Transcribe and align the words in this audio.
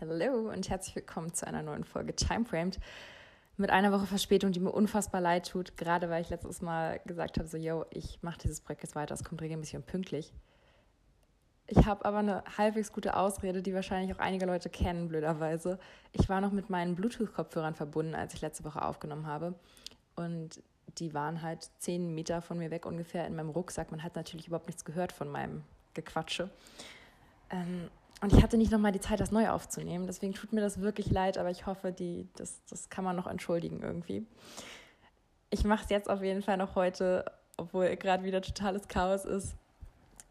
Hello 0.00 0.48
und 0.48 0.70
herzlich 0.70 0.96
willkommen 0.96 1.34
zu 1.34 1.46
einer 1.46 1.62
neuen 1.62 1.84
Folge 1.84 2.16
Timeframed. 2.16 2.80
Mit 3.58 3.68
einer 3.68 3.92
Woche 3.92 4.06
Verspätung, 4.06 4.50
die 4.50 4.58
mir 4.58 4.70
unfassbar 4.70 5.20
leid 5.20 5.46
tut, 5.46 5.76
gerade 5.76 6.08
weil 6.08 6.22
ich 6.22 6.30
letztes 6.30 6.62
Mal 6.62 7.00
gesagt 7.04 7.36
habe, 7.36 7.46
so, 7.46 7.58
yo, 7.58 7.84
ich 7.90 8.18
mache 8.22 8.38
dieses 8.38 8.62
Projekt 8.62 8.82
jetzt 8.82 8.94
weiter, 8.94 9.12
es 9.12 9.24
kommt 9.24 9.42
regelmäßig 9.42 9.76
und 9.76 9.84
pünktlich. 9.84 10.32
Ich 11.66 11.84
habe 11.84 12.06
aber 12.06 12.16
eine 12.16 12.42
halbwegs 12.56 12.94
gute 12.94 13.14
Ausrede, 13.14 13.60
die 13.60 13.74
wahrscheinlich 13.74 14.16
auch 14.16 14.20
einige 14.20 14.46
Leute 14.46 14.70
kennen, 14.70 15.08
blöderweise. 15.08 15.78
Ich 16.12 16.30
war 16.30 16.40
noch 16.40 16.52
mit 16.52 16.70
meinen 16.70 16.94
Bluetooth-Kopfhörern 16.94 17.74
verbunden, 17.74 18.14
als 18.14 18.32
ich 18.32 18.40
letzte 18.40 18.64
Woche 18.64 18.80
aufgenommen 18.80 19.26
habe. 19.26 19.54
Und 20.16 20.62
die 20.96 21.12
waren 21.12 21.42
halt 21.42 21.68
zehn 21.76 22.14
Meter 22.14 22.40
von 22.40 22.56
mir 22.56 22.70
weg 22.70 22.86
ungefähr 22.86 23.26
in 23.26 23.36
meinem 23.36 23.50
Rucksack. 23.50 23.90
Man 23.90 24.02
hat 24.02 24.16
natürlich 24.16 24.46
überhaupt 24.46 24.68
nichts 24.68 24.86
gehört 24.86 25.12
von 25.12 25.28
meinem 25.28 25.62
Gequatsche. 25.92 26.48
Ähm, 27.50 27.90
und 28.20 28.32
ich 28.32 28.42
hatte 28.42 28.58
nicht 28.58 28.70
nochmal 28.70 28.92
die 28.92 29.00
Zeit, 29.00 29.20
das 29.20 29.30
neu 29.30 29.48
aufzunehmen. 29.48 30.06
Deswegen 30.06 30.34
tut 30.34 30.52
mir 30.52 30.60
das 30.60 30.80
wirklich 30.80 31.10
leid, 31.10 31.38
aber 31.38 31.50
ich 31.50 31.66
hoffe, 31.66 31.90
die, 31.92 32.28
das, 32.36 32.60
das 32.68 32.90
kann 32.90 33.04
man 33.04 33.16
noch 33.16 33.26
entschuldigen 33.26 33.82
irgendwie. 33.82 34.26
Ich 35.48 35.64
mache 35.64 35.84
es 35.84 35.90
jetzt 35.90 36.10
auf 36.10 36.22
jeden 36.22 36.42
Fall 36.42 36.58
noch 36.58 36.74
heute, 36.74 37.24
obwohl 37.56 37.96
gerade 37.96 38.24
wieder 38.24 38.42
totales 38.42 38.88
Chaos 38.88 39.24
ist. 39.24 39.56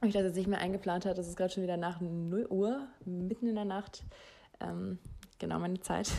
Ich 0.01 0.13
das 0.13 0.23
jetzt 0.23 0.35
nicht 0.35 0.47
mehr 0.47 0.59
eingeplant 0.59 1.05
hat, 1.05 1.17
es 1.17 1.27
ist 1.27 1.35
gerade 1.35 1.51
schon 1.51 1.63
wieder 1.63 1.77
nach 1.77 1.99
0 1.99 2.47
Uhr, 2.49 2.87
mitten 3.05 3.47
in 3.47 3.55
der 3.55 3.65
Nacht. 3.65 4.03
Ähm, 4.61 4.97
genau 5.39 5.59
meine 5.59 5.81
Zeit. 5.81 6.09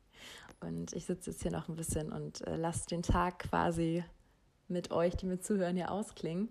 Und 0.60 0.92
ich 0.92 1.06
sitze 1.06 1.30
jetzt 1.30 1.42
hier 1.42 1.50
noch 1.50 1.68
ein 1.68 1.76
bisschen 1.76 2.12
und 2.12 2.40
äh, 2.46 2.56
lasse 2.56 2.86
den 2.88 3.02
Tag 3.02 3.40
quasi 3.40 4.02
mit 4.68 4.90
euch, 4.90 5.14
die 5.14 5.26
mir 5.26 5.38
zuhören, 5.38 5.76
hier 5.76 5.90
ausklingen. 5.90 6.48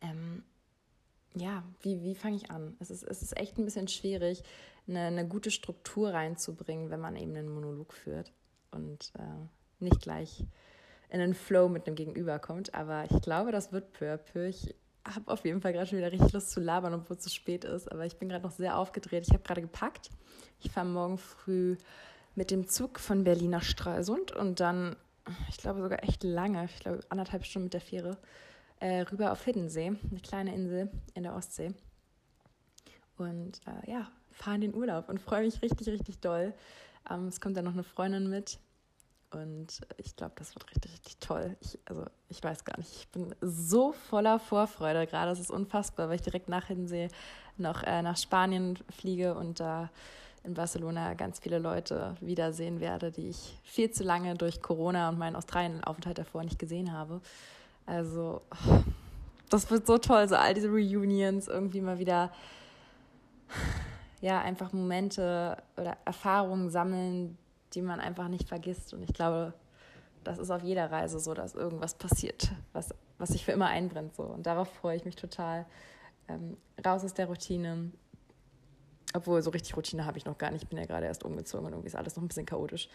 Ähm, 0.00 0.42
ja, 1.34 1.64
wie, 1.80 2.02
wie 2.02 2.14
fange 2.14 2.36
ich 2.36 2.50
an? 2.50 2.76
Es 2.80 2.90
ist, 2.90 3.02
es 3.02 3.22
ist 3.22 3.36
echt 3.36 3.58
ein 3.58 3.64
bisschen 3.64 3.88
schwierig, 3.88 4.42
eine, 4.86 5.00
eine 5.00 5.26
gute 5.26 5.50
Struktur 5.50 6.10
reinzubringen, 6.10 6.90
wenn 6.90 7.00
man 7.00 7.16
eben 7.16 7.36
einen 7.36 7.52
Monolog 7.52 7.92
führt 7.92 8.32
und 8.70 9.12
äh, 9.18 9.82
nicht 9.82 10.00
gleich 10.00 10.44
in 11.10 11.20
einen 11.20 11.34
Flow 11.34 11.68
mit 11.68 11.86
einem 11.86 11.96
Gegenüber 11.96 12.38
kommt. 12.38 12.74
Aber 12.74 13.04
ich 13.10 13.20
glaube, 13.22 13.52
das 13.52 13.72
wird 13.72 13.92
peu 13.92 14.12
à 14.12 14.16
peu. 14.16 14.46
Ich 14.46 14.74
habe 15.04 15.30
auf 15.30 15.44
jeden 15.44 15.60
Fall 15.60 15.72
gerade 15.72 15.86
schon 15.86 15.98
wieder 15.98 16.12
richtig 16.12 16.32
Lust 16.32 16.50
zu 16.50 16.60
labern, 16.60 16.94
obwohl 16.94 17.16
es 17.16 17.22
zu 17.22 17.30
spät 17.30 17.64
ist. 17.64 17.90
Aber 17.90 18.06
ich 18.06 18.16
bin 18.16 18.28
gerade 18.28 18.44
noch 18.44 18.50
sehr 18.50 18.78
aufgedreht. 18.78 19.24
Ich 19.26 19.32
habe 19.32 19.42
gerade 19.42 19.60
gepackt. 19.60 20.10
Ich 20.60 20.70
fahre 20.70 20.86
morgen 20.86 21.18
früh 21.18 21.76
mit 22.34 22.50
dem 22.50 22.68
Zug 22.68 22.98
von 22.98 23.24
Berlin 23.24 23.50
nach 23.50 23.62
Stralsund 23.62 24.32
und 24.32 24.60
dann, 24.60 24.96
ich 25.48 25.56
glaube 25.58 25.80
sogar 25.80 26.02
echt 26.02 26.24
lange, 26.24 26.64
ich 26.64 26.80
glaube 26.80 27.00
anderthalb 27.08 27.44
Stunden 27.44 27.66
mit 27.66 27.74
der 27.74 27.80
Fähre 27.80 28.16
äh, 28.84 29.00
rüber 29.00 29.32
auf 29.32 29.42
Hiddensee, 29.44 29.86
eine 30.10 30.20
kleine 30.22 30.54
Insel 30.54 30.90
in 31.14 31.22
der 31.22 31.34
Ostsee. 31.34 31.72
Und 33.16 33.62
äh, 33.66 33.90
ja, 33.90 34.08
fahre 34.30 34.56
in 34.56 34.60
den 34.60 34.74
Urlaub 34.74 35.08
und 35.08 35.22
freue 35.22 35.44
mich 35.44 35.62
richtig, 35.62 35.88
richtig 35.88 36.20
doll. 36.20 36.52
Ähm, 37.10 37.28
es 37.28 37.40
kommt 37.40 37.56
dann 37.56 37.64
noch 37.64 37.72
eine 37.72 37.82
Freundin 37.82 38.28
mit 38.28 38.58
und 39.30 39.80
ich 39.96 40.14
glaube, 40.16 40.34
das 40.36 40.54
wird 40.54 40.70
richtig, 40.70 40.92
richtig 40.92 41.16
toll. 41.18 41.56
Ich, 41.62 41.78
also, 41.86 42.04
ich 42.28 42.44
weiß 42.44 42.66
gar 42.66 42.76
nicht, 42.76 42.94
ich 42.94 43.08
bin 43.08 43.34
so 43.40 43.92
voller 43.92 44.38
Vorfreude 44.38 45.06
gerade. 45.06 45.30
Das 45.30 45.40
ist 45.40 45.50
unfassbar, 45.50 46.08
weil 46.08 46.16
ich 46.16 46.22
direkt 46.22 46.50
nach 46.50 46.66
Hiddensee 46.66 47.08
noch 47.56 47.84
äh, 47.84 48.02
nach 48.02 48.18
Spanien 48.18 48.78
fliege 48.90 49.34
und 49.34 49.60
da 49.60 49.88
in 50.42 50.52
Barcelona 50.52 51.14
ganz 51.14 51.38
viele 51.38 51.58
Leute 51.58 52.16
wiedersehen 52.20 52.80
werde, 52.80 53.10
die 53.10 53.30
ich 53.30 53.58
viel 53.62 53.90
zu 53.90 54.04
lange 54.04 54.34
durch 54.34 54.60
Corona 54.60 55.08
und 55.08 55.18
meinen 55.18 55.36
Australien-Aufenthalt 55.36 56.18
davor 56.18 56.44
nicht 56.44 56.58
gesehen 56.58 56.92
habe. 56.92 57.22
Also, 57.86 58.42
das 59.50 59.70
wird 59.70 59.86
so 59.86 59.98
toll, 59.98 60.28
so 60.28 60.36
all 60.36 60.54
diese 60.54 60.68
Reunions 60.68 61.48
irgendwie 61.48 61.80
mal 61.80 61.98
wieder, 61.98 62.32
ja, 64.20 64.40
einfach 64.40 64.72
Momente 64.72 65.56
oder 65.76 65.96
Erfahrungen 66.04 66.70
sammeln, 66.70 67.36
die 67.74 67.82
man 67.82 68.00
einfach 68.00 68.28
nicht 68.28 68.48
vergisst. 68.48 68.94
Und 68.94 69.02
ich 69.02 69.12
glaube, 69.12 69.52
das 70.22 70.38
ist 70.38 70.50
auf 70.50 70.62
jeder 70.62 70.90
Reise 70.90 71.20
so, 71.20 71.34
dass 71.34 71.54
irgendwas 71.54 71.94
passiert, 71.94 72.50
was, 72.72 72.94
was 73.18 73.30
sich 73.30 73.44
für 73.44 73.52
immer 73.52 73.66
einbrennt. 73.66 74.14
So. 74.14 74.22
Und 74.22 74.46
darauf 74.46 74.68
freue 74.68 74.96
ich 74.96 75.04
mich 75.04 75.16
total. 75.16 75.66
Ähm, 76.28 76.56
raus 76.84 77.04
aus 77.04 77.14
der 77.14 77.26
Routine. 77.26 77.92
Obwohl, 79.12 79.42
so 79.42 79.50
richtig 79.50 79.76
Routine 79.76 80.06
habe 80.06 80.18
ich 80.18 80.24
noch 80.24 80.38
gar 80.38 80.50
nicht. 80.50 80.62
Ich 80.62 80.68
bin 80.68 80.78
ja 80.78 80.86
gerade 80.86 81.06
erst 81.06 81.24
umgezogen 81.24 81.66
und 81.66 81.72
irgendwie 81.72 81.88
ist 81.88 81.96
alles 81.96 82.16
noch 82.16 82.22
ein 82.22 82.28
bisschen 82.28 82.46
chaotisch. 82.46 82.88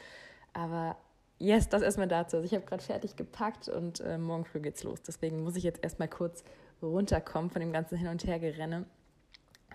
Aber 0.53 0.97
yes, 1.39 1.69
das 1.69 1.81
erstmal 1.81 2.07
dazu. 2.07 2.37
Also 2.37 2.45
ich 2.45 2.53
habe 2.53 2.65
gerade 2.65 2.83
fertig 2.83 3.15
gepackt 3.15 3.67
und 3.69 4.01
äh, 4.01 4.17
morgen 4.17 4.45
früh 4.45 4.59
geht's 4.59 4.83
los. 4.83 5.01
Deswegen 5.01 5.43
muss 5.43 5.55
ich 5.55 5.63
jetzt 5.63 5.83
erstmal 5.83 6.07
kurz 6.07 6.43
runterkommen 6.81 7.49
von 7.49 7.61
dem 7.61 7.73
ganzen 7.73 7.97
Hin- 7.97 8.07
und 8.07 8.23
Hergerenne. 8.25 8.85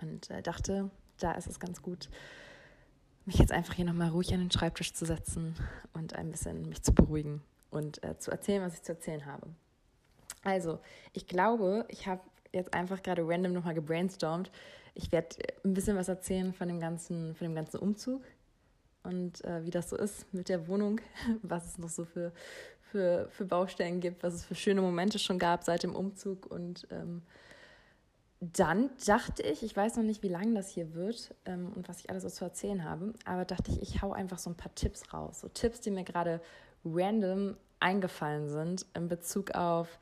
Und 0.01 0.29
äh, 0.29 0.41
dachte, 0.41 0.89
da 1.19 1.33
ist 1.33 1.47
es 1.47 1.59
ganz 1.59 1.81
gut, 1.81 2.09
mich 3.25 3.37
jetzt 3.37 3.51
einfach 3.51 3.73
hier 3.73 3.85
nochmal 3.85 4.09
ruhig 4.09 4.33
an 4.33 4.39
den 4.39 4.51
Schreibtisch 4.51 4.93
zu 4.93 5.05
setzen 5.05 5.55
und 5.93 6.15
ein 6.15 6.31
bisschen 6.31 6.69
mich 6.69 6.83
zu 6.83 6.93
beruhigen 6.93 7.41
und 7.71 8.03
äh, 8.03 8.17
zu 8.17 8.31
erzählen, 8.31 8.61
was 8.61 8.75
ich 8.75 8.83
zu 8.83 8.93
erzählen 8.93 9.25
habe. 9.25 9.47
Also, 10.43 10.79
ich 11.13 11.25
glaube, 11.27 11.85
ich 11.87 12.07
habe 12.07 12.21
jetzt 12.51 12.73
einfach 12.73 13.01
gerade 13.01 13.27
random 13.27 13.53
nochmal 13.53 13.73
gebrainstormt. 13.73 14.51
Ich 14.93 15.11
werde 15.11 15.35
ein 15.63 15.73
bisschen 15.73 15.97
was 15.97 16.07
erzählen 16.07 16.53
von 16.53 16.67
dem 16.67 16.79
ganzen, 16.79 17.35
von 17.35 17.47
dem 17.47 17.55
ganzen 17.55 17.79
Umzug, 17.79 18.23
und 19.05 19.43
äh, 19.45 19.63
wie 19.63 19.71
das 19.71 19.89
so 19.89 19.95
ist 19.95 20.31
mit 20.33 20.49
der 20.49 20.67
Wohnung, 20.67 20.99
was 21.41 21.65
es 21.65 21.77
noch 21.77 21.89
so 21.89 22.05
für, 22.05 22.31
für, 22.81 23.27
für 23.29 23.45
Baustellen 23.45 23.99
gibt, 23.99 24.23
was 24.23 24.33
es 24.33 24.45
für 24.45 24.55
schöne 24.55 24.81
Momente 24.81 25.19
schon 25.19 25.39
gab 25.39 25.63
seit 25.63 25.83
dem 25.83 25.95
Umzug. 25.95 26.45
Und 26.51 26.87
ähm, 26.91 27.21
dann 28.39 28.89
dachte 29.05 29.43
ich, 29.43 29.63
ich 29.63 29.75
weiß 29.75 29.97
noch 29.97 30.03
nicht, 30.03 30.23
wie 30.23 30.27
lang 30.27 30.53
das 30.53 30.69
hier 30.69 30.93
wird 30.93 31.33
ähm, 31.45 31.71
und 31.75 31.87
was 31.87 31.99
ich 31.99 32.09
alles 32.09 32.23
so 32.23 32.29
zu 32.29 32.45
erzählen 32.45 32.83
habe, 32.83 33.13
aber 33.25 33.45
dachte 33.45 33.71
ich, 33.71 33.81
ich 33.81 34.01
hau 34.01 34.11
einfach 34.11 34.37
so 34.37 34.49
ein 34.49 34.57
paar 34.57 34.73
Tipps 34.75 35.13
raus. 35.13 35.41
So 35.41 35.47
Tipps, 35.47 35.81
die 35.81 35.91
mir 35.91 36.03
gerade 36.03 36.41
random 36.83 37.57
eingefallen 37.79 38.49
sind 38.49 38.85
in 38.93 39.07
Bezug 39.07 39.51
auf 39.51 39.99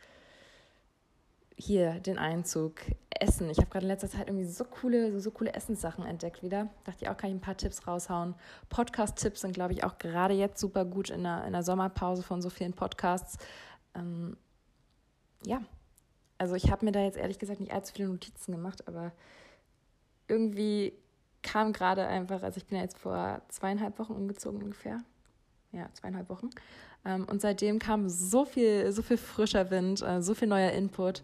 hier 1.56 2.00
den 2.00 2.18
Einzug, 2.18 2.82
Essen. 3.20 3.50
Ich 3.50 3.58
habe 3.58 3.70
gerade 3.70 3.86
in 3.86 3.90
letzter 3.90 4.10
Zeit 4.10 4.28
irgendwie 4.28 4.46
so 4.46 4.64
coole, 4.64 5.12
so, 5.12 5.20
so 5.20 5.32
coole 5.32 5.54
Essenssachen 5.54 6.06
entdeckt 6.06 6.44
wieder. 6.44 6.70
Dachte 6.84 7.06
ich 7.06 7.10
auch, 7.10 7.18
kann 7.18 7.30
ich 7.30 7.36
ein 7.36 7.42
paar 7.42 7.58
Tipps 7.58 7.88
raushauen. 7.88 8.36
Podcast-Tipps 8.70 9.42
sind, 9.42 9.54
glaube 9.54 9.74
ich, 9.74 9.84
auch 9.84 9.98
gerade 9.98 10.34
jetzt 10.34 10.60
super 10.60 10.86
gut 10.86 11.10
in 11.10 11.24
der, 11.24 11.46
in 11.46 11.54
der 11.54 11.64
Sommerpause 11.64 12.24
von 12.24 12.42
so 12.42 12.50
vielen 12.50 12.74
Podcasts. 12.74 13.38
Ähm, 13.96 14.38
ja, 15.46 15.62
also 16.38 16.56
ich 16.56 16.72
habe 16.72 16.86
mir 16.86 16.92
da 16.92 17.02
jetzt 17.02 17.18
ehrlich 17.18 17.40
gesagt 17.40 17.60
nicht 17.60 17.74
allzu 17.74 17.94
viele 17.94 18.10
Notizen 18.10 18.52
gemacht, 18.52 18.88
aber 18.88 19.12
irgendwie 20.28 20.94
kam 21.42 21.74
gerade 21.74 22.08
einfach, 22.08 22.42
also 22.44 22.58
ich 22.58 22.66
bin 22.66 22.78
ja 22.78 22.84
jetzt 22.84 22.98
vor 22.98 23.42
zweieinhalb 23.50 24.00
Wochen 24.00 24.14
umgezogen 24.14 24.62
ungefähr. 24.62 25.00
Ja, 25.72 25.90
zweieinhalb 25.94 26.30
Wochen. 26.30 26.50
Ähm, 27.06 27.26
und 27.26 27.42
seitdem 27.42 27.80
kam 27.80 28.10
so 28.10 28.46
viel, 28.46 28.92
so 28.92 29.02
viel 29.02 29.18
frischer 29.18 29.70
Wind, 29.72 30.02
äh, 30.02 30.22
so 30.22 30.34
viel 30.34 30.48
neuer 30.48 30.72
Input, 30.72 31.22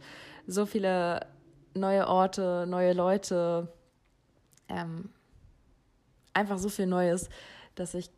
so 0.47 0.65
viele 0.65 1.25
neue 1.73 2.07
Orte, 2.07 2.65
neue 2.67 2.93
Leute, 2.93 3.71
ähm, 4.67 5.09
einfach 6.33 6.57
so 6.57 6.69
viel 6.69 6.87
Neues, 6.87 7.29
dass 7.75 7.93
ich 7.93 8.09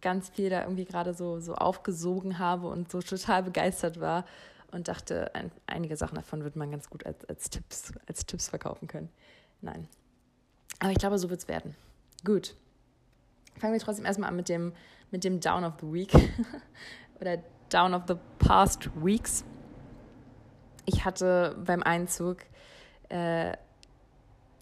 ganz 0.00 0.28
viel 0.28 0.50
da 0.50 0.62
irgendwie 0.62 0.84
gerade 0.84 1.14
so, 1.14 1.40
so 1.40 1.54
aufgesogen 1.54 2.38
habe 2.38 2.68
und 2.68 2.90
so 2.90 3.00
total 3.00 3.42
begeistert 3.42 4.00
war 4.00 4.24
und 4.72 4.88
dachte, 4.88 5.34
ein, 5.34 5.50
einige 5.66 5.96
Sachen 5.96 6.16
davon 6.16 6.42
würde 6.42 6.58
man 6.58 6.70
ganz 6.70 6.90
gut 6.90 7.06
als, 7.06 7.24
als, 7.26 7.50
Tipps, 7.50 7.92
als 8.06 8.26
Tipps 8.26 8.48
verkaufen 8.48 8.88
können. 8.88 9.08
Nein. 9.62 9.88
Aber 10.80 10.90
ich 10.92 10.98
glaube, 10.98 11.18
so 11.18 11.30
wird 11.30 11.40
es 11.40 11.48
werden. 11.48 11.74
Gut. 12.24 12.54
Fangen 13.58 13.72
wir 13.72 13.80
trotzdem 13.80 14.04
erstmal 14.04 14.28
an 14.28 14.36
mit 14.36 14.48
dem, 14.48 14.72
mit 15.10 15.24
dem 15.24 15.40
Down 15.40 15.64
of 15.64 15.74
the 15.80 15.92
Week. 15.92 16.12
oder 17.20 17.38
Down 17.68 17.94
of 17.94 18.02
the 18.08 18.14
Past 18.38 18.88
Weeks. 19.04 19.44
Ich 20.84 21.04
hatte 21.04 21.56
beim 21.64 21.82
Einzug 21.82 22.38
äh, 23.08 23.56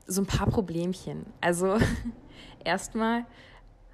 so 0.07 0.23
ein 0.23 0.27
paar 0.27 0.49
Problemchen. 0.49 1.27
Also 1.41 1.79
erstmal 2.65 3.27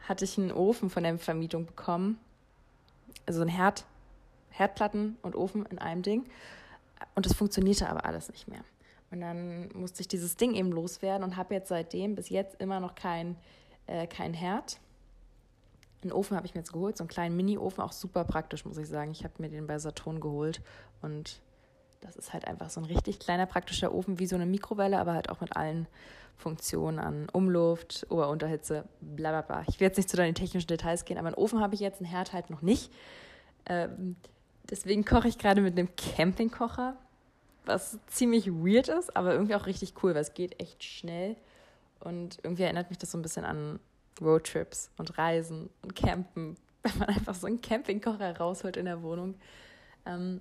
hatte 0.08 0.24
ich 0.24 0.38
einen 0.38 0.52
Ofen 0.52 0.90
von 0.90 1.02
der 1.02 1.18
Vermietung 1.18 1.66
bekommen. 1.66 2.18
Also 3.26 3.42
ein 3.42 3.48
Herd, 3.48 3.84
Herdplatten 4.50 5.16
und 5.22 5.36
Ofen 5.36 5.66
in 5.66 5.78
einem 5.78 6.02
Ding. 6.02 6.24
Und 7.14 7.26
das 7.26 7.34
funktionierte 7.34 7.88
aber 7.88 8.04
alles 8.04 8.28
nicht 8.30 8.48
mehr. 8.48 8.64
Und 9.10 9.20
dann 9.20 9.68
musste 9.74 10.02
ich 10.02 10.08
dieses 10.08 10.36
Ding 10.36 10.54
eben 10.54 10.70
loswerden 10.70 11.24
und 11.24 11.36
habe 11.36 11.54
jetzt 11.54 11.68
seitdem 11.68 12.14
bis 12.14 12.28
jetzt 12.28 12.60
immer 12.60 12.78
noch 12.78 12.94
kein, 12.94 13.36
äh, 13.86 14.06
kein 14.06 14.34
Herd. 14.34 14.78
Einen 16.02 16.12
Ofen 16.12 16.36
habe 16.36 16.46
ich 16.46 16.54
mir 16.54 16.60
jetzt 16.60 16.72
geholt, 16.72 16.96
so 16.96 17.04
einen 17.04 17.08
kleinen 17.08 17.36
Mini-Ofen, 17.36 17.82
auch 17.82 17.92
super 17.92 18.24
praktisch, 18.24 18.64
muss 18.64 18.78
ich 18.78 18.88
sagen. 18.88 19.10
Ich 19.10 19.24
habe 19.24 19.34
mir 19.38 19.50
den 19.50 19.66
bei 19.66 19.78
Saturn 19.78 20.20
geholt 20.20 20.62
und 21.02 21.40
das 22.00 22.16
ist 22.16 22.32
halt 22.32 22.46
einfach 22.46 22.70
so 22.70 22.80
ein 22.80 22.86
richtig 22.86 23.18
kleiner 23.18 23.46
praktischer 23.46 23.94
Ofen, 23.94 24.18
wie 24.18 24.26
so 24.26 24.34
eine 24.34 24.46
Mikrowelle, 24.46 24.98
aber 24.98 25.12
halt 25.12 25.28
auch 25.28 25.40
mit 25.40 25.56
allen 25.56 25.86
Funktionen 26.36 26.98
an 26.98 27.28
Umluft, 27.30 28.06
Ober-Unterhitze, 28.08 28.84
bla 29.00 29.30
bla 29.30 29.42
bla. 29.42 29.64
Ich 29.68 29.78
will 29.78 29.88
jetzt 29.88 29.98
nicht 29.98 30.08
zu 30.08 30.16
den 30.16 30.34
technischen 30.34 30.66
Details 30.66 31.04
gehen, 31.04 31.18
aber 31.18 31.28
einen 31.28 31.36
Ofen 31.36 31.60
habe 31.60 31.74
ich 31.74 31.80
jetzt, 31.80 32.00
einen 32.00 32.10
Herd 32.10 32.32
halt 32.32 32.48
noch 32.48 32.62
nicht. 32.62 32.90
Ähm, 33.66 34.16
deswegen 34.68 35.04
koche 35.04 35.28
ich 35.28 35.36
gerade 35.36 35.60
mit 35.60 35.78
einem 35.78 35.94
Campingkocher, 35.96 36.96
was 37.66 37.98
ziemlich 38.06 38.50
weird 38.50 38.88
ist, 38.88 39.14
aber 39.14 39.34
irgendwie 39.34 39.54
auch 39.54 39.66
richtig 39.66 40.02
cool, 40.02 40.14
weil 40.14 40.22
es 40.22 40.32
geht 40.32 40.58
echt 40.60 40.82
schnell. 40.82 41.36
Und 42.00 42.38
irgendwie 42.42 42.62
erinnert 42.62 42.88
mich 42.88 42.98
das 42.98 43.10
so 43.10 43.18
ein 43.18 43.22
bisschen 43.22 43.44
an 43.44 43.78
Roadtrips 44.20 44.90
und 44.96 45.16
Reisen 45.18 45.70
und 45.82 45.94
Campen, 45.94 46.56
wenn 46.82 46.98
man 46.98 47.08
einfach 47.08 47.34
so 47.34 47.46
einen 47.46 47.60
Campingkocher 47.60 48.36
rausholt 48.36 48.76
in 48.76 48.86
der 48.86 49.02
Wohnung. 49.02 49.34
Ähm, 50.06 50.40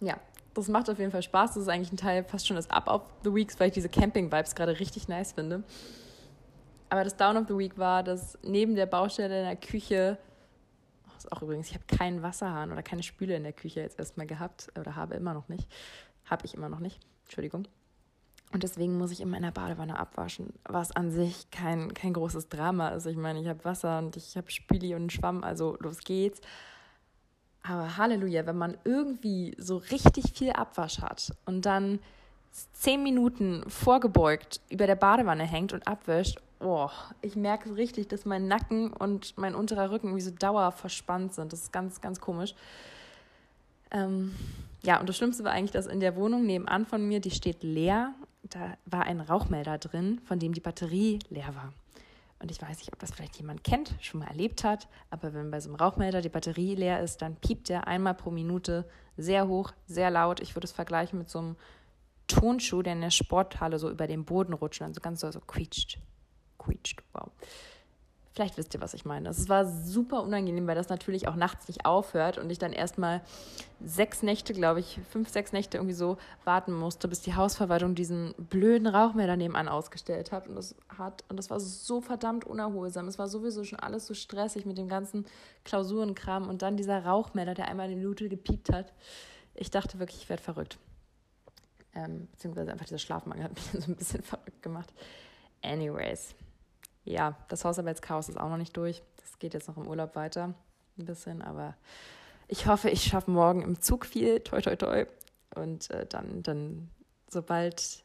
ja, 0.00 0.18
das 0.54 0.68
macht 0.68 0.90
auf 0.90 0.98
jeden 0.98 1.10
Fall 1.10 1.22
Spaß. 1.22 1.54
Das 1.54 1.62
ist 1.62 1.68
eigentlich 1.68 1.92
ein 1.92 1.96
Teil 1.96 2.24
fast 2.24 2.46
schon 2.46 2.56
des 2.56 2.70
Up 2.70 2.88
of 2.88 3.02
the 3.24 3.34
Weeks, 3.34 3.58
weil 3.60 3.68
ich 3.68 3.74
diese 3.74 3.88
Camping-Vibes 3.88 4.54
gerade 4.54 4.78
richtig 4.78 5.08
nice 5.08 5.32
finde. 5.32 5.62
Aber 6.90 7.04
das 7.04 7.16
Down 7.16 7.36
of 7.36 7.44
the 7.48 7.56
Week 7.56 7.76
war, 7.78 8.02
dass 8.02 8.38
neben 8.42 8.74
der 8.74 8.86
Baustelle 8.86 9.40
in 9.40 9.44
der 9.44 9.56
Küche, 9.56 10.18
das 11.14 11.24
ist 11.24 11.32
auch 11.32 11.42
übrigens, 11.42 11.68
ich 11.68 11.74
habe 11.74 11.84
keinen 11.86 12.22
Wasserhahn 12.22 12.72
oder 12.72 12.82
keine 12.82 13.02
Spüle 13.02 13.36
in 13.36 13.42
der 13.42 13.52
Küche 13.52 13.80
jetzt 13.80 13.98
erstmal 13.98 14.26
gehabt 14.26 14.72
oder 14.78 14.96
habe 14.96 15.14
immer 15.14 15.34
noch 15.34 15.48
nicht. 15.48 15.68
Habe 16.24 16.46
ich 16.46 16.54
immer 16.54 16.68
noch 16.68 16.80
nicht. 16.80 17.00
Entschuldigung. 17.24 17.68
Und 18.52 18.62
deswegen 18.62 18.96
muss 18.96 19.10
ich 19.10 19.20
in 19.20 19.30
der 19.30 19.50
Badewanne 19.50 19.98
abwaschen, 19.98 20.54
was 20.64 20.90
an 20.90 21.10
sich 21.10 21.50
kein, 21.50 21.92
kein 21.92 22.14
großes 22.14 22.48
Drama 22.48 22.88
ist. 22.90 23.06
Ich 23.06 23.16
meine, 23.16 23.40
ich 23.40 23.48
habe 23.48 23.64
Wasser 23.64 23.98
und 23.98 24.16
ich 24.16 24.36
habe 24.36 24.50
Spüli 24.50 24.94
und 24.94 25.12
Schwamm, 25.12 25.44
also 25.44 25.76
los 25.80 25.98
geht's. 26.00 26.40
Aber 27.62 27.98
Halleluja, 27.98 28.46
wenn 28.46 28.56
man 28.56 28.78
irgendwie 28.84 29.54
so 29.58 29.76
richtig 29.76 30.32
viel 30.32 30.52
Abwasch 30.52 31.00
hat 31.00 31.34
und 31.44 31.66
dann 31.66 31.98
zehn 32.72 33.02
Minuten 33.02 33.62
vorgebeugt 33.68 34.62
über 34.70 34.86
der 34.86 34.96
Badewanne 34.96 35.44
hängt 35.44 35.74
und 35.74 35.86
abwäscht, 35.86 36.40
oh, 36.60 36.88
ich 37.20 37.36
merke 37.36 37.76
richtig, 37.76 38.08
dass 38.08 38.24
mein 38.24 38.48
Nacken 38.48 38.92
und 38.92 39.36
mein 39.36 39.54
unterer 39.54 39.90
Rücken 39.90 40.16
wie 40.16 40.20
so 40.22 40.30
dauer 40.30 40.72
verspannt 40.72 41.34
sind. 41.34 41.52
Das 41.52 41.60
ist 41.60 41.72
ganz, 41.72 42.00
ganz 42.00 42.20
komisch. 42.20 42.54
Ähm, 43.90 44.34
ja, 44.82 45.00
und 45.00 45.08
das 45.08 45.16
Schlimmste 45.16 45.44
war 45.44 45.52
eigentlich, 45.52 45.72
dass 45.72 45.86
in 45.86 46.00
der 46.00 46.16
Wohnung 46.16 46.46
nebenan 46.46 46.86
von 46.86 47.06
mir, 47.06 47.20
die 47.20 47.30
steht 47.30 47.62
leer, 47.62 48.14
da 48.42 48.76
war 48.86 49.04
ein 49.04 49.20
Rauchmelder 49.20 49.78
drin, 49.78 50.20
von 50.24 50.38
dem 50.38 50.52
die 50.52 50.60
Batterie 50.60 51.18
leer 51.28 51.54
war. 51.54 51.72
Und 52.40 52.50
ich 52.50 52.62
weiß 52.62 52.78
nicht, 52.78 52.92
ob 52.92 52.98
das 53.00 53.10
vielleicht 53.10 53.36
jemand 53.36 53.64
kennt, 53.64 53.94
schon 54.00 54.20
mal 54.20 54.28
erlebt 54.28 54.62
hat, 54.62 54.88
aber 55.10 55.34
wenn 55.34 55.50
bei 55.50 55.60
so 55.60 55.68
einem 55.68 55.76
Rauchmelder 55.76 56.20
die 56.20 56.28
Batterie 56.28 56.76
leer 56.76 57.00
ist, 57.00 57.20
dann 57.20 57.34
piept 57.36 57.68
der 57.68 57.88
einmal 57.88 58.14
pro 58.14 58.30
Minute 58.30 58.88
sehr 59.16 59.48
hoch, 59.48 59.72
sehr 59.86 60.10
laut. 60.10 60.38
Ich 60.40 60.54
würde 60.54 60.66
es 60.66 60.72
vergleichen 60.72 61.18
mit 61.18 61.28
so 61.28 61.40
einem 61.40 61.56
Tonschuh, 62.28 62.82
der 62.82 62.92
in 62.92 63.00
der 63.00 63.10
Sporthalle 63.10 63.80
so 63.80 63.90
über 63.90 64.06
den 64.06 64.24
Boden 64.24 64.52
rutscht 64.52 64.80
und 64.80 64.86
dann 64.86 64.94
so 64.94 65.00
ganz 65.00 65.20
so, 65.20 65.30
so 65.32 65.40
quietscht 65.40 65.98
quietscht. 66.58 67.02
Wow. 67.12 67.30
Vielleicht 68.34 68.56
wisst 68.56 68.74
ihr, 68.74 68.80
was 68.80 68.94
ich 68.94 69.04
meine. 69.04 69.30
Es 69.30 69.48
war 69.48 69.66
super 69.66 70.22
unangenehm, 70.22 70.66
weil 70.66 70.74
das 70.74 70.88
natürlich 70.88 71.26
auch 71.26 71.34
nachts 71.34 71.66
nicht 71.66 71.86
aufhört 71.86 72.38
und 72.38 72.50
ich 72.50 72.58
dann 72.58 72.72
erstmal 72.72 73.20
sechs 73.84 74.22
Nächte, 74.22 74.52
glaube 74.52 74.80
ich, 74.80 75.00
fünf, 75.10 75.28
sechs 75.28 75.52
Nächte 75.52 75.78
irgendwie 75.78 75.94
so 75.94 76.18
warten 76.44 76.72
musste, 76.72 77.08
bis 77.08 77.20
die 77.20 77.34
Hausverwaltung 77.34 77.94
diesen 77.94 78.34
blöden 78.36 78.86
Rauchmelder 78.86 79.36
nebenan 79.36 79.68
ausgestellt 79.68 80.30
hat. 80.30 80.46
Und 80.46 80.54
das 80.54 80.76
hat, 80.96 81.24
und 81.28 81.36
das 81.36 81.50
war 81.50 81.58
so 81.58 82.00
verdammt 82.00 82.44
unerholsam. 82.44 83.08
Es 83.08 83.18
war 83.18 83.28
sowieso 83.28 83.64
schon 83.64 83.80
alles 83.80 84.06
so 84.06 84.14
stressig 84.14 84.66
mit 84.66 84.78
dem 84.78 84.88
ganzen 84.88 85.26
Klausurenkram 85.64 86.48
und 86.48 86.62
dann 86.62 86.76
dieser 86.76 87.04
Rauchmelder, 87.04 87.54
der 87.54 87.68
einmal 87.68 87.86
eine 87.86 87.96
Minute 87.96 88.28
gepiept 88.28 88.72
hat. 88.72 88.92
Ich 89.54 89.70
dachte 89.70 89.98
wirklich, 89.98 90.22
ich 90.22 90.28
werde 90.28 90.42
verrückt. 90.42 90.78
Ähm, 91.94 92.28
beziehungsweise 92.30 92.70
einfach 92.70 92.86
dieser 92.86 92.98
Schlafmangel 92.98 93.44
hat 93.44 93.54
mich 93.54 93.64
so 93.84 93.90
ein 93.90 93.96
bisschen 93.96 94.22
verrückt 94.22 94.62
gemacht. 94.62 94.92
Anyways 95.62 96.36
ja, 97.08 97.36
das 97.48 97.64
Hausarbeitschaos 97.64 98.28
ist 98.28 98.38
auch 98.38 98.48
noch 98.48 98.56
nicht 98.56 98.76
durch. 98.76 99.02
Das 99.16 99.38
geht 99.38 99.54
jetzt 99.54 99.68
noch 99.68 99.76
im 99.76 99.86
Urlaub 99.86 100.14
weiter 100.16 100.54
ein 100.98 101.04
bisschen, 101.04 101.42
aber 101.42 101.74
ich 102.48 102.66
hoffe, 102.66 102.90
ich 102.90 103.02
schaffe 103.04 103.30
morgen 103.30 103.62
im 103.62 103.80
Zug 103.80 104.06
viel, 104.06 104.40
toi 104.40 104.60
toi 104.60 104.76
toi. 104.76 105.06
Und 105.54 105.90
äh, 105.90 106.06
dann, 106.06 106.42
dann, 106.42 106.90
sobald, 107.28 108.04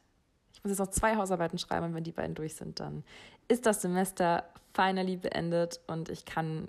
ich 0.52 0.64
muss 0.64 0.70
jetzt 0.70 0.78
noch 0.78 0.90
zwei 0.90 1.16
Hausarbeiten 1.16 1.58
schreiben 1.58 1.86
und 1.86 1.94
wenn 1.94 2.04
die 2.04 2.12
beiden 2.12 2.34
durch 2.34 2.54
sind, 2.54 2.80
dann 2.80 3.04
ist 3.48 3.66
das 3.66 3.82
Semester 3.82 4.44
finally 4.72 5.16
beendet 5.16 5.80
und 5.86 6.08
ich 6.08 6.24
kann 6.24 6.68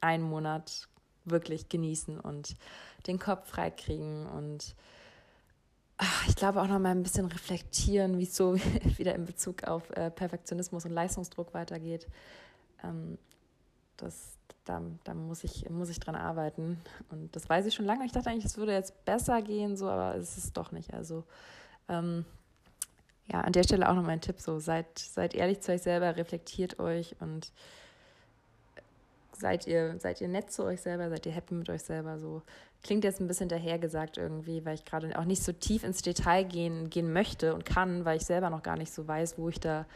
einen 0.00 0.24
Monat 0.24 0.88
wirklich 1.24 1.68
genießen 1.68 2.18
und 2.18 2.56
den 3.06 3.18
Kopf 3.18 3.48
freikriegen 3.48 4.26
und 4.26 4.74
ich 6.28 6.36
glaube 6.36 6.62
auch 6.62 6.66
noch 6.66 6.78
mal 6.78 6.90
ein 6.90 7.02
bisschen 7.02 7.26
reflektieren, 7.26 8.18
wie 8.18 8.24
es 8.24 8.36
so 8.36 8.54
wieder 8.96 9.14
in 9.14 9.26
Bezug 9.26 9.64
auf 9.64 9.90
äh, 9.90 10.10
Perfektionismus 10.10 10.84
und 10.84 10.92
Leistungsdruck 10.92 11.52
weitergeht. 11.54 12.06
Ähm, 12.82 13.18
das, 13.96 14.38
da, 14.64 14.82
da 15.04 15.14
muss 15.14 15.44
ich, 15.44 15.68
muss 15.68 15.90
ich 15.90 16.00
dran 16.00 16.14
arbeiten. 16.14 16.80
Und 17.10 17.34
das 17.36 17.48
weiß 17.48 17.66
ich 17.66 17.74
schon 17.74 17.84
lange. 17.84 18.06
Ich 18.06 18.12
dachte 18.12 18.30
eigentlich, 18.30 18.46
es 18.46 18.56
würde 18.56 18.72
jetzt 18.72 19.04
besser 19.04 19.42
gehen, 19.42 19.76
so, 19.76 19.88
aber 19.88 20.16
es 20.16 20.38
ist 20.38 20.56
doch 20.56 20.72
nicht. 20.72 20.94
Also 20.94 21.24
ähm, 21.88 22.24
ja, 23.30 23.42
an 23.42 23.52
der 23.52 23.62
Stelle 23.62 23.88
auch 23.88 23.94
noch 23.94 24.02
mein 24.02 24.20
Tipp: 24.20 24.40
so, 24.40 24.58
seid, 24.58 24.98
seid 24.98 25.34
ehrlich 25.34 25.60
zu 25.60 25.72
euch 25.72 25.82
selber, 25.82 26.16
reflektiert 26.16 26.78
euch 26.78 27.16
und 27.20 27.52
seid 29.40 29.66
ihr, 29.66 29.98
seid 29.98 30.20
ihr 30.20 30.28
nett 30.28 30.52
zu 30.52 30.64
euch 30.64 30.80
selber, 30.80 31.08
seid 31.08 31.26
ihr 31.26 31.32
happy 31.32 31.54
mit 31.54 31.68
euch 31.68 31.82
selber? 31.82 32.18
So 32.18 32.42
klingt 32.82 33.04
jetzt 33.04 33.20
ein 33.20 33.26
bisschen 33.26 33.48
dahergesagt 33.48 34.18
irgendwie, 34.18 34.64
weil 34.64 34.74
ich 34.74 34.84
gerade 34.84 35.18
auch 35.18 35.24
nicht 35.24 35.42
so 35.42 35.52
tief 35.52 35.82
ins 35.82 36.02
Detail 36.02 36.44
gehen, 36.44 36.90
gehen 36.90 37.12
möchte 37.12 37.54
und 37.54 37.64
kann, 37.64 38.04
weil 38.04 38.18
ich 38.18 38.26
selber 38.26 38.50
noch 38.50 38.62
gar 38.62 38.76
nicht 38.76 38.92
so 38.92 39.08
weiß, 39.08 39.38
wo 39.38 39.48
ich 39.48 39.58
da, 39.58 39.86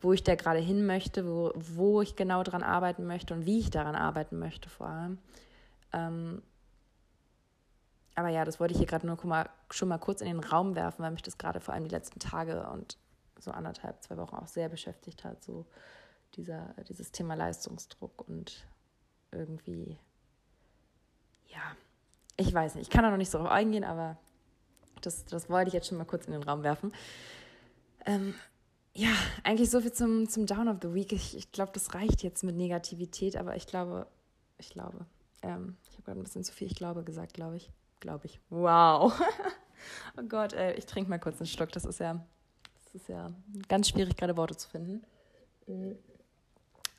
wo 0.00 0.12
ich 0.12 0.22
da 0.22 0.34
gerade 0.34 0.60
hin 0.60 0.86
möchte, 0.86 1.26
wo, 1.26 1.52
wo 1.54 2.02
ich 2.02 2.16
genau 2.16 2.42
daran 2.42 2.62
arbeiten 2.62 3.06
möchte 3.06 3.34
und 3.34 3.46
wie 3.46 3.58
ich 3.58 3.70
daran 3.70 3.96
arbeiten 3.96 4.38
möchte 4.38 4.68
vor 4.68 4.86
allem. 4.86 5.18
Ähm, 5.92 6.42
aber 8.14 8.28
ja, 8.28 8.44
das 8.44 8.60
wollte 8.60 8.72
ich 8.72 8.78
hier 8.78 8.86
gerade 8.86 9.06
nur 9.06 9.18
schon 9.70 9.88
mal 9.88 9.98
kurz 9.98 10.20
in 10.20 10.26
den 10.26 10.40
Raum 10.40 10.76
werfen, 10.76 11.02
weil 11.02 11.12
mich 11.12 11.22
das 11.22 11.38
gerade 11.38 11.60
vor 11.60 11.74
allem 11.74 11.84
die 11.84 11.90
letzten 11.90 12.20
Tage 12.20 12.68
und 12.68 12.98
so 13.38 13.50
anderthalb, 13.50 14.02
zwei 14.02 14.16
Wochen 14.18 14.36
auch 14.36 14.46
sehr 14.46 14.68
beschäftigt 14.68 15.24
hat, 15.24 15.42
so 15.42 15.66
dieser, 16.36 16.74
dieses 16.88 17.10
Thema 17.10 17.34
Leistungsdruck 17.34 18.28
und 18.28 18.66
irgendwie, 19.32 19.98
ja, 21.48 21.76
ich 22.36 22.52
weiß 22.52 22.74
nicht, 22.74 22.84
ich 22.84 22.90
kann 22.90 23.02
da 23.02 23.10
noch 23.10 23.16
nicht 23.16 23.30
so 23.30 23.38
drauf 23.38 23.50
eingehen, 23.50 23.84
aber 23.84 24.16
das, 25.00 25.24
das 25.24 25.50
wollte 25.50 25.68
ich 25.68 25.74
jetzt 25.74 25.88
schon 25.88 25.98
mal 25.98 26.04
kurz 26.04 26.26
in 26.26 26.32
den 26.32 26.42
Raum 26.42 26.62
werfen. 26.62 26.92
Ähm, 28.06 28.34
ja, 28.94 29.10
eigentlich 29.42 29.70
so 29.70 29.80
viel 29.80 29.92
zum, 29.92 30.28
zum 30.28 30.46
Down 30.46 30.68
of 30.68 30.78
the 30.82 30.92
Week. 30.92 31.12
Ich, 31.12 31.36
ich 31.36 31.50
glaube, 31.52 31.72
das 31.72 31.94
reicht 31.94 32.22
jetzt 32.22 32.44
mit 32.44 32.56
Negativität, 32.56 33.36
aber 33.36 33.56
ich 33.56 33.66
glaube, 33.66 34.06
ich 34.58 34.70
glaube, 34.70 35.06
ähm, 35.42 35.76
ich 35.88 35.94
habe 35.94 36.02
gerade 36.04 36.20
ein 36.20 36.24
bisschen 36.24 36.44
zu 36.44 36.52
viel 36.52 36.66
ich 36.66 36.74
glaube 36.74 37.02
gesagt, 37.02 37.34
glaube 37.34 37.56
ich. 37.56 37.70
Glaube 38.00 38.26
ich. 38.26 38.40
Wow. 38.50 39.12
oh 40.18 40.22
Gott, 40.28 40.52
ey, 40.52 40.74
ich 40.74 40.86
trinke 40.86 41.08
mal 41.08 41.18
kurz 41.18 41.38
einen 41.38 41.46
Schluck. 41.46 41.70
Das 41.72 41.84
ist 41.84 42.00
ja, 42.00 42.24
das 42.84 42.94
ist 42.94 43.08
ja 43.08 43.32
ganz 43.68 43.88
schwierig, 43.88 44.16
gerade 44.16 44.36
Worte 44.36 44.56
zu 44.56 44.68
finden. 44.68 45.02
Mhm. 45.66 45.96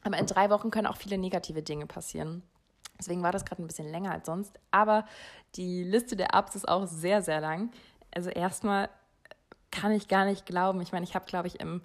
Aber 0.04 0.18
in 0.18 0.26
drei 0.26 0.50
Wochen 0.50 0.72
können 0.72 0.88
auch 0.88 0.98
viele 0.98 1.18
negative 1.18 1.64
Dinge 1.64 1.86
passieren. 1.86 2.44
Deswegen 3.00 3.24
war 3.24 3.32
das 3.32 3.46
gerade 3.46 3.62
ein 3.62 3.68
bisschen 3.68 3.90
länger 3.90 4.12
als 4.12 4.26
sonst. 4.26 4.60
Aber 4.72 5.06
die 5.56 5.84
Liste 5.84 6.16
der 6.16 6.30
Ups 6.34 6.56
ist 6.56 6.68
auch 6.68 6.86
sehr, 6.86 7.22
sehr 7.22 7.42
lang. 7.42 7.72
Also 8.14 8.30
erstmal 8.30 8.90
kann 9.72 9.92
ich 9.92 10.08
gar 10.08 10.26
nicht 10.26 10.46
glauben. 10.46 10.82
Ich 10.82 10.92
meine, 10.92 11.04
ich 11.04 11.16
habe, 11.16 11.26
glaube 11.26 11.48
ich, 11.48 11.60
im 11.60 11.82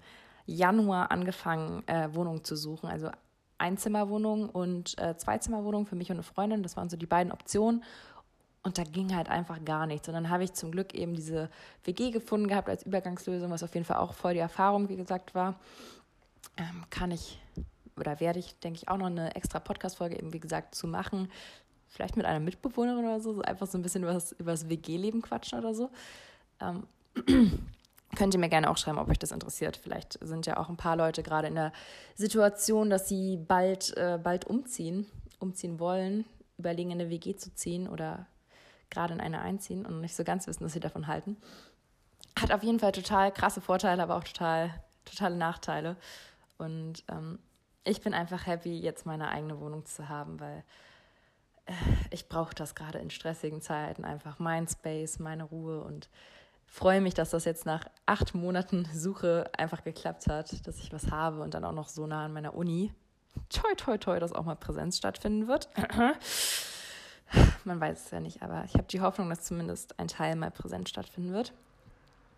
Januar 0.47 1.11
angefangen, 1.11 1.87
äh, 1.89 2.15
Wohnungen 2.15 2.45
zu 2.45 2.57
suchen. 2.57 2.89
Also 2.89 3.11
Einzimmerwohnung 3.59 4.49
und 4.51 4.99
äh, 4.99 5.17
Zweizimmerwohnung 5.17 5.87
für 5.87 5.97
mich 5.97 6.11
und 6.11 6.17
eine 6.17 6.23
Freundin. 6.23 6.63
Das 6.63 6.77
waren 6.77 6.89
so 6.89 6.97
die 6.97 7.07
beiden 7.07 7.33
Optionen. 7.33 7.83
Und 8.63 8.77
da 8.77 8.85
ging 8.85 9.15
halt 9.15 9.29
einfach 9.29 9.65
gar 9.65 9.87
nichts. 9.87 10.09
Und 10.09 10.15
dann 10.15 10.31
habe 10.31 10.45
ich 10.45 10.53
zum 10.53 10.71
Glück 10.71 10.95
eben 10.95 11.15
diese 11.15 11.49
WG 11.85 12.11
gefunden 12.11 12.49
gehabt 12.49 12.69
als 12.69 12.85
Übergangslösung, 12.85 13.51
was 13.51 13.63
auf 13.63 13.75
jeden 13.75 13.87
Fall 13.87 13.97
auch 13.97 14.15
voll 14.15 14.35
die 14.35 14.41
Erfahrung, 14.41 14.89
wie 14.89 14.97
gesagt, 14.97 15.35
war. 15.35 15.59
Ähm, 16.57 16.85
kann 16.91 17.11
ich 17.11 17.41
oder 17.99 18.21
werde 18.21 18.39
ich, 18.39 18.59
denke 18.61 18.79
ich, 18.79 18.89
auch 18.89 18.97
noch 18.97 19.07
eine 19.07 19.35
extra 19.35 19.61
Podcast-Folge 19.61 20.17
eben, 20.19 20.33
wie 20.33 20.41
gesagt, 20.41 20.75
zu 20.75 20.87
machen. 20.87 21.31
Vielleicht 21.89 22.17
mit 22.17 22.27
einer 22.27 22.41
Mitbewohnerin 22.41 23.05
oder 23.05 23.21
so, 23.21 23.33
so 23.33 23.43
einfach 23.43 23.67
so 23.67 23.79
ein 23.79 23.83
bisschen 23.83 24.03
über 24.03 24.13
das, 24.13 24.69
WG-Leben 24.69 25.23
quatschen 25.23 25.59
oder 25.59 25.75
so. 25.75 25.91
Ähm, 26.61 26.87
könnt 28.17 28.35
ihr 28.35 28.41
mir 28.41 28.49
gerne 28.49 28.71
auch 28.71 28.77
schreiben, 28.77 28.99
ob 28.99 29.09
euch 29.09 29.19
das 29.19 29.33
interessiert. 29.33 29.77
Vielleicht 29.77 30.19
sind 30.23 30.47
ja 30.47 30.59
auch 30.59 30.69
ein 30.69 30.77
paar 30.77 30.97
Leute 30.97 31.23
gerade 31.23 31.49
in 31.49 31.55
der 31.55 31.73
Situation, 32.15 32.91
dass 32.91 33.09
sie 33.09 33.37
bald, 33.37 33.97
äh, 33.97 34.19
bald 34.23 34.47
umziehen, 34.47 35.07
umziehen 35.39 35.79
wollen, 35.79 36.25
überlegen, 36.59 36.91
in 36.91 37.01
eine 37.01 37.11
WG 37.11 37.37
zu 37.37 37.55
ziehen 37.55 37.89
oder 37.89 38.27
gerade 38.91 39.15
in 39.15 39.21
eine 39.21 39.41
einziehen 39.41 39.87
und 39.87 40.01
nicht 40.01 40.17
so 40.17 40.25
ganz 40.25 40.47
wissen, 40.47 40.65
was 40.65 40.73
sie 40.73 40.81
davon 40.81 41.07
halten. 41.07 41.37
Hat 42.39 42.53
auf 42.53 42.63
jeden 42.63 42.79
Fall 42.79 42.93
total 42.93 43.33
krasse 43.33 43.61
Vorteile, 43.61 44.03
aber 44.03 44.17
auch 44.17 44.25
total, 44.25 44.71
totale 45.05 45.37
Nachteile. 45.37 45.97
Und 46.57 47.05
ähm, 47.09 47.39
ich 47.89 48.01
bin 48.01 48.15
einfach 48.15 48.47
happy, 48.47 48.79
jetzt 48.79 49.07
meine 49.07 49.29
eigene 49.31 49.61
Wohnung 49.61 49.87
zu 49.87 50.09
haben, 50.09 50.39
weil 50.41 50.63
äh, 51.67 51.73
ich 52.11 52.29
brauche 52.29 52.55
das 52.55 52.75
gerade 52.75 52.99
in 52.99 53.11
stressigen 53.11 53.61
Zeiten, 53.61 54.05
einfach 54.05 54.39
mein 54.39 54.69
Space, 54.69 55.19
meine 55.19 55.45
Ruhe 55.45 55.81
und 55.83 56.09
freue 56.67 57.01
mich, 57.01 57.15
dass 57.15 57.31
das 57.31 57.45
jetzt 57.45 57.65
nach 57.65 57.87
acht 58.07 58.35
Monaten 58.35 58.87
Suche 58.93 59.51
einfach 59.57 59.85
geklappt 59.85 60.27
hat, 60.27 60.67
dass 60.67 60.79
ich 60.79 60.93
was 60.93 61.11
habe 61.11 61.41
und 61.41 61.55
dann 61.55 61.65
auch 61.65 61.73
noch 61.73 61.89
so 61.89 62.07
nah 62.07 62.27
an 62.27 62.33
meiner 62.33 62.55
Uni. 62.55 62.93
Toi, 63.49 63.75
toi, 63.77 63.97
toi, 63.97 64.19
dass 64.19 64.33
auch 64.33 64.45
mal 64.45 64.57
Präsenz 64.57 64.99
stattfinden 64.99 65.49
wird. 65.49 65.69
Man 67.65 67.81
weiß 67.81 68.07
es 68.07 68.11
ja 68.11 68.21
nicht, 68.21 68.43
aber 68.43 68.65
ich 68.65 68.75
habe 68.75 68.85
die 68.85 69.01
Hoffnung, 69.01 69.29
dass 69.31 69.43
zumindest 69.43 69.99
ein 69.99 70.09
Teil 70.09 70.37
mal 70.37 70.51
Präsenz 70.51 70.89
stattfinden 70.89 71.33
wird. 71.33 71.53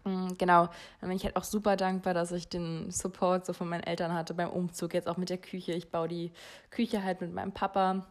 Mm, 0.05 0.29
genau, 0.39 0.69
dann 1.01 1.09
bin 1.09 1.17
ich 1.17 1.25
halt 1.25 1.37
auch 1.37 1.45
super 1.45 1.77
dankbar, 1.77 2.15
dass 2.15 2.33
ich 2.33 2.49
den 2.49 2.91
Support 2.91 3.47
so 3.47 3.53
von 3.53 3.69
meinen 3.69 3.83
Eltern 3.83 4.15
hatte 4.15 4.35
beim 4.35 4.51
Umzug, 4.51 4.95
jetzt 4.95 5.09
auch 5.09 5.17
mit 5.17 5.31
der 5.31 5.39
Küche. 5.39 5.73
Ich 5.73 5.91
baue 5.91 6.09
die 6.09 6.33
Küche 6.71 7.03
halt 7.03 7.21
mit 7.21 7.33
meinem 7.33 7.53
Papa 7.53 8.07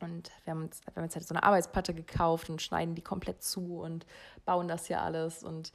und 0.00 0.30
wir 0.44 0.52
haben 0.52 0.62
uns, 0.64 0.80
wir 0.86 0.96
haben 0.96 1.04
jetzt 1.04 1.16
halt 1.16 1.26
so 1.26 1.34
eine 1.34 1.42
Arbeitsplatte 1.42 1.94
gekauft 1.94 2.50
und 2.50 2.62
schneiden 2.62 2.94
die 2.94 3.02
komplett 3.02 3.42
zu 3.42 3.80
und 3.80 4.06
bauen 4.44 4.68
das 4.68 4.86
hier 4.86 5.02
alles. 5.02 5.42
Und 5.42 5.72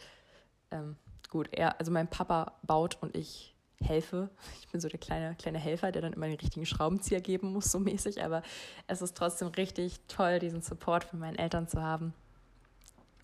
ähm, 0.72 0.96
gut, 1.30 1.50
er, 1.52 1.80
also 1.80 1.92
mein 1.92 2.08
Papa 2.08 2.54
baut 2.64 2.98
und 3.02 3.16
ich 3.18 3.56
helfe. 3.82 4.30
Ich 4.60 4.70
bin 4.70 4.80
so 4.80 4.88
der 4.88 5.00
kleine, 5.00 5.36
kleine 5.36 5.60
Helfer, 5.60 5.92
der 5.92 6.02
dann 6.02 6.14
immer 6.14 6.28
den 6.28 6.40
richtigen 6.40 6.66
Schraubenzieher 6.66 7.22
geben 7.22 7.52
muss, 7.52 7.72
so 7.72 7.80
mäßig. 7.80 8.24
Aber 8.24 8.44
es 8.88 9.02
ist 9.02 9.18
trotzdem 9.18 9.50
richtig 9.50 10.00
toll, 10.08 10.40
diesen 10.40 10.62
Support 10.62 11.04
von 11.04 11.20
meinen 11.20 11.38
Eltern 11.38 11.68
zu 11.68 11.82
haben. 11.82 12.14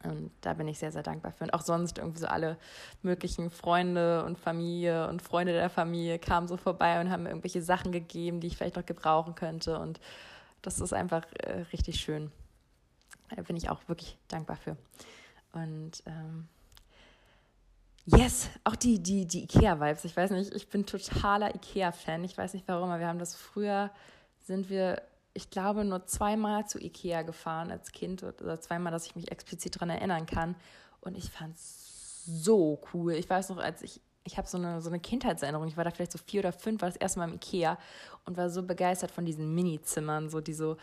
Und 0.04 0.32
da 0.42 0.54
bin 0.54 0.68
ich 0.68 0.80
sehr, 0.80 0.92
sehr 0.92 1.04
dankbar 1.04 1.34
für. 1.34 1.44
Und 1.44 1.54
auch 1.54 1.62
sonst 1.62 1.98
irgendwie 1.98 2.20
so 2.20 2.28
alle 2.28 2.58
möglichen 3.02 3.50
Freunde 3.50 4.24
und 4.24 4.38
Familie 4.40 5.08
und 5.10 5.22
Freunde 5.22 5.52
der 5.54 5.70
Familie 5.70 6.20
kamen 6.20 6.48
so 6.48 6.56
vorbei 6.56 7.02
und 7.02 7.12
haben 7.12 7.24
mir 7.24 7.30
irgendwelche 7.30 7.62
Sachen 7.62 7.92
gegeben, 7.92 8.40
die 8.40 8.48
ich 8.48 8.58
vielleicht 8.58 8.78
noch 8.78 8.86
gebrauchen 8.86 9.36
könnte. 9.36 9.78
Und 9.78 10.00
das 10.62 10.80
ist 10.80 10.94
einfach 10.94 11.26
äh, 11.44 11.66
richtig 11.74 12.00
schön. 12.00 12.32
Da 13.36 13.42
bin 13.42 13.58
ich 13.58 13.70
auch 13.70 13.82
wirklich 13.88 14.18
dankbar 14.28 14.56
für. 14.56 14.78
Und 15.52 16.04
ähm, 16.06 16.48
yes, 18.06 18.50
auch 18.64 18.76
die, 18.76 19.00
die, 19.00 19.26
die 19.26 19.44
IKEA-Vibes. 19.44 20.06
Ich 20.06 20.16
weiß 20.16 20.32
nicht, 20.32 20.54
ich 20.54 20.70
bin 20.70 20.86
totaler 20.86 21.54
IKEA-Fan. 21.56 22.24
Ich 22.24 22.38
weiß 22.38 22.54
nicht 22.54 22.68
warum, 22.68 22.90
aber 22.90 23.00
wir 23.00 23.08
haben 23.08 23.20
das 23.20 23.36
früher, 23.36 23.92
sind 24.46 24.70
wir, 24.70 25.02
ich 25.40 25.50
glaube, 25.50 25.86
nur 25.86 26.06
zweimal 26.06 26.68
zu 26.68 26.80
IKEA 26.80 27.22
gefahren 27.22 27.72
als 27.72 27.94
Kind 27.94 28.24
oder 28.24 28.60
zweimal, 28.60 28.92
dass 28.92 29.06
ich 29.06 29.16
mich 29.16 29.32
explizit 29.32 29.78
daran 29.78 29.90
erinnern 29.90 30.26
kann. 30.26 30.56
Und 31.00 31.18
ich 31.18 31.32
fand 31.32 31.56
es 31.56 32.26
so 32.26 32.82
cool. 32.94 33.14
Ich 33.14 33.30
weiß 33.30 33.48
noch, 33.50 33.58
als 33.58 33.82
ich 33.82 34.02
ich 34.26 34.38
habe 34.38 34.48
so 34.48 34.58
eine, 34.58 34.82
so 34.82 34.90
eine 34.90 35.00
Kindheitserinnerung. 35.00 35.68
Ich 35.68 35.78
war 35.78 35.86
da 35.86 35.92
vielleicht 35.92 36.12
so 36.12 36.20
vier 36.20 36.42
oder 36.42 36.52
fünf, 36.52 36.82
war 36.82 36.90
das 36.90 36.98
erste 36.98 37.20
Mal 37.20 37.30
im 37.30 37.36
Ikea 37.36 37.78
und 38.26 38.38
war 38.38 38.50
so 38.50 38.62
begeistert 38.62 39.12
von 39.12 39.26
diesen 39.26 39.56
Mini-Zimmern, 39.56 40.30
so 40.30 40.42
die 40.42 40.54
so, 40.54 40.78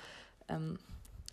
ähm, 0.48 0.78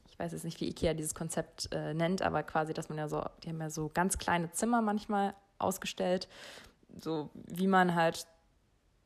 ich 0.10 0.20
weiß 0.20 0.34
jetzt 0.34 0.44
nicht, 0.44 0.60
wie 0.60 0.68
Ikea 0.68 0.94
dieses 0.94 1.16
Konzept 1.16 1.70
äh, 1.72 1.94
nennt, 1.94 2.22
aber 2.22 2.44
quasi, 2.44 2.74
dass 2.74 2.90
man 2.90 2.98
ja 2.98 3.08
so, 3.08 3.24
die 3.44 3.50
haben 3.50 3.62
ja 3.62 3.70
so 3.70 3.90
ganz 3.92 4.18
kleine 4.18 4.52
Zimmer 4.52 4.82
manchmal 4.82 5.34
ausgestellt, 5.58 6.28
so 7.00 7.30
wie 7.34 7.68
man 7.68 7.96
halt 7.96 8.28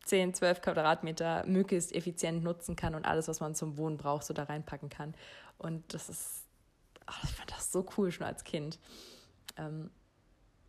10, 0.08 0.34
12 0.34 0.62
Quadratmeter 0.62 1.46
möglichst 1.46 1.94
effizient 1.94 2.44
nutzen 2.44 2.76
kann 2.76 2.96
und 2.96 3.06
alles, 3.06 3.28
was 3.28 3.40
man 3.40 3.56
zum 3.56 3.78
Wohnen 3.78 3.98
braucht, 3.98 4.26
so 4.26 4.34
da 4.34 4.44
reinpacken 4.44 4.90
kann. 4.90 5.14
Und 5.58 5.94
das 5.94 6.10
ist, 6.10 6.44
ach, 7.06 7.24
ich 7.24 7.32
fand 7.32 7.52
das 7.52 7.72
so 7.72 7.86
cool 7.98 8.12
schon 8.12 8.26
als 8.26 8.44
Kind. 8.44 8.80
Ähm, 9.58 9.90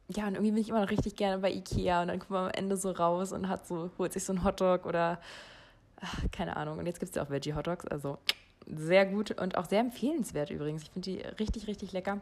ja, 0.09 0.27
und 0.27 0.35
irgendwie 0.35 0.53
bin 0.53 0.61
ich 0.63 0.71
immer 0.71 0.81
noch 0.81 0.91
richtig 0.91 1.17
gerne 1.17 1.39
bei 1.39 1.53
Ikea 1.53 2.03
und 2.03 2.09
dann 2.09 2.19
kommt 2.19 2.31
man 2.31 2.47
am 2.47 2.51
Ende 2.53 2.77
so 2.77 2.91
raus 2.91 3.33
und 3.33 3.49
hat 3.49 3.67
so, 3.67 3.91
holt 3.99 4.13
sich 4.13 4.25
so 4.25 4.33
einen 4.33 4.43
Hotdog 4.43 4.87
oder 4.87 5.21
ach, 6.01 6.23
keine 6.33 6.57
Ahnung. 6.57 6.79
Und 6.79 6.87
jetzt 6.87 6.99
gibt 6.99 7.11
es 7.11 7.17
ja 7.17 7.23
auch 7.23 7.31
Veggie-Hotdogs, 7.31 7.87
also 7.87 8.19
sehr 8.67 9.07
gut 9.07 9.39
und 9.39 9.57
auch 9.57 9.67
sehr 9.67 9.81
empfehlenswert 9.81 10.51
übrigens. 10.51 10.83
Ich 10.83 10.91
finde 10.91 11.11
die 11.11 11.21
richtig, 11.21 11.67
richtig 11.67 11.93
lecker. 11.93 12.21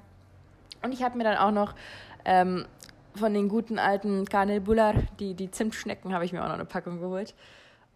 Und 0.82 0.92
ich 0.92 1.02
habe 1.02 1.16
mir 1.16 1.24
dann 1.24 1.38
auch 1.38 1.50
noch 1.50 1.74
ähm, 2.24 2.66
von 3.16 3.34
den 3.34 3.48
guten 3.48 3.78
alten 3.78 4.24
Kanel 4.26 4.60
Bular, 4.60 4.94
die, 5.18 5.34
die 5.34 5.50
Zimtschnecken, 5.50 6.12
habe 6.12 6.24
ich 6.24 6.32
mir 6.32 6.42
auch 6.42 6.48
noch 6.48 6.54
eine 6.54 6.64
Packung 6.64 7.00
geholt. 7.00 7.34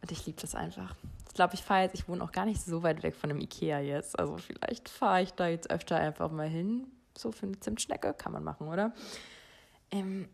Und 0.02 0.12
ich 0.12 0.26
liebe 0.26 0.40
das 0.40 0.54
einfach. 0.54 0.94
Ich 1.28 1.34
glaube, 1.34 1.54
ich 1.54 1.62
fahre 1.62 1.82
jetzt, 1.82 1.94
ich 1.94 2.08
wohne 2.08 2.24
auch 2.24 2.32
gar 2.32 2.46
nicht 2.46 2.60
so 2.60 2.82
weit 2.82 3.02
weg 3.02 3.14
von 3.14 3.28
dem 3.28 3.40
Ikea 3.40 3.80
jetzt. 3.80 4.18
Also 4.18 4.36
vielleicht 4.38 4.88
fahre 4.88 5.22
ich 5.22 5.32
da 5.32 5.48
jetzt 5.48 5.70
öfter 5.70 5.96
einfach 5.96 6.30
mal 6.30 6.48
hin. 6.48 6.86
So 7.16 7.32
für 7.32 7.46
eine 7.46 7.60
Zimtschnecke 7.60 8.14
kann 8.14 8.32
man 8.32 8.42
machen, 8.42 8.68
oder? 8.68 8.92
Ähm, 9.90 10.28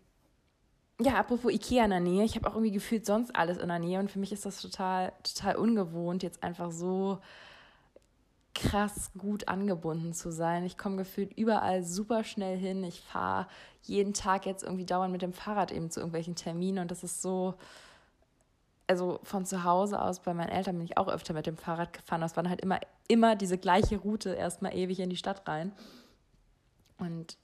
ja, 1.01 1.15
apropos 1.15 1.53
Ikea 1.53 1.85
in 1.85 1.91
der 1.91 2.01
Nähe, 2.01 2.25
ich 2.25 2.37
habe 2.37 2.49
auch 2.49 2.55
irgendwie 2.55 2.73
gefühlt 2.73 3.05
sonst 3.05 3.35
alles 3.37 3.59
in 3.59 3.69
der 3.69 3.79
Nähe 3.79 4.01
und 4.01 4.11
für 4.11 4.19
mich 4.19 4.33
ist 4.33 4.47
das 4.47 4.61
total, 4.61 5.13
total 5.23 5.57
ungewohnt, 5.57 6.23
jetzt 6.23 6.43
einfach 6.43 6.71
so 6.71 7.19
krass 8.57 9.11
gut 9.19 9.49
angebunden 9.49 10.15
zu 10.15 10.33
sein. 10.33 10.65
Ich 10.65 10.79
komme 10.79 10.97
gefühlt 10.97 11.37
überall 11.37 11.85
super 11.85 12.25
schnell 12.25 12.57
hin. 12.57 12.83
Ich 12.85 13.03
fahre 13.03 13.47
jeden 13.83 14.15
Tag 14.15 14.47
jetzt 14.47 14.65
irgendwie 14.65 14.87
dauernd 14.87 15.13
mit 15.13 15.23
dem 15.23 15.35
Fahrrad 15.35 15.71
eben 15.71 15.91
zu 15.91 16.01
irgendwelchen 16.01 16.35
Terminen 16.35 16.79
und 16.79 16.91
das 16.91 17.05
ist 17.05 17.21
so, 17.21 17.55
also 18.87 19.21
von 19.23 19.45
zu 19.45 19.63
Hause 19.63 20.01
aus 20.01 20.21
bei 20.21 20.33
meinen 20.33 20.49
Eltern 20.49 20.77
bin 20.77 20.87
ich 20.87 20.97
auch 20.97 21.09
öfter 21.09 21.35
mit 21.35 21.47
dem 21.47 21.57
Fahrrad 21.57 21.93
gefahren. 21.93 22.23
Das 22.23 22.35
war 22.37 22.43
dann 22.43 22.51
halt 22.51 22.63
immer, 22.63 22.81
immer 23.09 23.37
diese 23.37 23.59
gleiche 23.59 23.99
Route 23.99 24.31
erstmal 24.31 24.75
ewig 24.75 25.01
in 25.01 25.11
die 25.11 25.17
Stadt 25.17 25.47
rein. 25.47 25.73
Und 26.99 27.37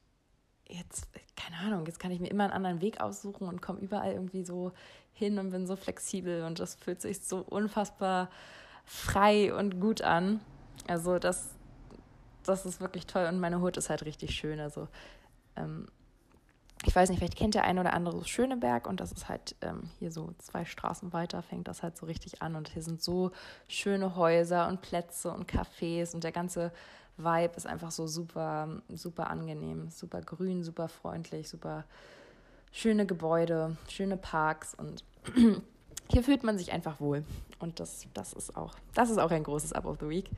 jetzt, 0.67 1.09
keine 1.37 1.59
Ahnung, 1.59 1.85
jetzt 1.87 2.01
kann 2.01 2.11
ich 2.11 2.21
mir 2.21 2.31
immer 2.31 2.45
einen 2.45 2.55
anderen 2.55 2.81
Weg 2.81 3.01
aussuchen 3.01 3.47
und 3.49 3.61
komme 3.61 3.81
überall 3.81 4.13
irgendwie 4.13 4.45
so 4.45 4.73
hin 5.13 5.39
und 5.39 5.51
bin 5.51 5.67
so 5.67 5.77
flexibel 5.77 6.45
und 6.45 6.59
das 6.59 6.75
fühlt 6.75 7.03
sich 7.03 7.21
so 7.21 7.39
unfassbar 7.39 8.31
frei 8.87 9.55
und 9.55 9.79
gut 9.79 10.01
an. 10.01 10.41
Also 10.87 11.19
das, 11.19 11.51
das 12.45 12.67
ist 12.67 12.81
wirklich 12.81 13.07
toll 13.07 13.27
und 13.27 13.41
meine 13.41 13.61
Hut 13.61 13.77
ist 13.77 13.91
halt 13.91 14.05
richtig 14.05 14.35
schön. 14.35 14.61
Also 14.61 14.89
ähm, 15.57 15.89
ich 16.85 16.97
weiß 16.97 17.11
nicht, 17.11 17.19
vielleicht 17.19 17.37
kennt 17.37 17.55
der 17.55 17.65
eine 17.65 17.81
oder 17.81 17.93
andere 17.93 18.25
Schöneberg 18.25 18.89
und 18.89 19.01
das 19.01 19.13
ist 19.13 19.29
halt 19.29 19.55
ähm, 19.61 19.91
hier 19.99 20.11
so 20.11 20.33
zwei 20.39 20.65
Straßen 20.65 21.13
weiter, 21.13 21.43
fängt 21.43 21.69
das 21.69 21.83
halt 21.83 21.97
so 21.97 22.07
richtig 22.07 22.43
an 22.43 22.57
und 22.57 22.69
hier 22.71 22.83
sind 22.83 23.01
so 23.01 23.31
schöne 23.69 24.17
Häuser 24.17 24.67
und 24.67 24.83
Plätze 24.83 25.31
und 25.31 25.51
Cafés 25.51 26.15
und 26.15 26.25
der 26.25 26.33
ganze 26.33 26.73
Vibe 27.17 27.55
ist 27.57 27.67
einfach 27.67 27.91
so 27.93 28.07
super, 28.07 28.83
super 28.89 29.31
angenehm, 29.31 29.91
super 29.91 30.23
grün, 30.23 30.65
super 30.65 30.89
freundlich, 30.89 31.49
super 31.49 31.85
schöne 32.73 33.07
Gebäude, 33.07 33.77
schöne 33.89 34.17
Parks 34.17 34.75
und 34.75 35.05
hier 36.13 36.23
fühlt 36.23 36.45
man 36.45 36.59
sich 36.59 36.73
einfach 36.73 37.01
wohl. 37.01 37.25
Und 37.59 37.81
das, 37.81 38.07
das, 38.15 38.33
ist, 38.33 38.57
auch, 38.57 38.75
das 38.95 39.11
ist 39.11 39.19
auch 39.19 39.31
ein 39.31 39.45
großes 39.45 39.73
Up 39.73 39.87
of 39.87 39.99
the 40.01 40.09
Week. 40.09 40.31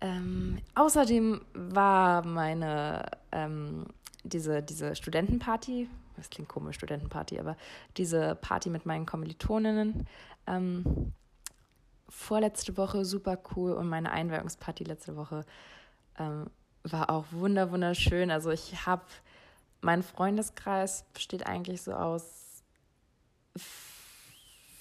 Ähm, 0.00 0.58
außerdem 0.74 1.40
war 1.54 2.26
meine, 2.26 3.04
ähm, 3.32 3.86
diese, 4.24 4.62
diese 4.62 4.96
Studentenparty, 4.96 5.88
das 6.16 6.28
klingt 6.28 6.48
komisch, 6.48 6.76
Studentenparty, 6.76 7.38
aber 7.38 7.56
diese 7.96 8.34
Party 8.34 8.68
mit 8.68 8.84
meinen 8.84 9.06
Kommilitoninnen, 9.06 10.06
ähm, 10.46 11.12
vorletzte 12.08 12.76
Woche 12.76 13.04
super 13.04 13.38
cool 13.54 13.72
und 13.72 13.88
meine 13.88 14.10
Einweihungsparty 14.10 14.84
letzte 14.84 15.16
Woche 15.16 15.44
ähm, 16.18 16.50
war 16.82 17.10
auch 17.10 17.26
wunder 17.30 17.70
wunderschön. 17.70 18.30
Also 18.30 18.50
ich 18.50 18.86
habe, 18.86 19.04
mein 19.80 20.02
Freundeskreis 20.02 21.04
besteht 21.12 21.46
eigentlich 21.46 21.82
so 21.82 21.92
aus 21.92 22.62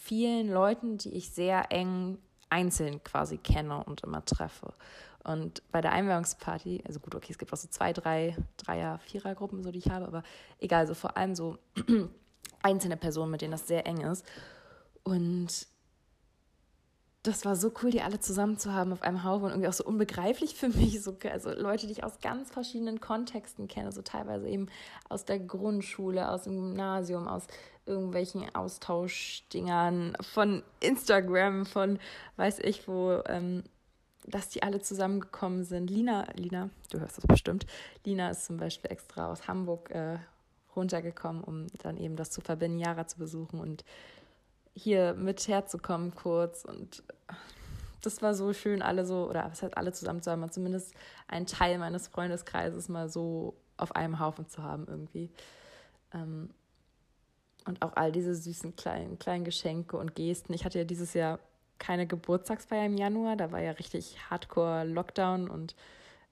vielen 0.03 0.49
Leuten, 0.49 0.97
die 0.97 1.13
ich 1.13 1.29
sehr 1.29 1.71
eng 1.71 2.17
einzeln 2.49 3.03
quasi 3.03 3.37
kenne 3.37 3.83
und 3.83 4.01
immer 4.03 4.23
treffe. 4.25 4.73
Und 5.23 5.63
bei 5.71 5.79
der 5.79 5.93
Einweihungsparty, 5.93 6.83
also 6.85 6.99
gut, 6.99 7.15
okay, 7.15 7.31
es 7.31 7.37
gibt 7.37 7.53
auch 7.53 7.57
so 7.57 7.69
zwei, 7.69 7.93
drei, 7.93 8.35
Dreier, 8.57 8.99
Vierergruppen, 8.99 9.63
so 9.63 9.71
die 9.71 9.79
ich 9.79 9.89
habe, 9.89 10.05
aber 10.05 10.23
egal, 10.59 10.85
so 10.87 10.93
vor 10.93 11.15
allem 11.15 11.35
so 11.35 11.57
einzelne 12.61 12.97
Personen, 12.97 13.31
mit 13.31 13.41
denen 13.41 13.53
das 13.53 13.67
sehr 13.67 13.87
eng 13.87 14.01
ist. 14.01 14.25
Und 15.03 15.67
das 17.23 17.45
war 17.45 17.55
so 17.55 17.71
cool, 17.81 17.89
die 17.89 18.01
alle 18.01 18.19
zusammen 18.19 18.57
zu 18.57 18.73
haben 18.73 18.91
auf 18.91 19.01
einem 19.01 19.23
Haufen 19.23 19.45
und 19.45 19.51
irgendwie 19.51 19.69
auch 19.69 19.73
so 19.73 19.85
unbegreiflich 19.85 20.55
für 20.55 20.67
mich. 20.67 21.01
So, 21.01 21.15
also 21.31 21.51
Leute, 21.51 21.87
die 21.87 21.93
ich 21.93 22.03
aus 22.03 22.19
ganz 22.19 22.51
verschiedenen 22.51 22.99
Kontexten 22.99 23.69
kenne, 23.69 23.93
so 23.93 24.01
teilweise 24.01 24.49
eben 24.49 24.67
aus 25.07 25.23
der 25.23 25.39
Grundschule, 25.39 26.29
aus 26.29 26.43
dem 26.43 26.55
Gymnasium, 26.55 27.29
aus 27.29 27.47
irgendwelchen 27.85 28.53
Austauschdingern, 28.53 30.17
von 30.19 30.63
Instagram, 30.81 31.65
von 31.65 31.97
weiß 32.35 32.59
ich 32.59 32.89
wo, 32.89 33.21
ähm, 33.27 33.63
dass 34.25 34.49
die 34.49 34.63
alle 34.63 34.81
zusammengekommen 34.81 35.63
sind. 35.63 35.89
Lina, 35.89 36.27
Lina, 36.35 36.69
du 36.91 36.99
hörst 36.99 37.17
das 37.17 37.27
bestimmt. 37.27 37.65
Lina 38.03 38.31
ist 38.31 38.45
zum 38.45 38.57
Beispiel 38.57 38.91
extra 38.91 39.31
aus 39.31 39.47
Hamburg 39.47 39.91
äh, 39.91 40.17
runtergekommen, 40.75 41.41
um 41.43 41.67
dann 41.81 41.97
eben 41.97 42.17
das 42.17 42.31
zu 42.31 42.41
verbinden, 42.41 42.79
Jara 42.79 43.07
zu 43.07 43.17
besuchen 43.17 43.61
und 43.61 43.85
hier 44.73 45.13
mit 45.13 45.47
herzukommen 45.47 46.15
kurz 46.15 46.65
und 46.65 47.03
das 48.01 48.21
war 48.21 48.35
so 48.35 48.53
schön, 48.53 48.81
alle 48.81 49.05
so, 49.05 49.29
oder 49.29 49.45
was 49.49 49.63
heißt 49.63 49.77
alle 49.77 49.93
zusammen 49.93 50.21
zu 50.21 50.31
haben, 50.31 50.49
zumindest 50.51 50.93
einen 51.27 51.45
Teil 51.45 51.77
meines 51.77 52.07
Freundeskreises 52.07 52.89
mal 52.89 53.09
so 53.09 53.55
auf 53.77 53.95
einem 53.95 54.19
Haufen 54.19 54.47
zu 54.47 54.61
haben 54.61 54.85
irgendwie. 54.87 55.29
Ähm, 56.13 56.49
und 57.65 57.81
auch 57.81 57.95
all 57.95 58.11
diese 58.11 58.35
süßen 58.35 58.75
kleinen, 58.75 59.19
kleinen 59.19 59.45
Geschenke 59.45 59.95
und 59.95 60.15
Gesten. 60.15 60.53
Ich 60.53 60.65
hatte 60.65 60.79
ja 60.79 60.83
dieses 60.83 61.13
Jahr 61.13 61.39
keine 61.79 62.05
Geburtstagsfeier 62.05 62.85
im 62.85 62.97
Januar, 62.97 63.37
da 63.37 63.51
war 63.51 63.61
ja 63.61 63.71
richtig 63.71 64.17
Hardcore 64.29 64.85
Lockdown 64.85 65.49
und 65.49 65.75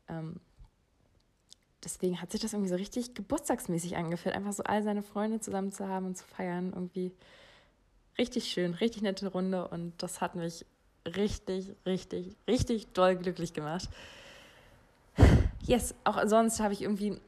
ähm, 0.07 0.35
deswegen 1.83 2.21
hat 2.21 2.31
sich 2.31 2.41
das 2.41 2.53
irgendwie 2.53 2.69
so 2.69 2.75
richtig 2.75 3.15
geburtstagsmäßig 3.15 3.95
angefühlt, 3.95 4.35
einfach 4.35 4.53
so 4.53 4.63
all 4.63 4.83
seine 4.83 5.03
Freunde 5.03 5.39
zusammen 5.39 5.71
zu 5.71 5.87
haben 5.87 6.05
und 6.05 6.17
zu 6.17 6.25
feiern 6.25 6.73
irgendwie 6.73 7.11
richtig 8.21 8.51
schön, 8.51 8.75
richtig 8.75 9.01
nette 9.01 9.27
Runde 9.27 9.67
und 9.67 9.93
das 9.97 10.21
hat 10.21 10.35
mich 10.35 10.63
richtig, 11.07 11.73
richtig, 11.87 12.35
richtig 12.47 12.93
doll 12.93 13.15
glücklich 13.15 13.53
gemacht. 13.53 13.89
Yes, 15.65 15.95
auch 16.03 16.21
sonst 16.27 16.59
habe 16.59 16.73
ich 16.73 16.83
irgendwie 16.83 17.19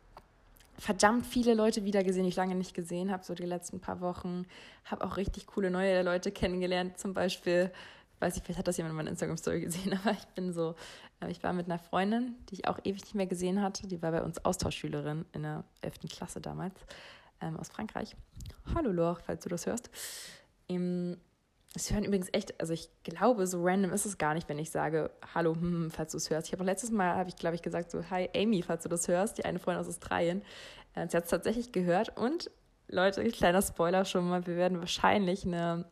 verdammt 0.78 1.26
viele 1.26 1.56
Leute 1.56 1.84
wieder 1.84 2.04
gesehen, 2.04 2.24
die 2.24 2.30
ich 2.30 2.36
lange 2.36 2.54
nicht 2.54 2.76
gesehen 2.76 3.12
habe, 3.12 3.24
so 3.24 3.34
die 3.34 3.46
letzten 3.46 3.80
paar 3.80 4.02
Wochen. 4.02 4.46
Habe 4.86 5.04
auch 5.04 5.18
richtig 5.18 5.48
coole 5.48 5.72
neue 5.72 6.04
Leute 6.04 6.32
kennengelernt, 6.32 7.00
zum 7.00 7.16
Beispiel 7.16 7.72
weiß 8.20 8.38
ich, 8.38 8.44
vielleicht 8.44 8.60
hat 8.60 8.68
das 8.68 8.78
jemand 8.78 8.92
in 8.92 8.98
meiner 8.98 9.10
Instagram-Story 9.10 9.62
gesehen, 9.62 10.00
aber 10.04 10.12
ich 10.12 10.26
bin 10.36 10.54
so, 10.54 10.76
äh, 11.22 11.32
ich 11.32 11.44
war 11.44 11.54
mit 11.54 11.66
einer 11.66 11.80
Freundin, 11.80 12.36
die 12.50 12.56
ich 12.56 12.68
auch 12.68 12.78
ewig 12.84 13.02
nicht 13.02 13.16
mehr 13.16 13.26
gesehen 13.26 13.62
hatte, 13.62 13.88
die 13.88 14.02
war 14.02 14.12
bei 14.12 14.22
uns 14.22 14.46
Austauschschülerin 14.46 15.26
in 15.34 15.42
der 15.42 15.64
11. 15.82 16.02
Klasse 16.10 16.40
damals, 16.40 16.76
ähm, 17.42 17.58
aus 17.58 17.70
Frankreich. 17.70 18.16
Hallo 18.76 18.92
Lor, 18.92 19.18
falls 19.26 19.44
du 19.44 19.50
das 19.50 19.66
hörst. 19.66 19.90
Ähm, 20.76 21.18
es 21.76 21.92
hören 21.92 22.04
übrigens 22.04 22.30
echt, 22.34 22.60
also 22.60 22.72
ich 22.72 22.90
glaube, 23.04 23.48
so 23.48 23.64
random 23.64 23.92
ist 23.94 24.06
es 24.06 24.20
gar 24.20 24.36
nicht, 24.36 24.48
wenn 24.48 24.60
ich 24.60 24.70
sage, 24.70 25.10
hallo, 25.34 25.56
hm, 25.56 25.62
hm 25.62 25.92
falls 25.92 26.12
du 26.12 26.18
es 26.18 26.30
hörst. 26.30 26.48
Ich 26.48 26.54
habe 26.54 26.64
auch 26.64 26.68
letztes 26.68 26.92
Mal, 26.92 27.16
habe 27.16 27.30
ich 27.30 27.36
glaube 27.36 27.56
ich 27.56 27.64
gesagt, 27.64 27.90
so, 27.90 28.04
hi 28.12 28.30
Amy, 28.36 28.62
falls 28.62 28.84
du 28.84 28.90
das 28.90 29.08
hörst, 29.08 29.40
die 29.40 29.46
eine 29.46 29.60
Freundin 29.60 29.82
aus 29.82 29.90
Australien. 29.90 30.44
Äh, 30.94 31.08
sie 31.08 31.18
hat 31.18 31.24
es 31.24 31.30
tatsächlich 31.30 31.72
gehört 31.72 32.16
und 32.18 32.52
Leute, 32.90 33.24
kleiner 33.30 33.62
Spoiler 33.62 34.06
schon 34.06 34.30
mal, 34.30 34.46
wir 34.46 34.56
werden 34.56 34.80
wahrscheinlich 34.80 35.46
eine 35.46 35.86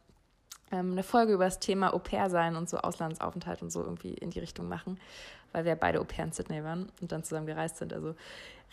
ähm, 0.71 0.93
eine 0.93 1.03
Folge 1.03 1.33
über 1.33 1.45
das 1.45 1.59
Thema 1.59 1.93
Au 1.93 1.99
pair 1.99 2.29
sein 2.29 2.55
und 2.55 2.69
so 2.69 2.77
Auslandsaufenthalt 2.77 3.61
und 3.61 3.71
so 3.71 3.83
irgendwie 3.83 4.13
in 4.13 4.29
die 4.31 4.39
Richtung 4.39 4.67
machen, 4.67 4.99
weil 5.51 5.65
wir 5.65 5.75
beide 5.75 5.99
Au 5.99 6.03
pair 6.03 6.25
in 6.25 6.31
Sydney 6.31 6.63
waren 6.63 6.91
und 7.01 7.11
dann 7.11 7.23
zusammen 7.23 7.47
gereist 7.47 7.77
sind. 7.77 7.93
Also 7.93 8.15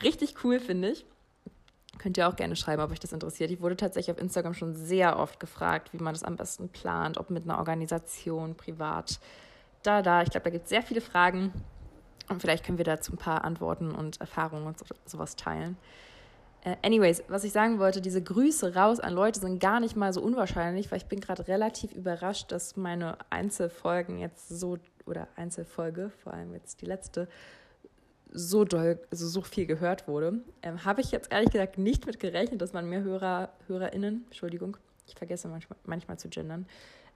richtig 0.03 0.45
cool, 0.45 0.61
finde 0.61 0.91
ich. 0.91 1.05
Könnt 1.97 2.17
ihr 2.19 2.29
auch 2.29 2.37
gerne 2.37 2.55
schreiben, 2.55 2.83
ob 2.83 2.91
euch 2.91 3.01
das 3.01 3.13
interessiert. 3.13 3.51
Ich 3.51 3.61
wurde 3.61 3.77
tatsächlich 3.77 4.15
auf 4.15 4.21
Instagram 4.21 4.55
schon 4.55 4.75
sehr 4.75 5.19
oft 5.19 5.41
gefragt, 5.41 5.93
wie 5.93 6.03
man 6.03 6.13
das 6.13 6.23
am 6.23 6.37
besten 6.37 6.69
plant, 6.69 7.19
ob 7.19 7.31
mit 7.31 7.45
einer 7.45 7.59
Organisation, 7.59 8.55
privat, 8.55 9.19
da, 9.83 10.03
da. 10.03 10.23
Ich 10.23 10.31
glaube, 10.31 10.45
da 10.45 10.51
gibt 10.51 10.65
es 10.65 10.71
sehr 10.71 10.83
viele 10.83 11.01
Fragen 11.01 11.53
und 12.29 12.41
vielleicht 12.41 12.65
können 12.65 12.79
wir 12.79 12.85
dazu 12.85 13.13
ein 13.15 13.19
paar 13.19 13.45
Antworten 13.45 13.91
und 13.91 14.21
Erfahrungen 14.21 14.67
und 14.67 14.79
so, 14.79 14.85
sowas 15.07 15.35
teilen. 15.35 15.77
Äh, 16.65 16.77
anyways, 16.83 17.23
was 17.29 17.45
ich 17.45 17.53
sagen 17.53 17.79
wollte, 17.79 18.01
diese 18.01 18.23
Grüße 18.23 18.75
raus 18.75 19.01
an 19.01 19.13
Leute 19.13 19.41
sind 19.41 19.61
gar 19.61 19.81
nicht 19.81 19.97
mal 19.97 20.13
so 20.13 20.21
unwahrscheinlich, 20.21 20.91
weil 20.91 20.99
ich 20.99 21.07
bin 21.07 21.21
gerade 21.21 21.47
relativ 21.49 21.93
überrascht, 21.93 22.51
dass 22.53 22.77
meine 22.77 23.17
Einzelfolgen 23.31 24.19
jetzt 24.19 24.49
so, 24.49 24.79
oder 25.07 25.29
Einzelfolge, 25.37 26.11
vor 26.23 26.35
allem 26.35 26.53
jetzt 26.53 26.83
die 26.83 26.87
letzte, 26.87 27.29
so 28.33 28.65
doll, 28.65 29.01
also 29.11 29.27
so 29.27 29.43
viel 29.43 29.67
gehört 29.67 30.09
wurde. 30.09 30.41
Ähm, 30.63 30.85
Habe 30.85 31.01
ich 31.01 31.11
jetzt 31.11 31.33
ehrlich 31.33 31.51
gesagt 31.51 31.79
nicht 31.79 32.07
mit 32.07 32.21
gerechnet, 32.21 32.61
dass 32.61 32.73
man 32.73 32.89
mehr 32.89 33.03
Hörer, 33.03 33.51
HörerInnen, 33.67 34.25
Entschuldigung, 34.27 34.77
ich 35.07 35.15
vergesse 35.15 35.49
manchmal, 35.49 35.79
manchmal 35.85 36.19
zu 36.19 36.29
gendern, 36.29 36.67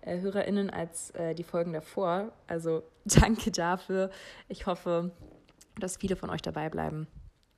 äh, 0.00 0.20
HörerInnen 0.20 0.70
als 0.70 1.10
äh, 1.12 1.34
die 1.34 1.44
Folgen 1.44 1.72
davor. 1.72 2.32
Also 2.46 2.82
danke 3.04 3.50
dafür. 3.50 4.10
Ich 4.48 4.66
hoffe, 4.66 5.10
dass 5.78 5.96
viele 5.96 6.16
von 6.16 6.30
euch 6.30 6.42
dabei 6.42 6.68
bleiben 6.68 7.06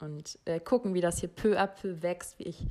und 0.01 0.39
äh, 0.45 0.61
gucken, 0.61 0.95
wie 0.95 1.01
das 1.01 1.19
hier 1.19 1.29
peu 1.29 1.59
à 1.59 1.67
peu 1.67 2.03
wächst, 2.03 2.39
wie 2.39 2.45
ich 2.45 2.67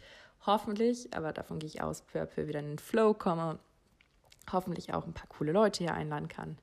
hoffentlich, 0.46 1.14
aber 1.14 1.34
davon 1.34 1.60
gehe 1.60 1.68
ich 1.68 1.82
aus, 1.82 2.02
peu 2.02 2.22
à 2.22 2.26
peu 2.26 2.48
wieder 2.48 2.60
in 2.60 2.68
den 2.68 2.80
Flow 2.80 3.14
komme, 3.14 3.60
hoffentlich 4.52 4.94
auch 4.94 5.06
ein 5.06 5.14
paar 5.14 5.28
coole 5.28 5.52
Leute 5.52 5.84
hier 5.84 5.94
einladen 5.94 6.28
kann. 6.28 6.58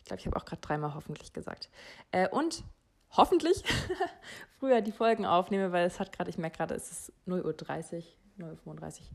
Ich 0.00 0.06
glaube, 0.06 0.20
ich 0.20 0.26
habe 0.26 0.36
auch 0.36 0.44
gerade 0.44 0.60
dreimal 0.60 0.94
hoffentlich 0.94 1.32
gesagt. 1.32 1.70
Äh, 2.10 2.28
und 2.28 2.64
hoffentlich 3.12 3.62
früher 4.58 4.80
die 4.80 4.92
Folgen 4.92 5.26
aufnehme, 5.26 5.72
weil 5.72 5.86
es 5.86 6.00
hat 6.00 6.12
gerade, 6.12 6.30
ich 6.30 6.38
merke 6.38 6.58
gerade, 6.58 6.74
es 6.74 6.90
ist 6.90 7.12
0.30 7.26 8.04
Uhr, 8.38 8.46
0.35 8.66 9.00
Uhr. 9.00 9.06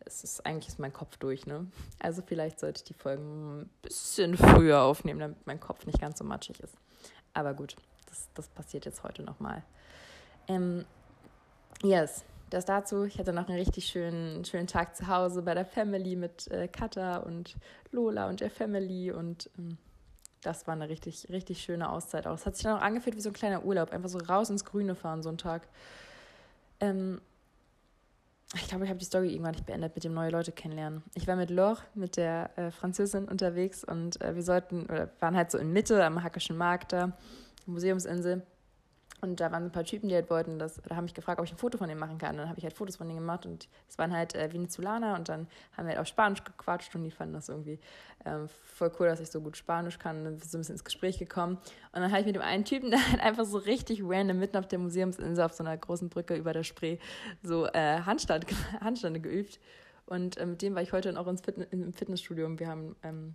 Es 0.00 0.24
ist 0.24 0.46
eigentlich 0.46 0.68
ist 0.68 0.78
mein 0.78 0.92
Kopf 0.92 1.16
durch, 1.18 1.46
ne? 1.46 1.66
Also 1.98 2.22
vielleicht 2.24 2.60
sollte 2.60 2.78
ich 2.78 2.84
die 2.84 2.94
Folgen 2.94 3.62
ein 3.62 3.70
bisschen 3.82 4.36
früher 4.36 4.80
aufnehmen, 4.82 5.20
damit 5.20 5.46
mein 5.46 5.60
Kopf 5.60 5.84
nicht 5.84 6.00
ganz 6.00 6.18
so 6.18 6.24
matschig 6.24 6.60
ist. 6.60 6.74
Aber 7.34 7.52
gut, 7.52 7.76
das, 8.06 8.28
das 8.34 8.48
passiert 8.48 8.86
jetzt 8.86 9.02
heute 9.02 9.22
nochmal. 9.22 9.62
Ähm, 10.46 10.86
yes, 11.82 12.24
das 12.48 12.64
dazu. 12.64 13.04
Ich 13.04 13.18
hatte 13.18 13.32
noch 13.32 13.48
einen 13.48 13.58
richtig 13.58 13.86
schönen, 13.86 14.44
schönen 14.44 14.66
Tag 14.66 14.96
zu 14.96 15.08
Hause 15.08 15.42
bei 15.42 15.54
der 15.54 15.66
Family 15.66 16.16
mit 16.16 16.48
äh, 16.48 16.68
Katha 16.68 17.18
und 17.18 17.56
Lola 17.90 18.28
und 18.28 18.40
der 18.40 18.50
Family 18.50 19.10
und 19.10 19.50
ähm, 19.58 19.76
das 20.42 20.66
war 20.66 20.74
eine 20.74 20.88
richtig, 20.88 21.28
richtig 21.30 21.62
schöne 21.62 21.90
Auszeit 21.90 22.26
auch. 22.26 22.34
Es 22.34 22.46
hat 22.46 22.56
sich 22.56 22.64
dann 22.64 22.78
auch 22.78 22.82
angefühlt 22.82 23.16
wie 23.16 23.20
so 23.20 23.30
ein 23.30 23.34
kleiner 23.34 23.64
Urlaub, 23.64 23.92
einfach 23.92 24.08
so 24.08 24.18
raus 24.18 24.50
ins 24.50 24.64
Grüne 24.64 24.94
fahren, 24.94 25.22
so 25.22 25.28
ein 25.28 25.38
Tag. 25.38 25.68
Ähm, 26.80 27.20
ich 28.54 28.66
glaube, 28.66 28.84
ich 28.84 28.90
habe 28.90 28.98
die 28.98 29.04
Story 29.04 29.30
irgendwann 29.30 29.52
nicht 29.52 29.66
beendet 29.66 29.94
mit 29.94 30.04
dem 30.04 30.14
neue 30.14 30.30
Leute 30.30 30.52
kennenlernen. 30.52 31.02
Ich 31.14 31.26
war 31.26 31.36
mit 31.36 31.50
Laure, 31.50 31.82
mit 31.94 32.16
der 32.16 32.50
äh, 32.56 32.70
Französin 32.70 33.26
unterwegs 33.26 33.84
und 33.84 34.20
äh, 34.22 34.34
wir 34.34 34.42
sollten, 34.42 34.86
oder 34.86 35.10
waren 35.20 35.36
halt 35.36 35.50
so 35.50 35.58
in 35.58 35.72
Mitte 35.72 36.02
am 36.02 36.22
Hackischen 36.22 36.56
Markt 36.56 36.92
da, 36.92 37.12
Museumsinsel. 37.66 38.42
Und 39.20 39.40
da 39.40 39.50
waren 39.50 39.64
ein 39.64 39.72
paar 39.72 39.84
Typen, 39.84 40.08
die 40.08 40.14
halt 40.14 40.30
wollten, 40.30 40.58
das, 40.58 40.80
da 40.86 40.94
haben 40.94 41.04
mich 41.04 41.14
gefragt, 41.14 41.40
ob 41.40 41.46
ich 41.46 41.52
ein 41.52 41.58
Foto 41.58 41.76
von 41.76 41.88
denen 41.88 41.98
machen 41.98 42.18
kann. 42.18 42.32
Und 42.32 42.38
dann 42.38 42.48
habe 42.48 42.58
ich 42.58 42.64
halt 42.64 42.74
Fotos 42.74 42.96
von 42.96 43.08
denen 43.08 43.18
gemacht 43.20 43.46
und 43.46 43.68
es 43.88 43.98
waren 43.98 44.12
halt 44.12 44.34
äh, 44.34 44.52
Venezolaner 44.52 45.14
und 45.14 45.28
dann 45.28 45.48
haben 45.76 45.86
wir 45.86 45.90
halt 45.90 45.98
auf 45.98 46.06
Spanisch 46.06 46.44
gequatscht 46.44 46.94
und 46.94 47.02
die 47.02 47.10
fanden 47.10 47.34
das 47.34 47.48
irgendwie 47.48 47.80
ähm, 48.24 48.48
voll 48.48 48.92
cool, 48.98 49.08
dass 49.08 49.20
ich 49.20 49.30
so 49.30 49.40
gut 49.40 49.56
Spanisch 49.56 49.98
kann. 49.98 50.24
Dann 50.24 50.38
sind 50.38 50.50
so 50.50 50.58
ein 50.58 50.60
bisschen 50.60 50.74
ins 50.74 50.84
Gespräch 50.84 51.18
gekommen. 51.18 51.56
Und 51.92 52.00
dann 52.00 52.10
habe 52.10 52.20
ich 52.20 52.26
mit 52.26 52.36
dem 52.36 52.42
einen 52.42 52.64
Typen, 52.64 52.90
der 52.92 53.10
halt 53.10 53.20
einfach 53.20 53.44
so 53.44 53.58
richtig 53.58 54.02
random 54.04 54.38
mitten 54.38 54.56
auf 54.56 54.68
der 54.68 54.78
Museumsinsel 54.78 55.44
auf 55.44 55.52
so 55.52 55.64
einer 55.64 55.76
großen 55.76 56.08
Brücke 56.08 56.36
über 56.36 56.52
der 56.52 56.62
Spree 56.62 56.98
so 57.42 57.66
äh, 57.66 58.00
Handstand, 58.00 58.46
Handstande 58.80 59.20
geübt. 59.20 59.58
Und 60.06 60.36
äh, 60.38 60.46
mit 60.46 60.62
dem 60.62 60.74
war 60.74 60.82
ich 60.82 60.92
heute 60.92 61.08
dann 61.08 61.18
auch 61.18 61.26
ins 61.26 61.40
Fitness, 61.42 61.68
im 61.70 61.92
Fitnessstudio 61.92 62.46
und 62.46 62.60
wir 62.60 62.68
haben, 62.68 62.96
ähm, 63.02 63.34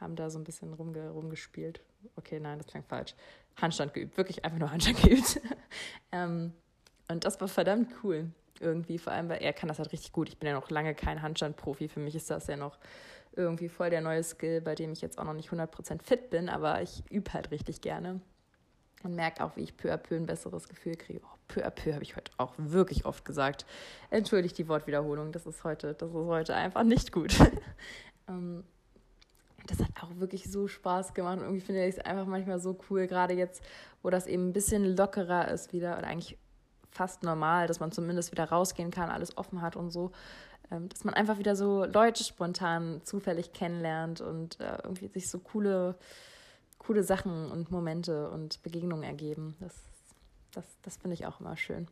haben 0.00 0.14
da 0.14 0.30
so 0.30 0.38
ein 0.38 0.44
bisschen 0.44 0.72
rumge 0.74 1.10
rumgespielt. 1.10 1.80
Okay, 2.16 2.40
nein, 2.40 2.58
das 2.58 2.66
klingt 2.66 2.86
falsch 2.86 3.14
Handstand 3.60 3.94
geübt, 3.94 4.16
wirklich 4.16 4.44
einfach 4.44 4.58
nur 4.58 4.70
Handstand 4.70 5.02
geübt. 5.02 5.40
ähm, 6.12 6.52
und 7.08 7.24
das 7.24 7.40
war 7.40 7.48
verdammt 7.48 7.92
cool 8.02 8.30
irgendwie, 8.60 8.98
vor 8.98 9.12
allem, 9.12 9.28
weil 9.28 9.42
er 9.42 9.52
kann 9.52 9.68
das 9.68 9.78
halt 9.78 9.92
richtig 9.92 10.12
gut. 10.12 10.28
Ich 10.28 10.38
bin 10.38 10.48
ja 10.48 10.54
noch 10.54 10.70
lange 10.70 10.94
kein 10.94 11.20
Handstand-Profi. 11.20 11.88
Für 11.88 12.00
mich 12.00 12.14
ist 12.14 12.30
das 12.30 12.46
ja 12.46 12.56
noch 12.56 12.78
irgendwie 13.34 13.68
voll 13.68 13.90
der 13.90 14.00
neue 14.00 14.22
Skill, 14.22 14.60
bei 14.60 14.74
dem 14.74 14.92
ich 14.92 15.00
jetzt 15.00 15.18
auch 15.18 15.24
noch 15.24 15.34
nicht 15.34 15.50
100% 15.50 16.02
fit 16.02 16.30
bin, 16.30 16.48
aber 16.48 16.82
ich 16.82 17.02
übe 17.10 17.32
halt 17.32 17.50
richtig 17.50 17.80
gerne 17.80 18.20
und 19.02 19.14
merke 19.14 19.42
auch, 19.42 19.56
wie 19.56 19.62
ich 19.62 19.76
peu 19.76 19.92
à 19.92 19.96
peu 19.96 20.16
ein 20.16 20.26
besseres 20.26 20.68
Gefühl 20.68 20.96
kriege. 20.96 21.20
Oh, 21.24 21.36
peu 21.48 21.64
à 21.64 21.70
peu 21.70 21.94
habe 21.94 22.04
ich 22.04 22.14
heute 22.16 22.30
auch 22.36 22.54
wirklich 22.56 23.04
oft 23.04 23.24
gesagt. 23.24 23.66
Entschuldigt 24.10 24.56
die 24.58 24.68
Wortwiederholung, 24.68 25.32
das 25.32 25.46
ist 25.46 25.64
heute, 25.64 25.94
das 25.94 26.10
ist 26.10 26.14
heute 26.14 26.54
einfach 26.54 26.84
nicht 26.84 27.10
gut. 27.10 27.34
ähm, 28.28 28.64
das 28.64 28.66
hat 28.66 28.81
auch 30.12 30.20
wirklich 30.20 30.50
so 30.50 30.68
Spaß 30.68 31.14
gemacht. 31.14 31.38
Und 31.38 31.44
irgendwie 31.44 31.60
finde 31.60 31.86
ich 31.86 31.96
es 31.96 32.04
einfach 32.04 32.26
manchmal 32.26 32.60
so 32.60 32.78
cool, 32.90 33.06
gerade 33.06 33.34
jetzt, 33.34 33.62
wo 34.02 34.10
das 34.10 34.26
eben 34.26 34.48
ein 34.48 34.52
bisschen 34.52 34.96
lockerer 34.96 35.48
ist 35.48 35.72
wieder 35.72 35.96
und 35.98 36.04
eigentlich 36.04 36.38
fast 36.90 37.22
normal, 37.22 37.66
dass 37.66 37.80
man 37.80 37.90
zumindest 37.90 38.32
wieder 38.32 38.44
rausgehen 38.44 38.90
kann, 38.90 39.10
alles 39.10 39.36
offen 39.38 39.62
hat 39.62 39.76
und 39.76 39.90
so, 39.90 40.12
ähm, 40.70 40.88
dass 40.88 41.04
man 41.04 41.14
einfach 41.14 41.38
wieder 41.38 41.56
so 41.56 41.84
Leute 41.84 42.22
spontan 42.22 43.00
zufällig 43.04 43.52
kennenlernt 43.52 44.20
und 44.20 44.60
äh, 44.60 44.78
irgendwie 44.82 45.08
sich 45.08 45.28
so 45.28 45.38
coole, 45.38 45.96
coole 46.78 47.02
Sachen 47.02 47.50
und 47.50 47.70
Momente 47.70 48.30
und 48.30 48.62
Begegnungen 48.62 49.04
ergeben. 49.04 49.56
Das, 49.60 49.74
das, 50.52 50.64
das 50.82 50.96
finde 50.98 51.14
ich 51.14 51.26
auch 51.26 51.40
immer 51.40 51.56
schön. 51.56 51.88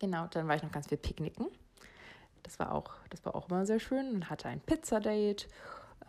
Genau, 0.00 0.26
dann 0.28 0.48
war 0.48 0.56
ich 0.56 0.62
noch 0.62 0.72
ganz 0.72 0.88
viel 0.88 0.98
picknicken. 0.98 1.46
Das 2.42 2.58
war 2.58 2.72
auch, 2.72 2.90
das 3.10 3.24
war 3.24 3.34
auch 3.34 3.48
immer 3.48 3.66
sehr 3.66 3.78
schön 3.78 4.14
und 4.14 4.30
hatte 4.30 4.48
ein 4.48 4.60
Pizzadate 4.60 5.46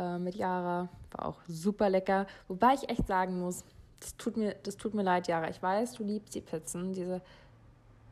äh, 0.01 0.17
mit 0.17 0.35
Yara. 0.35 0.89
War 1.11 1.25
auch 1.25 1.37
super 1.47 1.89
lecker. 1.89 2.25
Wobei 2.47 2.73
ich 2.73 2.89
echt 2.89 3.07
sagen 3.07 3.39
muss, 3.39 3.63
das 3.99 4.17
tut 4.17 4.35
mir, 4.35 4.55
das 4.63 4.77
tut 4.77 4.93
mir 4.93 5.03
leid, 5.03 5.27
Yara. 5.27 5.49
Ich 5.49 5.61
weiß, 5.61 5.93
du 5.93 6.03
liebst 6.03 6.33
die 6.33 6.41
Pizzen. 6.41 6.93
Diese, 6.93 7.21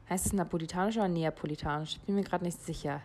heißt 0.09 0.27
es 0.27 0.33
napolitanisch 0.33 0.97
oder 0.97 1.07
neapolitanisch? 1.07 1.95
Ich 1.95 2.01
bin 2.01 2.15
mir 2.15 2.23
gerade 2.23 2.45
nicht 2.45 2.61
sicher. 2.63 3.01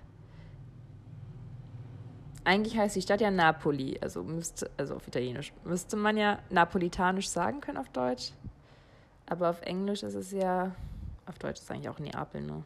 Eigentlich 2.45 2.77
heißt 2.77 2.95
die 2.95 3.01
Stadt 3.01 3.23
ja 3.23 3.31
Napoli, 3.31 3.99
also 4.03 4.23
müsste, 4.23 4.71
also 4.77 4.97
auf 4.97 5.09
Italienisch. 5.09 5.55
Müsste 5.65 5.97
man 5.97 6.19
ja 6.19 6.41
napolitanisch 6.51 7.29
sagen 7.29 7.63
können 7.63 7.79
auf 7.79 7.89
Deutsch. 7.89 8.33
Aber 9.25 9.49
auf 9.49 9.63
Englisch 9.63 10.03
ist 10.03 10.15
es 10.15 10.31
ja, 10.31 10.73
auf 11.25 11.39
Deutsch 11.39 11.61
ist 11.61 11.65
es 11.65 11.71
eigentlich 11.71 11.89
auch 11.89 11.99
Neapel 11.99 12.43
nur. 12.43 12.65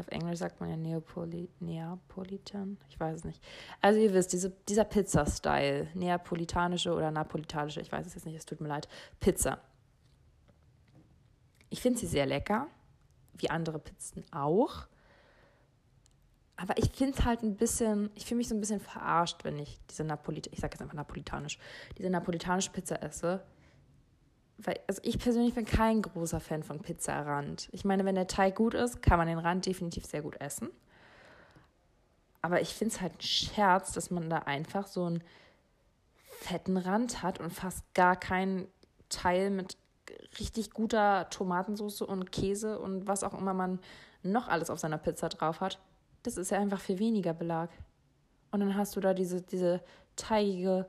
Auf 0.00 0.08
Englisch 0.08 0.38
sagt 0.38 0.60
man 0.60 0.70
ja 0.70 0.76
Neapoli 0.76 1.48
Neapolitan. 1.60 2.78
Ich 2.88 2.98
weiß 2.98 3.16
es 3.16 3.24
nicht. 3.24 3.42
Also 3.80 4.00
ihr 4.00 4.12
wisst, 4.12 4.32
diese, 4.32 4.50
dieser 4.68 4.84
Pizza-Style, 4.84 5.88
neapolitanische 5.94 6.92
oder 6.94 7.10
napolitanische, 7.10 7.80
ich 7.80 7.90
weiß 7.90 8.06
es 8.06 8.14
jetzt 8.14 8.26
nicht, 8.26 8.36
es 8.36 8.46
tut 8.46 8.60
mir 8.60 8.68
leid, 8.68 8.88
Pizza. 9.20 9.60
Ich 11.70 11.80
finde 11.82 11.98
sie 11.98 12.06
sehr 12.06 12.26
lecker, 12.26 12.66
wie 13.34 13.50
andere 13.50 13.78
Pizzen 13.78 14.24
auch. 14.32 14.86
Aber 16.56 16.76
ich 16.76 16.90
finde 16.90 17.16
es 17.16 17.24
halt 17.24 17.42
ein 17.42 17.56
bisschen, 17.56 18.10
ich 18.14 18.26
fühle 18.26 18.38
mich 18.38 18.48
so 18.48 18.54
ein 18.54 18.60
bisschen 18.60 18.80
verarscht, 18.80 19.44
wenn 19.44 19.58
ich 19.58 19.78
diese 19.88 20.02
Napolit, 20.02 20.48
ich 20.48 20.58
sage 20.58 20.74
jetzt 20.74 20.82
einfach 20.82 20.94
napolitanisch, 20.94 21.58
diese 21.96 22.10
napolitanische 22.10 22.70
Pizza 22.70 23.00
esse 23.02 23.44
weil, 24.58 24.78
also 24.86 25.00
ich 25.04 25.18
persönlich 25.18 25.54
bin 25.54 25.64
kein 25.64 26.02
großer 26.02 26.40
Fan 26.40 26.62
von 26.62 26.80
Pizzarand. 26.80 27.68
Ich 27.72 27.84
meine, 27.84 28.04
wenn 28.04 28.16
der 28.16 28.26
Teig 28.26 28.56
gut 28.56 28.74
ist, 28.74 29.02
kann 29.02 29.18
man 29.18 29.28
den 29.28 29.38
Rand 29.38 29.66
definitiv 29.66 30.04
sehr 30.04 30.22
gut 30.22 30.40
essen. 30.40 30.68
Aber 32.42 32.60
ich 32.60 32.74
finde 32.74 32.94
es 32.94 33.00
halt 33.00 33.14
ein 33.14 33.22
Scherz, 33.22 33.92
dass 33.92 34.10
man 34.10 34.28
da 34.28 34.38
einfach 34.38 34.86
so 34.86 35.04
einen 35.04 35.22
fetten 36.40 36.76
Rand 36.76 37.22
hat 37.22 37.40
und 37.40 37.52
fast 37.52 37.82
gar 37.94 38.16
keinen 38.16 38.68
Teil 39.08 39.50
mit 39.50 39.76
richtig 40.38 40.72
guter 40.72 41.28
Tomatensauce 41.30 42.02
und 42.02 42.32
Käse 42.32 42.78
und 42.78 43.06
was 43.06 43.24
auch 43.24 43.34
immer 43.34 43.54
man 43.54 43.80
noch 44.22 44.48
alles 44.48 44.70
auf 44.70 44.78
seiner 44.78 44.98
Pizza 44.98 45.28
drauf 45.28 45.60
hat, 45.60 45.78
das 46.22 46.36
ist 46.36 46.50
ja 46.50 46.58
einfach 46.58 46.80
viel 46.80 46.98
weniger 46.98 47.34
Belag. 47.34 47.70
Und 48.50 48.60
dann 48.60 48.76
hast 48.76 48.96
du 48.96 49.00
da 49.00 49.14
diese, 49.14 49.42
diese 49.42 49.82
teigige, 50.16 50.86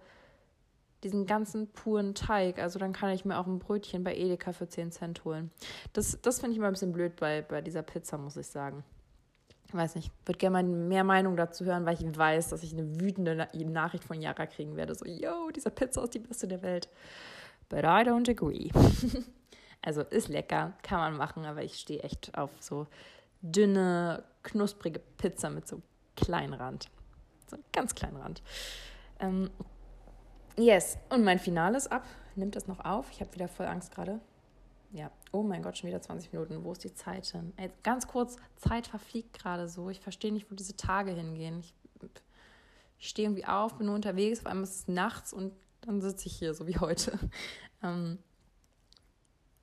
diesen 1.03 1.25
ganzen 1.25 1.67
puren 1.67 2.13
Teig. 2.13 2.59
Also 2.59 2.79
dann 2.79 2.93
kann 2.93 3.11
ich 3.11 3.25
mir 3.25 3.37
auch 3.37 3.47
ein 3.47 3.59
Brötchen 3.59 4.03
bei 4.03 4.15
Edeka 4.15 4.53
für 4.53 4.67
10 4.67 4.91
Cent 4.91 5.25
holen. 5.25 5.51
Das, 5.93 6.19
das 6.21 6.39
finde 6.39 6.53
ich 6.53 6.57
immer 6.57 6.67
ein 6.67 6.73
bisschen 6.73 6.91
blöd 6.91 7.15
bei, 7.15 7.41
bei 7.41 7.61
dieser 7.61 7.83
Pizza, 7.83 8.17
muss 8.17 8.37
ich 8.37 8.47
sagen. 8.47 8.83
Ich 9.67 9.73
weiß 9.75 9.95
nicht, 9.95 10.11
würde 10.25 10.39
gerne 10.39 10.63
mal 10.63 10.63
mehr 10.63 11.03
Meinung 11.03 11.37
dazu 11.37 11.63
hören, 11.63 11.85
weil 11.85 11.93
ich 11.93 12.17
weiß, 12.17 12.49
dass 12.49 12.63
ich 12.63 12.73
eine 12.73 12.99
wütende 12.99 13.47
Nachricht 13.53 14.03
von 14.03 14.19
Yara 14.19 14.47
kriegen 14.47 14.75
werde. 14.75 14.95
So, 14.95 15.05
yo, 15.05 15.51
diese 15.51 15.69
Pizza 15.69 16.03
ist 16.03 16.15
die 16.15 16.19
beste 16.19 16.47
der 16.47 16.63
Welt. 16.63 16.89
But 17.69 17.81
I 17.81 18.03
don't 18.03 18.27
agree. 18.27 18.71
also 19.83 20.01
ist 20.01 20.27
lecker, 20.27 20.73
kann 20.81 20.99
man 20.99 21.17
machen, 21.17 21.45
aber 21.45 21.63
ich 21.63 21.75
stehe 21.75 22.01
echt 22.01 22.35
auf 22.35 22.49
so 22.59 22.87
dünne, 23.41 24.23
knusprige 24.41 24.99
Pizza 25.17 25.51
mit 25.51 25.67
so 25.67 25.83
kleinen 26.15 26.53
Rand. 26.53 26.89
So 27.47 27.55
einem 27.55 27.65
ganz 27.71 27.93
kleinen 27.93 28.17
Rand. 28.17 28.41
Ähm, 29.19 29.51
yes, 30.59 30.97
und 31.09 31.23
mein 31.23 31.39
Finale 31.39 31.77
ist 31.77 31.91
ab. 31.91 32.05
Nimmt 32.35 32.55
das 32.55 32.67
noch 32.67 32.83
auf? 32.83 33.09
Ich 33.11 33.21
habe 33.21 33.33
wieder 33.33 33.47
voll 33.47 33.65
Angst 33.65 33.93
gerade. 33.93 34.19
Ja, 34.91 35.11
oh 35.31 35.43
mein 35.43 35.61
Gott, 35.61 35.77
schon 35.77 35.89
wieder 35.89 36.01
20 36.01 36.33
Minuten. 36.33 36.63
Wo 36.63 36.71
ist 36.71 36.83
die 36.83 36.93
Zeit 36.93 37.31
denn? 37.33 37.53
Ey, 37.57 37.69
ganz 37.83 38.07
kurz, 38.07 38.37
Zeit 38.55 38.87
verfliegt 38.87 39.33
gerade 39.33 39.67
so. 39.67 39.89
Ich 39.89 39.99
verstehe 39.99 40.31
nicht, 40.31 40.49
wo 40.49 40.55
diese 40.55 40.75
Tage 40.75 41.11
hingehen. 41.11 41.59
Ich, 41.59 41.73
ich 42.97 43.09
stehe 43.09 43.27
irgendwie 43.27 43.45
auf, 43.45 43.77
bin 43.77 43.85
nur 43.85 43.95
unterwegs, 43.95 44.39
auf 44.39 44.47
einmal 44.47 44.63
ist 44.63 44.75
es 44.75 44.87
nachts 44.87 45.31
und 45.31 45.53
dann 45.81 46.01
sitze 46.01 46.27
ich 46.27 46.35
hier, 46.35 46.53
so 46.53 46.67
wie 46.67 46.77
heute. 46.77 47.17
Ähm, 47.81 48.19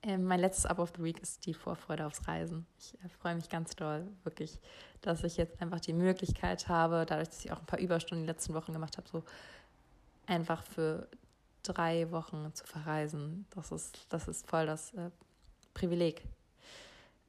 äh, 0.01 0.17
mein 0.17 0.39
letztes 0.39 0.65
Up 0.65 0.79
of 0.79 0.91
the 0.95 1.03
Week 1.03 1.19
ist 1.19 1.45
die 1.45 1.53
Vorfreude 1.53 2.07
aufs 2.07 2.27
Reisen. 2.27 2.65
Ich 2.79 2.95
äh, 3.03 3.09
freue 3.09 3.35
mich 3.35 3.47
ganz 3.49 3.75
doll, 3.75 4.07
wirklich, 4.23 4.59
dass 5.01 5.23
ich 5.23 5.37
jetzt 5.37 5.61
einfach 5.61 5.79
die 5.79 5.93
Möglichkeit 5.93 6.67
habe, 6.67 7.05
dadurch, 7.07 7.29
dass 7.29 7.45
ich 7.45 7.51
auch 7.51 7.59
ein 7.59 7.65
paar 7.67 7.77
Überstunden 7.77 8.23
die 8.23 8.27
letzten 8.31 8.55
Wochen 8.55 8.73
gemacht 8.73 8.97
habe, 8.97 9.07
so 9.07 9.23
einfach 10.27 10.63
für 10.63 11.07
drei 11.63 12.11
Wochen 12.11 12.51
zu 12.53 12.65
verreisen. 12.65 13.45
Das 13.55 13.71
ist, 13.71 14.05
das 14.09 14.27
ist 14.27 14.47
voll 14.47 14.65
das 14.65 14.93
äh, 14.93 15.09
Privileg. 15.73 16.23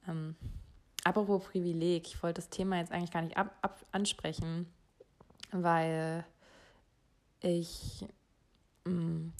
Ähm, 0.07 0.35
apropos 1.03 1.43
Privileg, 1.45 2.07
ich 2.07 2.21
wollte 2.23 2.41
das 2.41 2.49
Thema 2.49 2.77
jetzt 2.77 2.91
eigentlich 2.91 3.11
gar 3.11 3.21
nicht 3.21 3.37
ab, 3.37 3.55
ab 3.61 3.85
ansprechen, 3.91 4.67
weil 5.51 6.25
ich 7.41 8.05
mh, 8.85 8.93
mm, 8.93 9.33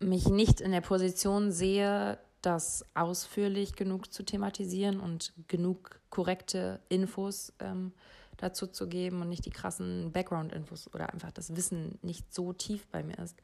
mich 0.00 0.26
nicht 0.26 0.60
in 0.60 0.72
der 0.72 0.80
Position 0.80 1.50
sehe, 1.50 2.18
das 2.42 2.84
ausführlich 2.94 3.74
genug 3.74 4.12
zu 4.12 4.24
thematisieren 4.24 5.00
und 5.00 5.32
genug 5.48 6.00
korrekte 6.10 6.80
Infos 6.88 7.52
ähm, 7.58 7.92
dazu 8.38 8.66
zu 8.66 8.88
geben 8.88 9.20
und 9.20 9.28
nicht 9.28 9.44
die 9.44 9.50
krassen 9.50 10.10
Background-Infos 10.12 10.92
oder 10.94 11.12
einfach 11.12 11.30
das 11.32 11.54
Wissen 11.54 11.98
nicht 12.02 12.32
so 12.32 12.52
tief 12.52 12.86
bei 12.88 13.02
mir 13.02 13.18
ist. 13.18 13.36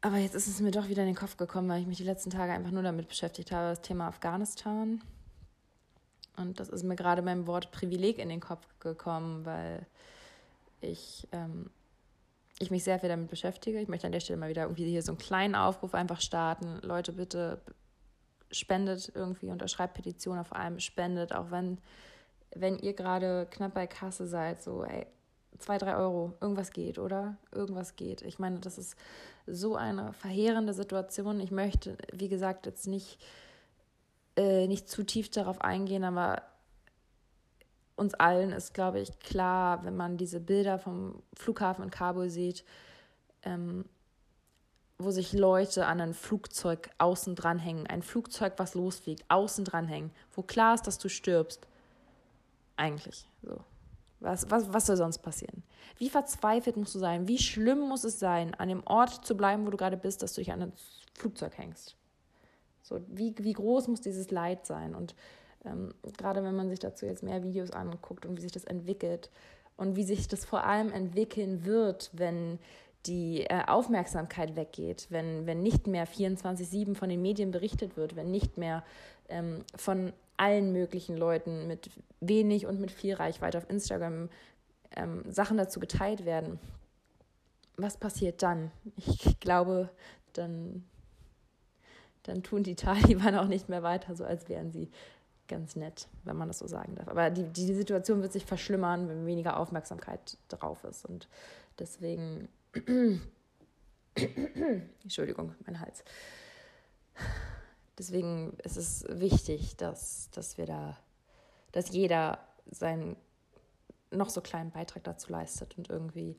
Aber 0.00 0.18
jetzt 0.18 0.34
ist 0.34 0.46
es 0.46 0.60
mir 0.60 0.70
doch 0.70 0.88
wieder 0.88 1.02
in 1.02 1.08
den 1.08 1.16
Kopf 1.16 1.36
gekommen, 1.36 1.68
weil 1.68 1.80
ich 1.80 1.86
mich 1.86 1.98
die 1.98 2.04
letzten 2.04 2.30
Tage 2.30 2.52
einfach 2.52 2.70
nur 2.70 2.82
damit 2.82 3.08
beschäftigt 3.08 3.50
habe, 3.50 3.70
das 3.70 3.80
Thema 3.80 4.06
Afghanistan. 4.06 5.02
Und 6.36 6.60
das 6.60 6.68
ist 6.68 6.84
mir 6.84 6.94
gerade 6.94 7.22
beim 7.22 7.48
Wort 7.48 7.72
Privileg 7.72 8.18
in 8.18 8.28
den 8.28 8.40
Kopf 8.40 8.64
gekommen, 8.78 9.44
weil 9.44 9.86
ich 10.80 11.26
ähm, 11.32 11.68
ich 12.60 12.70
mich 12.70 12.84
sehr 12.84 12.98
viel 12.98 13.08
damit 13.08 13.28
beschäftige. 13.28 13.80
Ich 13.80 13.88
möchte 13.88 14.06
an 14.06 14.12
der 14.12 14.20
Stelle 14.20 14.38
mal 14.38 14.48
wieder 14.48 14.62
irgendwie 14.62 14.88
hier 14.88 15.02
so 15.02 15.12
einen 15.12 15.18
kleinen 15.18 15.54
Aufruf 15.54 15.94
einfach 15.94 16.20
starten. 16.20 16.80
Leute, 16.82 17.12
bitte 17.12 17.60
spendet 18.50 19.12
irgendwie, 19.14 19.50
unterschreibt 19.50 19.94
Petitionen, 19.94 20.44
vor 20.44 20.56
allem 20.56 20.80
spendet, 20.80 21.32
auch 21.32 21.50
wenn, 21.50 21.78
wenn 22.54 22.78
ihr 22.78 22.94
gerade 22.94 23.46
knapp 23.50 23.74
bei 23.74 23.86
Kasse 23.86 24.26
seid, 24.26 24.62
so, 24.62 24.84
ey, 24.84 25.06
zwei, 25.58 25.78
drei 25.78 25.96
Euro, 25.96 26.34
irgendwas 26.40 26.70
geht, 26.70 26.98
oder? 26.98 27.36
Irgendwas 27.52 27.96
geht. 27.96 28.22
Ich 28.22 28.38
meine, 28.38 28.60
das 28.60 28.78
ist 28.78 28.96
so 29.46 29.76
eine 29.76 30.12
verheerende 30.12 30.72
Situation. 30.72 31.40
Ich 31.40 31.50
möchte, 31.50 31.96
wie 32.12 32.28
gesagt, 32.28 32.66
jetzt 32.66 32.86
nicht, 32.86 33.18
äh, 34.36 34.66
nicht 34.66 34.88
zu 34.88 35.04
tief 35.04 35.30
darauf 35.30 35.60
eingehen, 35.60 36.04
aber 36.04 36.42
uns 37.96 38.14
allen 38.14 38.52
ist, 38.52 38.74
glaube 38.74 39.00
ich, 39.00 39.18
klar, 39.18 39.84
wenn 39.84 39.96
man 39.96 40.16
diese 40.16 40.40
Bilder 40.40 40.78
vom 40.78 41.22
Flughafen 41.34 41.84
in 41.84 41.90
Kabul 41.90 42.30
sieht, 42.30 42.64
ähm, 43.42 43.84
wo 44.98 45.10
sich 45.10 45.32
Leute 45.32 45.86
an 45.86 46.00
ein 46.00 46.14
Flugzeug 46.14 46.90
außen 46.98 47.34
dranhängen, 47.34 47.86
ein 47.86 48.02
Flugzeug, 48.02 48.54
was 48.56 48.74
losfliegt, 48.74 49.24
außen 49.28 49.64
dranhängen, 49.64 50.10
wo 50.32 50.42
klar 50.42 50.74
ist, 50.74 50.86
dass 50.86 50.98
du 50.98 51.08
stirbst. 51.08 51.66
Eigentlich 52.78 53.26
so. 53.42 53.60
Was, 54.20 54.50
was, 54.50 54.72
was 54.72 54.86
soll 54.86 54.96
sonst 54.96 55.18
passieren? 55.18 55.62
Wie 55.98 56.08
verzweifelt 56.08 56.76
musst 56.76 56.94
du 56.94 56.98
sein? 56.98 57.28
Wie 57.28 57.38
schlimm 57.38 57.80
muss 57.80 58.04
es 58.04 58.18
sein, 58.18 58.54
an 58.54 58.68
dem 58.68 58.82
Ort 58.84 59.24
zu 59.24 59.36
bleiben, 59.36 59.66
wo 59.66 59.70
du 59.70 59.76
gerade 59.76 59.96
bist, 59.96 60.22
dass 60.22 60.32
du 60.32 60.40
dich 60.40 60.52
an 60.52 60.62
ein 60.62 60.72
Flugzeug 61.14 61.56
hängst? 61.56 61.96
So, 62.82 63.00
wie, 63.08 63.34
wie 63.38 63.52
groß 63.52 63.88
muss 63.88 64.00
dieses 64.00 64.30
Leid 64.30 64.66
sein? 64.66 64.94
Und 64.94 65.14
ähm, 65.64 65.94
gerade 66.16 66.42
wenn 66.42 66.56
man 66.56 66.68
sich 66.68 66.78
dazu 66.78 67.06
jetzt 67.06 67.22
mehr 67.22 67.42
Videos 67.42 67.70
anguckt 67.70 68.26
und 68.26 68.36
wie 68.36 68.42
sich 68.42 68.52
das 68.52 68.64
entwickelt 68.64 69.30
und 69.76 69.94
wie 69.94 70.04
sich 70.04 70.26
das 70.26 70.44
vor 70.44 70.64
allem 70.64 70.92
entwickeln 70.92 71.64
wird, 71.64 72.10
wenn 72.12 72.58
die 73.06 73.42
äh, 73.42 73.64
Aufmerksamkeit 73.66 74.56
weggeht, 74.56 75.06
wenn, 75.10 75.46
wenn 75.46 75.62
nicht 75.62 75.86
mehr 75.86 76.06
24-7 76.06 76.96
von 76.96 77.08
den 77.08 77.22
Medien 77.22 77.50
berichtet 77.52 77.96
wird, 77.96 78.16
wenn 78.16 78.30
nicht 78.30 78.58
mehr 78.58 78.84
ähm, 79.28 79.64
von 79.76 80.12
allen 80.38 80.72
möglichen 80.72 81.16
Leuten 81.16 81.66
mit 81.66 81.90
wenig 82.20 82.66
und 82.66 82.80
mit 82.80 82.90
viel 82.90 83.14
Reichweite 83.14 83.58
auf 83.58 83.68
Instagram 83.68 84.28
ähm, 84.96 85.22
Sachen 85.30 85.56
dazu 85.56 85.80
geteilt 85.80 86.24
werden. 86.24 86.58
Was 87.76 87.96
passiert 87.96 88.42
dann? 88.42 88.72
Ich 88.96 89.38
glaube, 89.40 89.90
dann, 90.32 90.84
dann 92.24 92.42
tun 92.42 92.62
die 92.62 92.74
Taliban 92.74 93.34
auch 93.36 93.46
nicht 93.46 93.68
mehr 93.68 93.82
weiter, 93.82 94.16
so 94.16 94.24
als 94.24 94.48
wären 94.48 94.72
sie 94.72 94.90
ganz 95.48 95.76
nett, 95.76 96.08
wenn 96.24 96.36
man 96.36 96.48
das 96.48 96.58
so 96.58 96.66
sagen 96.66 96.94
darf. 96.94 97.08
Aber 97.08 97.30
die, 97.30 97.44
die 97.44 97.74
Situation 97.74 98.22
wird 98.22 98.32
sich 98.32 98.44
verschlimmern, 98.44 99.08
wenn 99.08 99.26
weniger 99.26 99.58
Aufmerksamkeit 99.58 100.36
drauf 100.48 100.84
ist. 100.84 101.04
Und 101.04 101.28
deswegen, 101.78 102.48
Entschuldigung, 105.02 105.54
mein 105.64 105.80
Hals. 105.80 106.04
Deswegen 107.98 108.56
ist 108.62 108.76
es 108.76 109.04
wichtig, 109.08 109.76
dass, 109.76 110.30
dass 110.30 110.56
wir 110.56 110.66
da, 110.66 110.96
dass 111.72 111.90
jeder 111.90 112.38
seinen 112.70 113.16
noch 114.10 114.30
so 114.30 114.40
kleinen 114.40 114.70
Beitrag 114.70 115.04
dazu 115.04 115.32
leistet 115.32 115.76
und 115.76 115.90
irgendwie 115.90 116.38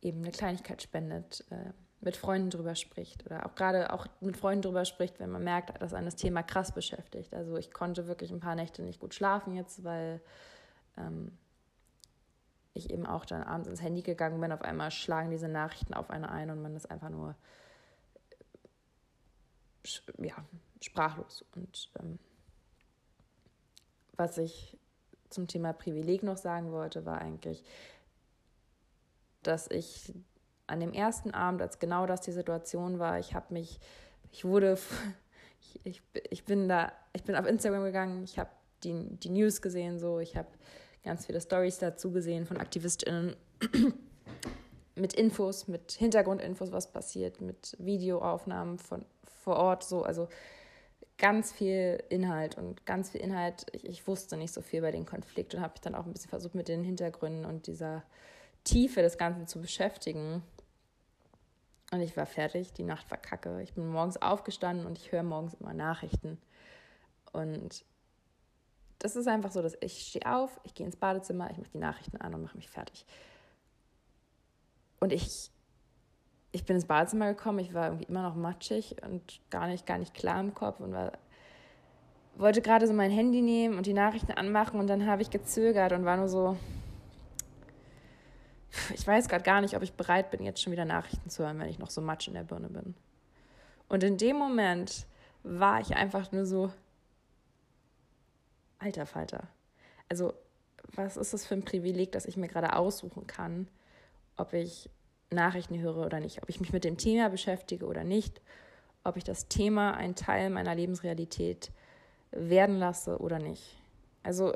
eben 0.00 0.20
eine 0.20 0.32
Kleinigkeit 0.32 0.82
spendet. 0.82 1.44
Äh, 1.50 1.72
mit 2.04 2.16
Freunden 2.16 2.50
drüber 2.50 2.74
spricht 2.74 3.24
oder 3.26 3.46
auch 3.46 3.54
gerade 3.54 3.92
auch 3.92 4.06
mit 4.20 4.36
Freunden 4.36 4.62
drüber 4.62 4.84
spricht, 4.84 5.18
wenn 5.18 5.30
man 5.30 5.42
merkt, 5.42 5.80
dass 5.80 5.94
einen 5.94 6.04
das 6.04 6.16
Thema 6.16 6.42
krass 6.42 6.72
beschäftigt. 6.72 7.34
Also 7.34 7.56
ich 7.56 7.72
konnte 7.72 8.06
wirklich 8.06 8.30
ein 8.30 8.40
paar 8.40 8.54
Nächte 8.54 8.82
nicht 8.82 9.00
gut 9.00 9.14
schlafen 9.14 9.54
jetzt, 9.54 9.84
weil 9.84 10.20
ähm, 10.98 11.32
ich 12.74 12.90
eben 12.90 13.06
auch 13.06 13.24
dann 13.24 13.42
abends 13.42 13.68
ins 13.68 13.82
Handy 13.82 14.02
gegangen 14.02 14.40
bin. 14.40 14.52
Auf 14.52 14.62
einmal 14.62 14.90
schlagen 14.90 15.30
diese 15.30 15.48
Nachrichten 15.48 15.94
auf 15.94 16.10
eine 16.10 16.30
ein 16.30 16.50
und 16.50 16.60
man 16.60 16.76
ist 16.76 16.90
einfach 16.90 17.10
nur 17.10 17.34
ja, 20.18 20.44
sprachlos. 20.80 21.44
Und 21.54 21.90
ähm, 22.00 22.18
was 24.16 24.38
ich 24.38 24.76
zum 25.30 25.48
Thema 25.48 25.72
Privileg 25.72 26.22
noch 26.22 26.36
sagen 26.36 26.72
wollte, 26.72 27.04
war 27.04 27.20
eigentlich, 27.20 27.64
dass 29.42 29.70
ich 29.70 30.12
an 30.66 30.80
dem 30.80 30.92
ersten 30.92 31.32
Abend, 31.32 31.60
als 31.60 31.78
genau 31.78 32.06
das 32.06 32.22
die 32.22 32.32
Situation 32.32 32.98
war, 32.98 33.18
ich 33.18 33.34
habe 33.34 33.52
mich, 33.52 33.80
ich 34.30 34.44
wurde, 34.44 34.78
ich, 35.60 35.80
ich, 35.84 36.02
ich 36.30 36.44
bin 36.44 36.68
da, 36.68 36.92
ich 37.12 37.24
bin 37.24 37.36
auf 37.36 37.46
Instagram 37.46 37.84
gegangen, 37.84 38.24
ich 38.24 38.38
habe 38.38 38.50
die, 38.82 39.16
die 39.16 39.30
News 39.30 39.60
gesehen, 39.60 39.98
so, 39.98 40.20
ich 40.20 40.36
habe 40.36 40.48
ganz 41.02 41.26
viele 41.26 41.40
Stories 41.40 41.78
dazu 41.78 42.10
gesehen 42.10 42.46
von 42.46 42.56
AktivistInnen 42.56 43.36
mit 44.94 45.12
Infos, 45.12 45.68
mit 45.68 45.92
Hintergrundinfos, 45.92 46.72
was 46.72 46.90
passiert, 46.90 47.40
mit 47.40 47.76
Videoaufnahmen 47.78 48.78
von 48.78 49.04
vor 49.44 49.56
Ort, 49.56 49.84
so, 49.84 50.02
also 50.02 50.28
ganz 51.18 51.52
viel 51.52 52.02
Inhalt 52.08 52.56
und 52.56 52.86
ganz 52.86 53.10
viel 53.10 53.20
Inhalt. 53.20 53.66
Ich, 53.72 53.84
ich 53.84 54.06
wusste 54.06 54.36
nicht 54.36 54.52
so 54.52 54.62
viel 54.62 54.80
bei 54.80 54.90
dem 54.90 55.06
Konflikt 55.06 55.54
und 55.54 55.60
habe 55.60 55.72
mich 55.72 55.82
dann 55.82 55.94
auch 55.94 56.06
ein 56.06 56.12
bisschen 56.12 56.30
versucht, 56.30 56.54
mit 56.54 56.68
den 56.68 56.82
Hintergründen 56.82 57.44
und 57.44 57.66
dieser 57.66 58.02
Tiefe 58.64 59.02
des 59.02 59.18
Ganzen 59.18 59.46
zu 59.46 59.60
beschäftigen. 59.60 60.42
Und 61.92 62.00
ich 62.00 62.16
war 62.16 62.26
fertig, 62.26 62.72
die 62.72 62.82
Nacht 62.82 63.10
war 63.10 63.18
kacke. 63.18 63.62
Ich 63.62 63.74
bin 63.74 63.86
morgens 63.86 64.20
aufgestanden 64.20 64.86
und 64.86 64.98
ich 64.98 65.12
höre 65.12 65.22
morgens 65.22 65.54
immer 65.54 65.74
Nachrichten. 65.74 66.38
Und 67.32 67.84
das 68.98 69.16
ist 69.16 69.28
einfach 69.28 69.52
so, 69.52 69.60
dass 69.60 69.76
ich 69.80 70.08
stehe 70.08 70.34
auf, 70.34 70.58
ich 70.64 70.74
gehe 70.74 70.86
ins 70.86 70.96
Badezimmer, 70.96 71.50
ich 71.50 71.58
mache 71.58 71.70
die 71.74 71.78
Nachrichten 71.78 72.16
an 72.16 72.34
und 72.34 72.42
mache 72.42 72.56
mich 72.56 72.70
fertig. 72.70 73.04
Und 74.98 75.12
ich 75.12 75.50
ich 76.54 76.64
bin 76.64 76.76
ins 76.76 76.84
Badezimmer 76.84 77.34
gekommen, 77.34 77.58
ich 77.58 77.74
war 77.74 77.86
irgendwie 77.88 78.04
immer 78.04 78.22
noch 78.22 78.36
matschig 78.36 78.96
und 79.02 79.40
gar 79.50 79.66
nicht, 79.66 79.86
gar 79.86 79.98
nicht 79.98 80.14
klar 80.14 80.38
im 80.38 80.54
Kopf 80.54 80.78
und 80.78 80.92
war, 80.92 81.10
wollte 82.36 82.62
gerade 82.62 82.86
so 82.86 82.92
mein 82.92 83.10
Handy 83.10 83.42
nehmen 83.42 83.76
und 83.76 83.86
die 83.86 83.92
Nachrichten 83.92 84.30
anmachen 84.30 84.78
und 84.78 84.86
dann 84.86 85.04
habe 85.06 85.20
ich 85.20 85.30
gezögert 85.30 85.92
und 85.92 86.04
war 86.04 86.16
nur 86.16 86.28
so, 86.28 86.56
ich 88.94 89.04
weiß 89.04 89.28
gerade 89.28 89.42
gar 89.42 89.60
nicht, 89.60 89.74
ob 89.74 89.82
ich 89.82 89.94
bereit 89.94 90.30
bin, 90.30 90.44
jetzt 90.44 90.62
schon 90.62 90.72
wieder 90.72 90.84
Nachrichten 90.84 91.28
zu 91.28 91.42
hören, 91.42 91.58
wenn 91.58 91.68
ich 91.68 91.80
noch 91.80 91.90
so 91.90 92.00
matsch 92.00 92.28
in 92.28 92.34
der 92.34 92.44
Birne 92.44 92.68
bin. 92.68 92.94
Und 93.88 94.04
in 94.04 94.16
dem 94.16 94.36
Moment 94.36 95.06
war 95.42 95.80
ich 95.80 95.96
einfach 95.96 96.30
nur 96.30 96.46
so, 96.46 96.72
alter 98.78 99.06
Falter. 99.06 99.48
Also, 100.08 100.34
was 100.94 101.16
ist 101.16 101.34
das 101.34 101.46
für 101.46 101.54
ein 101.54 101.64
Privileg, 101.64 102.12
dass 102.12 102.26
ich 102.26 102.36
mir 102.36 102.48
gerade 102.48 102.76
aussuchen 102.76 103.26
kann, 103.26 103.66
ob 104.36 104.52
ich 104.52 104.88
Nachrichten 105.30 105.78
höre 105.80 106.04
oder 106.04 106.20
nicht, 106.20 106.42
ob 106.42 106.48
ich 106.48 106.60
mich 106.60 106.72
mit 106.72 106.84
dem 106.84 106.96
Thema 106.96 107.28
beschäftige 107.28 107.86
oder 107.86 108.04
nicht, 108.04 108.40
ob 109.02 109.16
ich 109.16 109.24
das 109.24 109.48
Thema 109.48 109.94
ein 109.94 110.14
Teil 110.14 110.50
meiner 110.50 110.74
Lebensrealität 110.74 111.70
werden 112.30 112.78
lasse 112.78 113.18
oder 113.18 113.38
nicht. 113.38 113.76
Also 114.22 114.52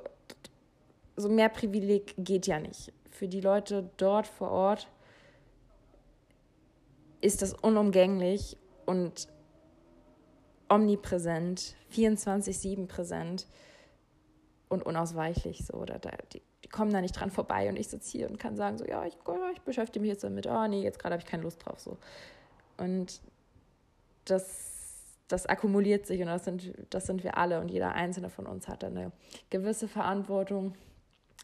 so 1.16 1.28
mehr 1.28 1.48
Privileg 1.48 2.14
geht 2.16 2.46
ja 2.46 2.58
nicht. 2.58 2.92
Für 3.10 3.28
die 3.28 3.40
Leute 3.40 3.90
dort 3.96 4.26
vor 4.26 4.50
Ort 4.50 4.88
ist 7.20 7.42
das 7.42 7.52
unumgänglich 7.52 8.56
und 8.86 9.28
omnipräsent, 10.68 11.74
24-7 11.92 12.86
präsent 12.86 13.46
und 14.68 14.84
unausweichlich 14.84 15.66
so. 15.66 15.74
Oder 15.74 15.98
da, 15.98 16.10
die, 16.32 16.42
die 16.64 16.68
kommen 16.68 16.92
da 16.92 17.00
nicht 17.00 17.18
dran 17.18 17.30
vorbei 17.30 17.68
und 17.68 17.76
ich 17.76 17.88
sitze 17.88 18.10
hier 18.10 18.28
und 18.28 18.38
kann 18.38 18.56
sagen, 18.56 18.78
so, 18.78 18.84
ja, 18.84 19.04
ich, 19.04 19.16
ich 19.54 19.60
beschäftige 19.62 20.00
mich 20.00 20.10
jetzt 20.10 20.24
damit, 20.24 20.46
oh 20.46 20.66
nee, 20.66 20.82
jetzt 20.82 20.98
gerade 20.98 21.14
habe 21.14 21.22
ich 21.22 21.28
keine 21.28 21.44
Lust 21.44 21.64
drauf. 21.64 21.78
So. 21.78 21.96
Und 22.76 23.20
das, 24.24 25.04
das 25.28 25.46
akkumuliert 25.46 26.06
sich 26.06 26.20
und 26.20 26.26
das 26.26 26.44
sind, 26.44 26.74
das 26.90 27.06
sind 27.06 27.22
wir 27.22 27.36
alle 27.36 27.60
und 27.60 27.68
jeder 27.70 27.92
einzelne 27.92 28.30
von 28.30 28.46
uns 28.46 28.68
hat 28.68 28.82
eine 28.84 29.12
gewisse 29.50 29.88
Verantwortung, 29.88 30.74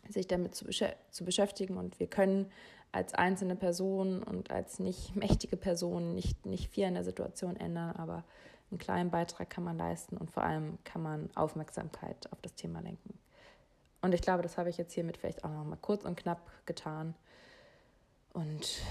sich 0.08 0.26
damit 0.26 0.54
zu, 0.54 0.64
besch 0.66 0.84
zu 1.10 1.24
beschäftigen 1.24 1.76
und 1.76 1.98
wir 1.98 2.08
können 2.08 2.50
als 2.92 3.14
einzelne 3.14 3.56
Person 3.56 4.22
und 4.22 4.50
als 4.50 4.78
nicht 4.78 5.16
mächtige 5.16 5.56
Person 5.56 6.14
nicht, 6.14 6.46
nicht 6.46 6.70
viel 6.70 6.84
in 6.84 6.94
der 6.94 7.04
Situation 7.04 7.56
ändern, 7.56 7.96
aber 7.96 8.24
einen 8.70 8.78
kleinen 8.78 9.10
Beitrag 9.10 9.50
kann 9.50 9.64
man 9.64 9.78
leisten 9.78 10.16
und 10.16 10.30
vor 10.30 10.42
allem 10.44 10.78
kann 10.84 11.02
man 11.02 11.30
Aufmerksamkeit 11.34 12.30
auf 12.32 12.40
das 12.40 12.54
Thema 12.54 12.80
lenken. 12.80 13.18
Und 14.04 14.12
ich 14.12 14.20
glaube, 14.20 14.42
das 14.42 14.58
habe 14.58 14.68
ich 14.68 14.76
jetzt 14.76 14.92
hiermit 14.92 15.16
vielleicht 15.16 15.44
auch 15.44 15.48
noch 15.48 15.64
mal 15.64 15.78
kurz 15.80 16.04
und 16.04 16.14
knapp 16.14 16.38
getan. 16.66 17.14
Und 18.34 18.82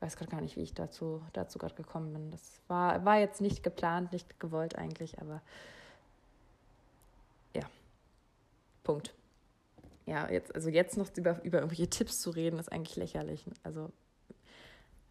weiß 0.00 0.18
gerade 0.18 0.30
gar 0.30 0.42
nicht, 0.42 0.58
wie 0.58 0.62
ich 0.62 0.74
dazu, 0.74 1.22
dazu 1.32 1.58
gerade 1.58 1.74
gekommen 1.74 2.12
bin. 2.12 2.30
Das 2.30 2.60
war, 2.68 3.06
war 3.06 3.18
jetzt 3.18 3.40
nicht 3.40 3.62
geplant, 3.62 4.12
nicht 4.12 4.38
gewollt 4.40 4.76
eigentlich, 4.76 5.18
aber 5.18 5.40
ja. 7.54 7.62
Punkt. 8.82 9.14
Ja, 10.04 10.30
jetzt, 10.30 10.54
also 10.54 10.68
jetzt 10.68 10.98
noch 10.98 11.08
über, 11.16 11.42
über 11.42 11.60
irgendwelche 11.60 11.88
Tipps 11.88 12.20
zu 12.20 12.28
reden, 12.28 12.58
ist 12.58 12.70
eigentlich 12.70 12.96
lächerlich. 12.96 13.46
Also 13.62 13.90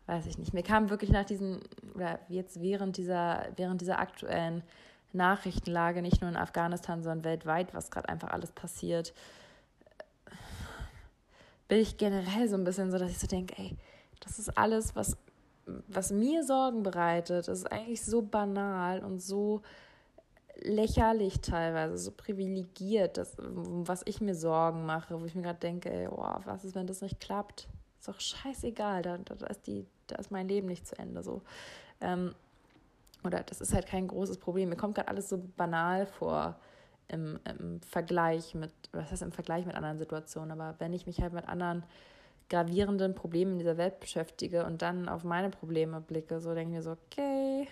weiß 0.06 0.28
ich 0.28 0.38
nicht. 0.38 0.54
Mir 0.54 0.62
kam 0.62 0.92
wirklich 0.92 1.10
nach 1.10 1.26
diesen, 1.26 1.62
oder 1.96 2.20
jetzt 2.30 2.62
während 2.62 2.98
dieser, 2.98 3.48
während 3.56 3.82
dieser 3.82 3.98
aktuellen 3.98 4.62
Nachrichtenlage, 5.14 6.02
nicht 6.02 6.22
nur 6.22 6.30
in 6.30 6.38
Afghanistan, 6.38 7.04
sondern 7.04 7.24
weltweit, 7.24 7.74
was 7.74 7.92
gerade 7.92 8.10
einfach 8.10 8.30
alles 8.30 8.52
passiert, 8.52 9.14
bin 11.68 11.80
ich 11.80 11.98
generell 11.98 12.48
so 12.50 12.56
ein 12.56 12.64
bisschen 12.64 12.92
so, 12.92 12.98
dass 12.98 13.12
ich 13.12 13.20
so 13.20 13.28
denke, 13.28 13.56
ey, 13.58 13.76
das 14.20 14.40
ist 14.40 14.58
alles, 14.58 14.96
was, 14.96 15.18
was 15.88 16.12
mir 16.12 16.44
Sorgen 16.44 16.84
bereitet, 16.84 17.48
das 17.48 17.60
ist 17.60 17.72
eigentlich 17.72 18.04
so 18.04 18.22
banal 18.22 19.04
und 19.04 19.22
so 19.22 19.62
lächerlich 20.62 21.42
teilweise, 21.42 21.98
so 21.98 22.12
privilegiert, 22.12 23.18
das, 23.18 23.36
was 23.40 24.02
ich 24.06 24.22
mir 24.22 24.36
Sorgen 24.36 24.86
mache, 24.86 25.20
wo 25.20 25.26
ich 25.26 25.36
mir 25.36 25.42
gerade 25.42 25.60
denke, 25.60 25.92
ey, 25.92 26.08
oh, 26.08 26.36
was 26.46 26.64
ist, 26.64 26.76
wenn 26.76 26.88
das 26.88 27.02
nicht 27.02 27.20
klappt? 27.20 27.68
Ist 28.00 28.08
doch 28.08 28.20
scheißegal, 28.20 29.02
da, 29.02 29.18
da, 29.18 29.48
ist, 29.48 29.66
die, 29.68 29.86
da 30.08 30.18
ist 30.18 30.32
mein 30.32 30.48
Leben 30.48 30.68
nicht 30.68 30.88
zu 30.88 30.98
Ende. 30.98 31.24
So. 31.24 31.42
Ähm, 32.02 32.36
oder 33.24 33.44
das 33.44 33.62
ist 33.62 33.74
halt 33.74 33.88
kein 33.88 34.08
großes 34.08 34.38
Problem. 34.38 34.70
Mir 34.70 34.76
kommt 34.76 34.96
gerade 34.96 35.08
alles 35.08 35.30
so 35.30 35.42
banal 35.58 36.06
vor 36.06 36.56
im, 37.08 37.40
im 37.46 37.82
Vergleich 37.82 38.56
mit, 38.56 38.72
was 38.92 39.12
heißt 39.12 39.22
im 39.22 39.32
Vergleich 39.32 39.66
mit 39.66 39.76
anderen 39.76 40.00
Situationen, 40.00 40.52
aber 40.52 40.76
wenn 40.80 40.94
ich 40.94 41.06
mich 41.06 41.22
halt 41.22 41.34
mit 41.34 41.48
anderen 41.48 41.84
gravierenden 42.50 43.16
Problemen 43.16 43.54
in 43.54 43.60
dieser 43.60 43.78
Welt 43.78 44.00
beschäftige 44.00 44.66
und 44.66 44.82
dann 44.82 45.10
auf 45.10 45.24
meine 45.24 45.50
Probleme 45.50 46.02
blicke, 46.02 46.40
so 46.40 46.54
denke 46.54 46.72
ich 46.72 46.78
mir 46.78 46.84
so, 46.84 46.92
okay, 46.92 47.68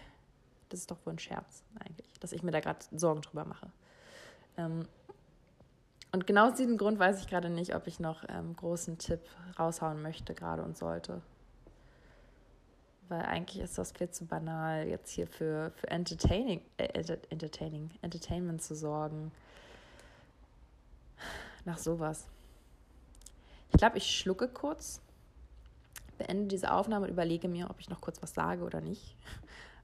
das 0.70 0.82
ist 0.82 0.92
doch 0.92 0.98
wohl 1.06 1.14
ein 1.14 1.20
Scherz 1.20 1.64
eigentlich, 1.80 2.20
dass 2.20 2.32
ich 2.32 2.44
mir 2.44 2.52
da 2.52 2.60
gerade 2.60 2.80
Sorgen 2.92 3.22
drüber 3.22 3.46
mache. 3.46 3.68
Ähm, 4.58 4.88
und 6.14 6.28
genau 6.28 6.50
aus 6.50 6.56
diesem 6.56 6.78
Grund 6.78 7.00
weiß 7.00 7.22
ich 7.22 7.28
gerade 7.28 7.50
nicht, 7.50 7.76
ob 7.76 7.88
ich 7.88 8.00
noch 8.00 8.24
ähm, 8.28 8.56
großen 8.56 8.98
Tipp 8.98 9.22
raushauen 9.58 10.02
möchte 10.02 10.34
gerade 10.34 10.64
und 10.64 10.78
sollte 10.78 11.22
weil 13.12 13.24
eigentlich 13.24 13.62
ist 13.62 13.78
das 13.78 13.91
viel 13.91 14.10
zu 14.10 14.26
banal, 14.26 14.88
jetzt 14.88 15.12
hier 15.12 15.28
für, 15.28 15.71
für 15.76 15.89
Entertaining, 15.89 16.62
äh, 16.78 16.86
Entertaining, 17.30 17.91
Entertainment 18.02 18.63
zu 18.63 18.74
sorgen. 18.74 19.34
Nach 21.65 21.78
sowas. 21.78 22.26
Ich 23.69 23.78
glaube, 23.78 23.97
ich 23.97 24.17
schlucke 24.17 24.47
kurz, 24.47 25.02
beende 26.17 26.47
diese 26.47 26.71
Aufnahme 26.71 27.06
und 27.06 27.12
überlege 27.12 27.50
mir, 27.50 27.69
ob 27.69 27.82
ich 27.82 27.89
noch 27.89 28.00
kurz 28.00 28.21
was 28.21 28.34
sage 28.34 28.63
oder 28.63 28.80
nicht. 28.80 29.15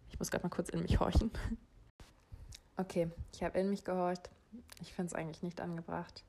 Ich 0.09 0.19
muss 0.19 0.31
gerade 0.31 0.45
mal 0.45 0.49
kurz 0.49 0.69
in 0.69 0.81
mich 0.81 0.99
horchen. 0.99 1.29
Okay, 2.77 3.11
ich 3.33 3.43
habe 3.43 3.59
in 3.59 3.69
mich 3.69 3.83
gehorcht. 3.83 4.29
Ich 4.81 4.93
finde 4.93 5.07
es 5.07 5.13
eigentlich 5.13 5.43
nicht 5.43 5.59
angebracht. 5.59 6.23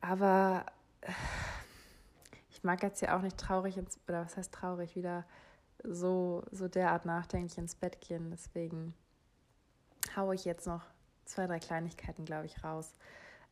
Aber 0.00 0.66
ich 1.02 1.14
mag 2.66 2.82
jetzt 2.82 3.00
ja 3.00 3.16
auch 3.16 3.22
nicht 3.22 3.38
traurig 3.38 3.78
ins, 3.78 3.98
oder 4.06 4.24
was 4.24 4.36
heißt 4.36 4.52
traurig, 4.52 4.94
wieder 4.94 5.24
so, 5.82 6.42
so 6.50 6.68
derart 6.68 7.06
nachdenklich 7.06 7.56
ins 7.56 7.74
Bett 7.74 8.00
gehen. 8.00 8.30
Deswegen 8.30 8.92
haue 10.14 10.34
ich 10.34 10.44
jetzt 10.44 10.66
noch 10.66 10.82
zwei, 11.24 11.46
drei 11.46 11.58
Kleinigkeiten, 11.58 12.24
glaube 12.24 12.46
ich, 12.46 12.62
raus. 12.62 12.94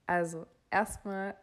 Also 0.07 0.46
erstmal 0.70 1.35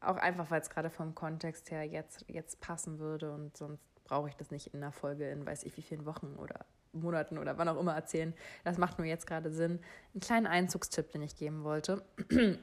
auch 0.00 0.16
einfach, 0.16 0.50
weil 0.50 0.60
es 0.60 0.70
gerade 0.70 0.90
vom 0.90 1.14
Kontext 1.14 1.70
her 1.70 1.84
jetzt, 1.84 2.24
jetzt 2.28 2.60
passen 2.60 2.98
würde 2.98 3.32
und 3.32 3.56
sonst 3.56 3.82
brauche 4.04 4.28
ich 4.28 4.36
das 4.36 4.50
nicht 4.50 4.68
in 4.74 4.82
einer 4.82 4.92
Folge 4.92 5.30
in 5.30 5.46
weiß 5.46 5.64
ich 5.64 5.76
wie 5.76 5.82
vielen 5.82 6.04
Wochen 6.04 6.36
oder 6.36 6.66
Monaten 6.92 7.38
oder 7.38 7.58
wann 7.58 7.68
auch 7.68 7.80
immer 7.80 7.94
erzählen. 7.94 8.34
Das 8.64 8.78
macht 8.78 8.98
nur 8.98 9.06
jetzt 9.06 9.26
gerade 9.26 9.50
Sinn. 9.50 9.80
Einen 10.12 10.20
kleinen 10.20 10.46
Einzugstipp, 10.46 11.10
den 11.10 11.22
ich 11.22 11.36
geben 11.36 11.64
wollte. 11.64 12.04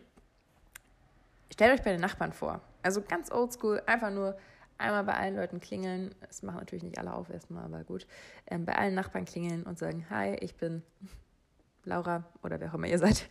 Stellt 1.52 1.80
euch 1.80 1.84
bei 1.84 1.92
den 1.92 2.02
Nachbarn 2.02 2.32
vor. 2.32 2.62
Also 2.84 3.02
ganz 3.02 3.32
oldschool, 3.32 3.82
einfach 3.86 4.12
nur 4.12 4.38
einmal 4.78 5.04
bei 5.04 5.14
allen 5.14 5.36
Leuten 5.36 5.60
klingeln. 5.60 6.14
Das 6.22 6.44
machen 6.44 6.58
natürlich 6.58 6.84
nicht 6.84 6.98
alle 6.98 7.14
auf 7.14 7.30
erstmal, 7.30 7.64
aber 7.64 7.84
gut. 7.84 8.08
Ähm, 8.48 8.66
bei 8.66 8.76
allen 8.76 8.96
Nachbarn 8.96 9.26
klingeln 9.26 9.64
und 9.64 9.78
sagen, 9.78 10.08
hi, 10.10 10.36
ich 10.36 10.56
bin 10.56 10.82
Laura 11.86 12.24
oder 12.44 12.60
wer 12.60 12.70
auch 12.70 12.76
immer 12.76 12.88
ihr 12.88 13.00
seid. 13.00 13.28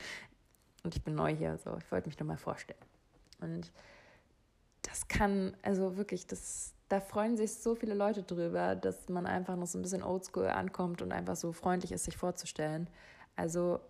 Und 0.83 0.95
ich 0.95 1.03
bin 1.03 1.15
neu 1.15 1.35
hier, 1.35 1.59
so 1.59 1.77
ich 1.77 1.91
wollte 1.93 2.09
mich 2.09 2.19
nur 2.19 2.27
mal 2.27 2.39
vorstellen. 2.39 2.81
Und 3.41 3.71
das 4.83 5.09
kann, 5.09 5.55
also 5.63 5.97
wirklich, 5.97 6.27
das, 6.27 6.75
da 6.89 7.01
freuen 7.01 7.37
sich 7.37 7.55
so 7.55 7.75
viele 7.75 7.95
Leute 7.95 8.23
drüber, 8.23 8.75
dass 8.77 9.09
man 9.09 9.27
einfach 9.27 9.57
noch 9.57 9.67
so 9.67 9.79
ein 9.79 9.83
bisschen 9.83 10.03
oldschool 10.03 10.47
ankommt 10.47 11.03
und 11.03 11.13
einfach 11.13 11.37
so 11.37 11.53
freundlich 11.53 11.93
ist, 11.93 12.05
sich 12.05 12.17
vorzustellen. 12.17 12.89
Also 13.37 13.81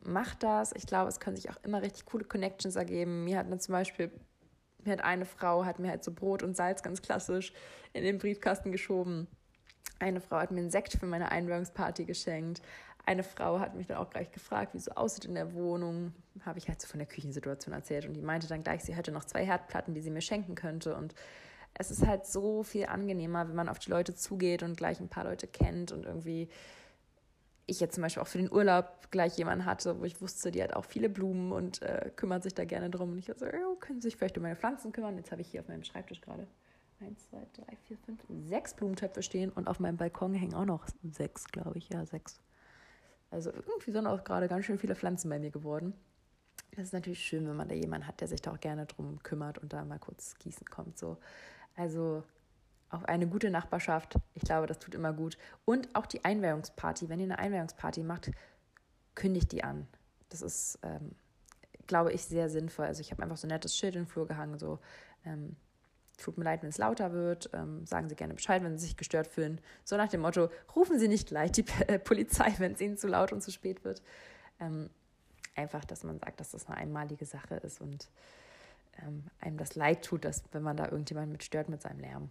macht 0.00 0.42
das. 0.42 0.72
Ich 0.74 0.86
glaube, 0.86 1.08
es 1.08 1.20
können 1.20 1.36
sich 1.36 1.50
auch 1.50 1.62
immer 1.62 1.82
richtig 1.82 2.06
coole 2.06 2.24
Connections 2.24 2.76
ergeben. 2.76 3.24
Mir 3.24 3.38
hat 3.38 3.48
mir 3.48 3.58
zum 3.58 3.72
Beispiel, 3.72 4.10
mir 4.86 4.92
hat 4.92 5.04
eine 5.04 5.24
Frau, 5.24 5.64
hat 5.64 5.78
mir 5.78 5.88
halt 5.88 6.04
so 6.04 6.12
Brot 6.12 6.42
und 6.42 6.56
Salz 6.56 6.82
ganz 6.82 7.02
klassisch 7.02 7.52
in 7.92 8.04
den 8.04 8.18
Briefkasten 8.18 8.72
geschoben. 8.72 9.26
Eine 9.98 10.20
Frau 10.20 10.38
hat 10.38 10.50
mir 10.50 10.60
einen 10.60 10.70
Sekt 10.70 10.94
für 10.94 11.06
meine 11.06 11.30
Einweihungsparty 11.30 12.04
geschenkt. 12.04 12.62
Eine 13.04 13.22
Frau 13.22 13.58
hat 13.58 13.74
mich 13.74 13.86
dann 13.86 13.96
auch 13.96 14.10
gleich 14.10 14.30
gefragt, 14.30 14.74
wie 14.74 14.78
es 14.78 14.84
so 14.84 14.92
aussieht 14.92 15.24
in 15.24 15.34
der 15.34 15.54
Wohnung. 15.54 16.12
Habe 16.44 16.58
ich 16.58 16.68
halt 16.68 16.80
so 16.80 16.88
von 16.88 16.98
der 16.98 17.06
Küchensituation 17.08 17.74
erzählt. 17.74 18.06
Und 18.06 18.14
die 18.14 18.22
meinte 18.22 18.46
dann 18.46 18.62
gleich, 18.62 18.82
sie 18.82 18.94
hätte 18.94 19.10
noch 19.10 19.24
zwei 19.24 19.44
Herdplatten, 19.44 19.94
die 19.94 20.00
sie 20.00 20.10
mir 20.10 20.20
schenken 20.20 20.54
könnte. 20.54 20.94
Und 20.94 21.14
es 21.74 21.90
ist 21.90 22.06
halt 22.06 22.26
so 22.26 22.62
viel 22.62 22.86
angenehmer, 22.86 23.48
wenn 23.48 23.56
man 23.56 23.68
auf 23.68 23.78
die 23.78 23.90
Leute 23.90 24.14
zugeht 24.14 24.62
und 24.62 24.76
gleich 24.76 25.00
ein 25.00 25.08
paar 25.08 25.24
Leute 25.24 25.46
kennt 25.46 25.90
und 25.90 26.04
irgendwie 26.04 26.48
ich 27.72 27.80
jetzt 27.80 27.94
zum 27.94 28.02
Beispiel 28.02 28.22
auch 28.22 28.28
für 28.28 28.38
den 28.38 28.52
Urlaub 28.52 29.10
gleich 29.10 29.36
jemanden 29.36 29.64
hatte, 29.64 30.00
wo 30.00 30.04
ich 30.04 30.20
wusste, 30.20 30.50
die 30.50 30.62
hat 30.62 30.74
auch 30.74 30.84
viele 30.84 31.08
Blumen 31.08 31.52
und 31.52 31.82
äh, 31.82 32.10
kümmert 32.14 32.42
sich 32.42 32.54
da 32.54 32.64
gerne 32.64 32.90
drum. 32.90 33.12
Und 33.12 33.18
ich 33.18 33.26
so, 33.26 33.46
oh, 33.46 33.74
können 33.76 34.00
Sie 34.00 34.08
sich 34.08 34.16
vielleicht 34.16 34.36
um 34.36 34.42
meine 34.42 34.56
Pflanzen 34.56 34.92
kümmern? 34.92 35.16
Jetzt 35.16 35.32
habe 35.32 35.42
ich 35.42 35.48
hier 35.48 35.60
auf 35.60 35.68
meinem 35.68 35.84
Schreibtisch 35.84 36.20
gerade 36.20 36.46
eins, 37.00 37.28
zwei, 37.28 37.46
drei, 37.52 37.76
vier, 37.84 37.98
fünf, 37.98 38.22
sechs 38.48 38.74
Blumentöpfe 38.74 39.22
stehen 39.22 39.50
und 39.50 39.68
auf 39.68 39.80
meinem 39.80 39.96
Balkon 39.96 40.34
hängen 40.34 40.54
auch 40.54 40.64
noch 40.64 40.86
sechs, 41.02 41.44
glaube 41.46 41.78
ich. 41.78 41.88
Ja, 41.88 42.06
sechs. 42.06 42.40
Also 43.30 43.50
irgendwie 43.50 43.92
sind 43.92 44.06
auch 44.06 44.24
gerade 44.24 44.48
ganz 44.48 44.66
schön 44.66 44.78
viele 44.78 44.94
Pflanzen 44.94 45.28
bei 45.28 45.38
mir 45.38 45.50
geworden. 45.50 45.94
Das 46.72 46.84
ist 46.84 46.92
natürlich 46.92 47.20
schön, 47.20 47.46
wenn 47.48 47.56
man 47.56 47.68
da 47.68 47.74
jemanden 47.74 48.06
hat, 48.06 48.20
der 48.20 48.28
sich 48.28 48.40
da 48.40 48.52
auch 48.52 48.60
gerne 48.60 48.86
drum 48.86 49.22
kümmert 49.22 49.58
und 49.58 49.72
da 49.72 49.84
mal 49.84 49.98
kurz 49.98 50.34
gießen 50.38 50.66
kommt. 50.68 50.98
So. 50.98 51.18
Also 51.76 52.22
auf 52.92 53.06
eine 53.06 53.26
gute 53.26 53.50
Nachbarschaft. 53.50 54.16
Ich 54.34 54.42
glaube, 54.42 54.66
das 54.66 54.78
tut 54.78 54.94
immer 54.94 55.12
gut. 55.12 55.36
Und 55.64 55.94
auch 55.94 56.06
die 56.06 56.24
Einweihungsparty. 56.24 57.08
Wenn 57.08 57.18
ihr 57.18 57.24
eine 57.24 57.38
Einweihungsparty 57.38 58.02
macht, 58.02 58.30
kündigt 59.14 59.50
die 59.52 59.64
an. 59.64 59.88
Das 60.28 60.42
ist, 60.42 60.78
ähm, 60.82 61.12
glaube 61.86 62.12
ich, 62.12 62.24
sehr 62.24 62.48
sinnvoll. 62.48 62.86
Also 62.86 63.00
ich 63.00 63.10
habe 63.10 63.22
einfach 63.22 63.36
so 63.36 63.46
ein 63.46 63.50
nettes 63.50 63.76
Schild 63.76 63.96
in 63.96 64.02
den 64.02 64.08
Flur 64.08 64.28
gehangen, 64.28 64.58
so 64.58 64.78
ähm, 65.24 65.56
tut 66.18 66.38
mir 66.38 66.44
leid, 66.44 66.62
wenn 66.62 66.68
es 66.68 66.78
lauter 66.78 67.12
wird, 67.12 67.50
ähm, 67.52 67.86
sagen 67.86 68.08
Sie 68.08 68.14
gerne 68.14 68.34
Bescheid, 68.34 68.62
wenn 68.62 68.78
Sie 68.78 68.86
sich 68.86 68.96
gestört 68.96 69.26
fühlen. 69.26 69.60
So 69.84 69.96
nach 69.96 70.08
dem 70.08 70.20
Motto, 70.20 70.50
rufen 70.76 70.98
Sie 70.98 71.08
nicht 71.08 71.28
gleich 71.28 71.52
die 71.52 71.64
äh, 71.86 71.98
Polizei, 71.98 72.54
wenn 72.58 72.72
es 72.72 72.80
Ihnen 72.80 72.96
zu 72.96 73.08
laut 73.08 73.32
und 73.32 73.42
zu 73.42 73.50
spät 73.50 73.84
wird. 73.84 74.02
Ähm, 74.60 74.90
einfach, 75.54 75.84
dass 75.84 76.04
man 76.04 76.18
sagt, 76.18 76.40
dass 76.40 76.50
das 76.50 76.66
eine 76.66 76.76
einmalige 76.76 77.26
Sache 77.26 77.56
ist 77.56 77.80
und 77.80 78.08
ähm, 79.02 79.24
einem 79.40 79.56
das 79.56 79.74
leid 79.74 80.04
tut, 80.04 80.24
dass, 80.24 80.44
wenn 80.52 80.62
man 80.62 80.76
da 80.76 80.84
irgendjemand 80.84 81.32
mit 81.32 81.42
stört 81.42 81.68
mit 81.68 81.82
seinem 81.82 82.00
Lärm. 82.00 82.30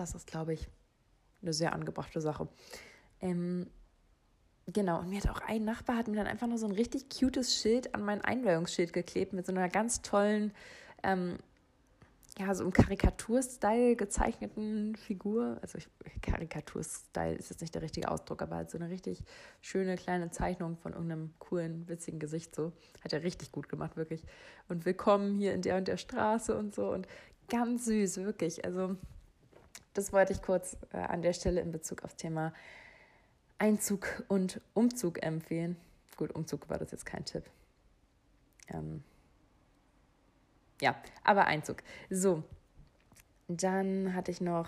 Das 0.00 0.14
ist, 0.14 0.26
glaube 0.26 0.54
ich, 0.54 0.66
eine 1.42 1.52
sehr 1.52 1.74
angebrachte 1.74 2.22
Sache. 2.22 2.48
Ähm, 3.20 3.66
genau, 4.64 5.00
und 5.00 5.10
mir 5.10 5.20
hat 5.20 5.28
auch 5.28 5.42
ein 5.46 5.62
Nachbar 5.62 5.98
hat 5.98 6.08
mir 6.08 6.16
dann 6.16 6.26
einfach 6.26 6.46
nur 6.46 6.56
so 6.56 6.64
ein 6.64 6.72
richtig 6.72 7.10
cutes 7.10 7.54
Schild 7.54 7.94
an 7.94 8.02
mein 8.02 8.22
Einweihungsschild 8.22 8.94
geklebt 8.94 9.34
mit 9.34 9.44
so 9.44 9.52
einer 9.52 9.68
ganz 9.68 10.00
tollen, 10.00 10.54
ähm, 11.02 11.36
ja, 12.38 12.54
so 12.54 12.64
im 12.64 12.72
Karikaturstyle 12.72 13.94
gezeichneten 13.94 14.96
Figur. 14.96 15.58
Also 15.60 15.78
Karikaturstyle 16.22 17.34
ist 17.34 17.50
jetzt 17.50 17.60
nicht 17.60 17.74
der 17.74 17.82
richtige 17.82 18.10
Ausdruck, 18.10 18.40
aber 18.40 18.56
halt 18.56 18.70
so 18.70 18.78
eine 18.78 18.88
richtig 18.88 19.22
schöne 19.60 19.96
kleine 19.96 20.30
Zeichnung 20.30 20.78
von 20.78 20.94
irgendeinem 20.94 21.34
coolen, 21.38 21.86
witzigen 21.88 22.20
Gesicht 22.20 22.54
so. 22.54 22.72
Hat 23.04 23.12
er 23.12 23.22
richtig 23.22 23.52
gut 23.52 23.68
gemacht, 23.68 23.98
wirklich. 23.98 24.24
Und 24.66 24.86
willkommen 24.86 25.34
hier 25.34 25.52
in 25.52 25.60
der 25.60 25.76
und 25.76 25.88
der 25.88 25.98
Straße 25.98 26.56
und 26.56 26.74
so. 26.74 26.90
Und 26.90 27.06
ganz 27.50 27.84
süß, 27.84 28.18
wirklich. 28.18 28.64
Also 28.64 28.96
das 29.94 30.12
wollte 30.12 30.32
ich 30.32 30.42
kurz 30.42 30.76
äh, 30.92 30.98
an 30.98 31.22
der 31.22 31.32
Stelle 31.32 31.60
in 31.60 31.72
Bezug 31.72 32.04
aufs 32.04 32.16
Thema 32.16 32.52
Einzug 33.58 34.24
und 34.28 34.60
Umzug 34.74 35.22
empfehlen. 35.22 35.76
Gut, 36.16 36.34
Umzug 36.34 36.68
war 36.70 36.78
das 36.78 36.90
jetzt 36.92 37.06
kein 37.06 37.24
Tipp. 37.24 37.44
Ähm, 38.68 39.02
ja, 40.80 40.94
aber 41.24 41.46
Einzug. 41.46 41.82
So, 42.08 42.42
dann 43.48 44.14
hatte 44.14 44.30
ich 44.30 44.40
noch, 44.40 44.66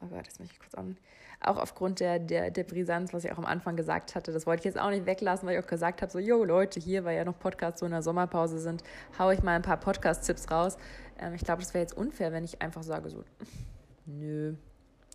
oh 0.00 0.06
Gott, 0.06 0.26
das 0.26 0.38
möchte 0.38 0.54
ich 0.54 0.60
kurz 0.60 0.74
an. 0.74 0.98
Auch 1.40 1.58
aufgrund 1.58 2.00
der, 2.00 2.18
der, 2.18 2.50
der 2.50 2.64
Brisanz, 2.64 3.12
was 3.12 3.24
ich 3.24 3.32
auch 3.32 3.38
am 3.38 3.44
Anfang 3.44 3.76
gesagt 3.76 4.14
hatte, 4.14 4.32
das 4.32 4.46
wollte 4.46 4.60
ich 4.60 4.64
jetzt 4.64 4.78
auch 4.78 4.90
nicht 4.90 5.06
weglassen, 5.06 5.46
weil 5.46 5.56
ich 5.58 5.64
auch 5.64 5.68
gesagt 5.68 6.02
habe, 6.02 6.10
so, 6.10 6.18
yo 6.18 6.44
Leute, 6.44 6.80
hier, 6.80 7.04
weil 7.04 7.16
ja 7.16 7.24
noch 7.24 7.38
Podcasts 7.38 7.80
so 7.80 7.86
in 7.86 7.92
der 7.92 8.02
Sommerpause 8.02 8.58
sind, 8.58 8.82
haue 9.18 9.34
ich 9.34 9.42
mal 9.42 9.54
ein 9.54 9.62
paar 9.62 9.76
Podcast-Tipps 9.78 10.50
raus. 10.50 10.76
Ähm, 11.18 11.34
ich 11.34 11.44
glaube, 11.44 11.62
das 11.62 11.74
wäre 11.74 11.82
jetzt 11.82 11.96
unfair, 11.96 12.32
wenn 12.32 12.44
ich 12.44 12.60
einfach 12.62 12.82
sage, 12.82 13.10
so, 13.10 13.24
nö, 14.06 14.54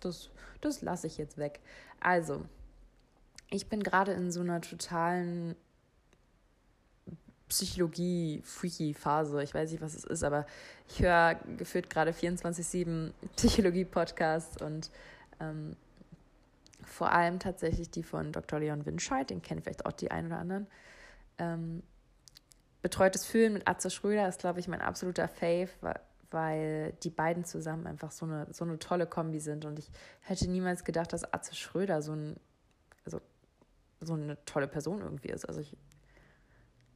das, 0.00 0.30
das 0.60 0.82
lasse 0.82 1.06
ich 1.06 1.18
jetzt 1.18 1.38
weg. 1.38 1.60
Also, 2.00 2.44
ich 3.50 3.68
bin 3.68 3.82
gerade 3.82 4.12
in 4.12 4.30
so 4.30 4.40
einer 4.40 4.60
totalen 4.60 5.56
Psychologie-Freaky-Phase. 7.48 9.42
Ich 9.42 9.54
weiß 9.54 9.72
nicht, 9.72 9.82
was 9.82 9.94
es 9.94 10.04
ist, 10.04 10.24
aber 10.24 10.46
ich 10.88 11.02
höre 11.02 11.34
gefühlt 11.58 11.90
gerade 11.90 12.12
24-7 12.12 13.12
Psychologie-Podcasts 13.36 14.62
und 14.62 14.90
ähm, 15.40 15.76
vor 16.82 17.12
allem 17.12 17.38
tatsächlich 17.38 17.90
die 17.90 18.02
von 18.02 18.32
Dr. 18.32 18.58
Leon 18.58 18.86
Winscheid, 18.86 19.28
den 19.28 19.42
kennen 19.42 19.62
vielleicht 19.62 19.86
auch 19.86 19.92
die 19.92 20.10
einen 20.10 20.28
oder 20.28 20.38
anderen. 20.38 20.66
Ähm, 21.38 21.82
Betreutes 22.82 23.24
Fühlen 23.24 23.52
mit 23.52 23.68
Atze 23.68 23.90
Schröder 23.90 24.26
ist, 24.26 24.40
glaube 24.40 24.58
ich, 24.58 24.66
mein 24.66 24.80
absoluter 24.80 25.28
Fave, 25.28 25.68
weil, 26.32 26.92
die 27.02 27.10
beiden 27.10 27.44
zusammen 27.44 27.86
einfach 27.86 28.10
so 28.10 28.26
eine, 28.26 28.46
so 28.52 28.64
eine 28.64 28.78
tolle 28.78 29.06
Kombi 29.06 29.40
sind. 29.40 29.64
Und 29.64 29.78
ich 29.78 29.90
hätte 30.20 30.50
niemals 30.50 30.84
gedacht, 30.84 31.12
dass 31.12 31.32
Atze 31.32 31.54
Schröder 31.54 32.02
so 32.02 32.12
ein, 32.12 32.36
also 33.04 33.20
so 34.00 34.14
eine 34.14 34.42
tolle 34.44 34.68
Person 34.68 35.00
irgendwie 35.00 35.28
ist. 35.28 35.44
Also 35.44 35.60
ich 35.60 35.76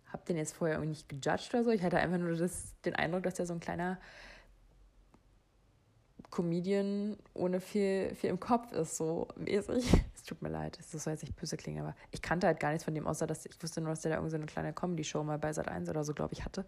habe 0.07 0.25
den 0.27 0.37
jetzt 0.37 0.55
vorher 0.55 0.77
irgendwie 0.77 0.90
nicht 0.90 1.09
gejudged 1.09 1.55
oder 1.55 1.64
so. 1.64 1.70
Ich 1.70 1.83
hatte 1.83 1.99
einfach 1.99 2.18
nur 2.18 2.35
das, 2.35 2.75
den 2.85 2.94
Eindruck, 2.94 3.22
dass 3.22 3.38
er 3.38 3.46
so 3.46 3.55
ein 3.55 3.61
kleiner 3.61 3.99
Comedian 6.31 7.16
ohne 7.35 7.61
viel, 7.61 8.14
viel 8.14 8.31
im 8.31 8.40
Kopf 8.40 8.72
ist, 8.72 8.96
so 8.96 9.29
mäßig. 9.37 9.90
Es 10.14 10.29
tut 10.29 10.42
mir 10.42 10.49
leid, 10.49 10.77
das 10.77 10.90
soll 10.90 11.12
jetzt 11.12 11.22
nicht 11.22 11.37
böse 11.37 11.57
klingen, 11.57 11.85
aber 11.85 11.94
ich 12.11 12.20
kannte 12.20 12.49
halt 12.49 12.59
gar 12.59 12.70
nichts 12.70 12.83
von 12.83 12.92
dem, 12.96 13.07
außer 13.07 13.29
dass 13.29 13.46
ich 13.46 13.62
wusste 13.62 13.81
nur, 13.81 13.90
dass 13.90 14.01
der 14.01 14.11
da 14.11 14.16
irgendwie 14.16 14.33
so 14.33 14.37
eine 14.37 14.46
kleine 14.46 14.72
Comedy-Show 14.72 15.22
mal 15.22 15.38
bei 15.38 15.53
Sat 15.53 15.68
1 15.68 15.88
oder 15.88 16.03
so, 16.03 16.14
glaube 16.14 16.35
ich, 16.35 16.44
hatte. 16.44 16.64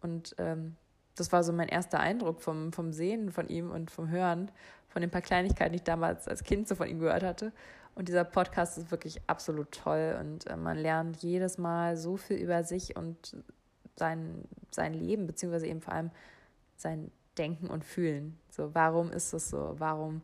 Und 0.00 0.34
ähm, 0.38 0.74
das 1.16 1.32
war 1.32 1.42
so 1.42 1.52
mein 1.52 1.68
erster 1.68 1.98
Eindruck 1.98 2.40
vom, 2.40 2.72
vom 2.72 2.92
Sehen 2.92 3.32
von 3.32 3.48
ihm 3.48 3.70
und 3.70 3.90
vom 3.90 4.08
Hören, 4.08 4.50
von 4.88 5.02
den 5.02 5.10
paar 5.10 5.22
Kleinigkeiten, 5.22 5.72
die 5.72 5.76
ich 5.76 5.82
damals 5.82 6.28
als 6.28 6.44
Kind 6.44 6.68
so 6.68 6.74
von 6.74 6.88
ihm 6.88 7.00
gehört 7.00 7.22
hatte. 7.22 7.52
Und 7.94 8.08
dieser 8.08 8.24
Podcast 8.24 8.76
ist 8.76 8.90
wirklich 8.90 9.22
absolut 9.26 9.72
toll 9.72 10.16
und 10.20 10.46
äh, 10.46 10.56
man 10.56 10.76
lernt 10.76 11.16
jedes 11.22 11.56
Mal 11.56 11.96
so 11.96 12.18
viel 12.18 12.36
über 12.36 12.62
sich 12.62 12.94
und 12.94 13.36
sein, 13.96 14.44
sein 14.70 14.92
Leben, 14.92 15.26
beziehungsweise 15.26 15.66
eben 15.66 15.80
vor 15.80 15.94
allem 15.94 16.10
sein 16.76 17.10
Denken 17.38 17.68
und 17.68 17.84
Fühlen. 17.84 18.38
So, 18.50 18.74
warum 18.74 19.10
ist 19.10 19.32
das 19.32 19.48
so? 19.48 19.74
Warum, 19.78 20.20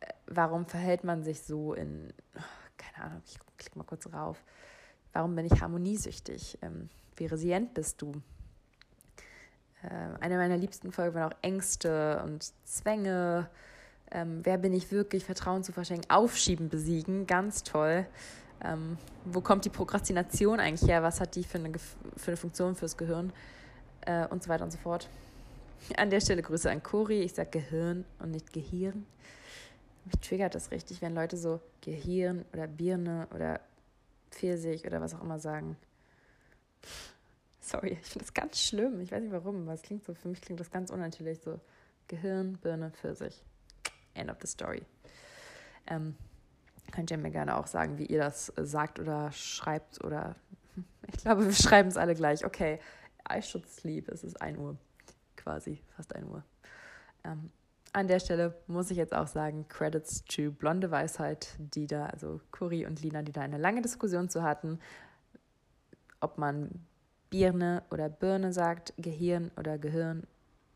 äh, 0.00 0.12
warum 0.26 0.66
verhält 0.66 1.02
man 1.02 1.22
sich 1.22 1.40
so 1.42 1.72
in, 1.72 2.12
oh, 2.36 2.40
keine 2.76 3.06
Ahnung, 3.06 3.22
ich 3.24 3.38
klicke 3.56 3.78
mal 3.78 3.84
kurz 3.84 4.12
rauf. 4.12 4.44
Warum 5.14 5.34
bin 5.34 5.46
ich 5.46 5.62
harmoniesüchtig? 5.62 6.58
Ähm, 6.60 6.90
wie 7.16 7.26
resilient 7.26 7.72
bist 7.72 8.02
du? 8.02 8.12
Äh, 9.82 10.18
eine 10.20 10.36
meiner 10.36 10.56
liebsten 10.56 10.92
Folgen 10.92 11.14
waren 11.14 11.32
auch 11.32 11.36
Ängste 11.42 12.22
und 12.24 12.52
Zwänge 12.64 13.48
ähm, 14.14 14.40
wer 14.42 14.58
bin 14.58 14.74
ich 14.74 14.92
wirklich, 14.92 15.24
Vertrauen 15.24 15.64
zu 15.64 15.72
verschenken, 15.72 16.10
Aufschieben 16.10 16.68
besiegen, 16.68 17.26
ganz 17.26 17.62
toll. 17.62 18.06
Ähm, 18.62 18.98
wo 19.24 19.40
kommt 19.40 19.64
die 19.64 19.70
Prokrastination 19.70 20.60
eigentlich 20.60 20.88
her? 20.88 21.02
Was 21.02 21.20
hat 21.20 21.34
die 21.34 21.44
für 21.44 21.58
eine, 21.58 21.72
für 21.78 22.28
eine 22.28 22.36
Funktion 22.36 22.74
fürs 22.74 22.96
Gehirn? 22.96 23.32
Äh, 24.02 24.26
und 24.28 24.42
so 24.42 24.50
weiter 24.50 24.64
und 24.64 24.70
so 24.70 24.78
fort. 24.78 25.08
An 25.96 26.10
der 26.10 26.20
Stelle 26.20 26.42
Grüße 26.42 26.70
an 26.70 26.82
Cori. 26.82 27.22
Ich 27.22 27.32
sage 27.32 27.50
Gehirn 27.50 28.04
und 28.18 28.32
nicht 28.32 28.52
Gehirn. 28.52 29.06
Mich 30.04 30.16
triggert 30.20 30.54
das 30.54 30.70
richtig, 30.70 31.00
wenn 31.00 31.14
Leute 31.14 31.36
so 31.36 31.60
Gehirn 31.80 32.44
oder 32.52 32.66
Birne 32.66 33.28
oder 33.34 33.60
Pfirsich 34.30 34.86
oder 34.86 35.00
was 35.00 35.14
auch 35.14 35.22
immer 35.22 35.38
sagen. 35.38 35.76
Sorry, 37.62 37.96
ich 38.02 38.08
finde 38.08 38.24
das 38.24 38.34
ganz 38.34 38.58
schlimm. 38.58 39.00
Ich 39.00 39.12
weiß 39.12 39.22
nicht 39.22 39.32
warum, 39.32 39.62
aber 39.62 39.74
es 39.74 39.82
klingt 39.82 40.04
so, 40.04 40.14
für 40.14 40.28
mich 40.28 40.40
klingt 40.40 40.58
das 40.58 40.70
ganz 40.70 40.90
unnatürlich 40.90 41.40
so. 41.40 41.60
Gehirn, 42.08 42.58
Birne, 42.60 42.90
Pfirsich. 42.90 43.44
End 44.14 44.30
of 44.30 44.36
the 44.40 44.48
story. 44.48 44.82
Ähm, 45.86 46.16
könnt 46.90 47.12
ihr 47.12 47.18
mir 47.18 47.30
gerne 47.30 47.56
auch 47.56 47.68
sagen, 47.68 47.98
wie 47.98 48.06
ihr 48.06 48.18
das 48.18 48.52
sagt 48.56 48.98
oder 48.98 49.30
schreibt 49.30 50.04
oder 50.04 50.34
ich 51.06 51.18
glaube, 51.22 51.46
wir 51.46 51.52
schreiben 51.52 51.88
es 51.88 51.96
alle 51.96 52.16
gleich. 52.16 52.44
Okay, 52.44 52.80
I 53.32 53.40
should 53.40 53.68
sleep. 53.68 54.08
Es 54.08 54.24
ist 54.24 54.42
1 54.42 54.58
Uhr, 54.58 54.76
quasi, 55.36 55.80
fast 55.94 56.14
1 56.16 56.26
Uhr. 56.26 56.42
Ähm, 57.24 57.52
an 57.92 58.08
der 58.08 58.18
Stelle 58.18 58.58
muss 58.66 58.90
ich 58.90 58.96
jetzt 58.96 59.14
auch 59.14 59.28
sagen, 59.28 59.68
Credits 59.68 60.24
to 60.24 60.50
Blonde 60.50 60.90
Weisheit, 60.90 61.54
die 61.58 61.86
da, 61.86 62.06
also 62.06 62.40
Curi 62.50 62.86
und 62.86 63.00
Lina, 63.02 63.22
die 63.22 63.32
da 63.32 63.42
eine 63.42 63.58
lange 63.58 63.82
Diskussion 63.82 64.28
zu 64.28 64.42
hatten, 64.42 64.80
ob 66.20 66.38
man 66.38 66.86
Birne 67.32 67.82
oder 67.90 68.10
Birne 68.10 68.52
sagt, 68.52 68.92
Gehirn 68.98 69.50
oder 69.56 69.78
Gehirn 69.78 70.24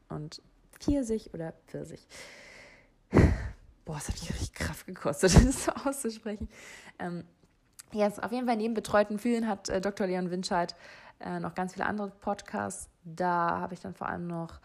und 0.09 0.41
Pfirsich 0.73 1.35
oder 1.35 1.53
Pfirsich. 1.67 2.09
Boah, 3.85 3.99
es 3.99 4.09
hat 4.09 4.15
mich 4.15 4.31
richtig 4.31 4.55
Kraft 4.55 4.87
gekostet, 4.87 5.35
das 5.47 5.67
so 5.67 5.73
auszusprechen. 5.73 6.49
Ähm, 6.99 7.25
yes, 7.93 8.19
auf 8.19 8.33
jeden 8.33 8.47
Fall 8.47 8.57
neben 8.57 8.73
betreuten 8.73 9.19
Fühlen 9.19 9.47
hat 9.47 9.69
äh, 9.69 9.83
Dr. 9.83 10.07
Leon 10.07 10.31
Winscheid 10.31 10.75
äh, 11.21 11.39
noch 11.41 11.55
ganz 11.55 11.75
viele 11.75 11.85
andere 11.85 12.09
Podcasts. 12.09 12.89
Da 13.05 13.61
habe 13.61 13.75
ich 13.75 13.81
dann 13.81 13.95
vor 13.95 14.09
allem 14.09 14.27
noch 14.27 14.59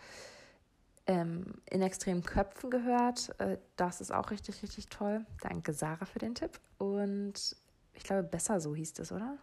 ähm, 1.08 1.56
in 1.70 1.82
extremen 1.82 2.24
Köpfen 2.24 2.70
gehört. 2.70 3.38
Äh, 3.42 3.58
das 3.76 4.00
ist 4.00 4.14
auch 4.14 4.32
richtig, 4.32 4.64
richtig 4.64 4.88
toll. 4.88 5.26
Danke, 5.42 5.74
Sarah, 5.74 6.06
für 6.06 6.20
den 6.20 6.36
Tipp. 6.36 6.58
Und 6.78 7.58
ich 7.94 8.04
glaube, 8.04 8.24
besser 8.24 8.62
so 8.62 8.74
hieß 8.74 8.94
es, 9.00 9.12
oder? 9.12 9.38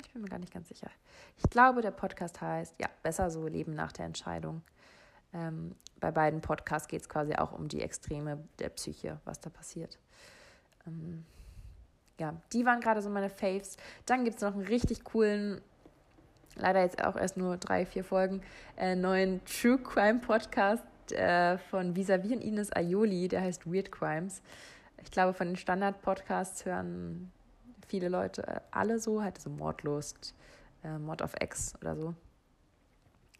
Ich 0.00 0.12
bin 0.12 0.22
mir 0.22 0.28
gar 0.28 0.38
nicht 0.38 0.52
ganz 0.52 0.68
sicher. 0.68 0.90
Ich 1.36 1.50
glaube, 1.50 1.82
der 1.82 1.90
Podcast 1.90 2.40
heißt, 2.40 2.74
ja, 2.80 2.88
besser 3.02 3.30
so 3.30 3.46
Leben 3.46 3.74
nach 3.74 3.92
der 3.92 4.06
Entscheidung. 4.06 4.62
Ähm, 5.32 5.74
bei 6.00 6.10
beiden 6.10 6.40
Podcasts 6.40 6.88
geht 6.88 7.02
es 7.02 7.08
quasi 7.08 7.34
auch 7.34 7.52
um 7.52 7.68
die 7.68 7.82
Extreme 7.82 8.44
der 8.58 8.68
Psyche, 8.70 9.20
was 9.24 9.40
da 9.40 9.50
passiert. 9.50 9.98
Ähm, 10.86 11.24
ja, 12.18 12.34
die 12.52 12.64
waren 12.64 12.80
gerade 12.80 13.02
so 13.02 13.10
meine 13.10 13.30
Faves. 13.30 13.76
Dann 14.06 14.24
gibt 14.24 14.36
es 14.36 14.42
noch 14.42 14.54
einen 14.54 14.66
richtig 14.66 15.04
coolen, 15.04 15.60
leider 16.54 16.80
jetzt 16.80 17.02
auch 17.04 17.16
erst 17.16 17.36
nur 17.36 17.56
drei, 17.56 17.84
vier 17.86 18.04
Folgen, 18.04 18.42
äh, 18.76 18.94
neuen 18.94 19.44
True 19.44 19.78
Crime 19.78 20.20
Podcast 20.20 20.84
äh, 21.12 21.58
von 21.58 21.94
Visavi 21.94 22.34
und 22.34 22.42
Ines 22.42 22.72
Aioli, 22.74 23.28
der 23.28 23.42
heißt 23.42 23.70
Weird 23.70 23.92
Crimes. 23.92 24.42
Ich 25.02 25.10
glaube, 25.10 25.34
von 25.34 25.48
den 25.48 25.56
Standard-Podcasts 25.56 26.64
hören 26.64 27.30
viele 27.86 28.08
Leute 28.08 28.46
äh, 28.46 28.60
alle 28.70 28.98
so, 28.98 29.22
halt 29.22 29.40
so 29.40 29.50
Mordlust, 29.50 30.34
äh, 30.84 30.98
Mord 30.98 31.22
of 31.22 31.34
X 31.40 31.74
oder 31.80 31.96
so. 31.96 32.14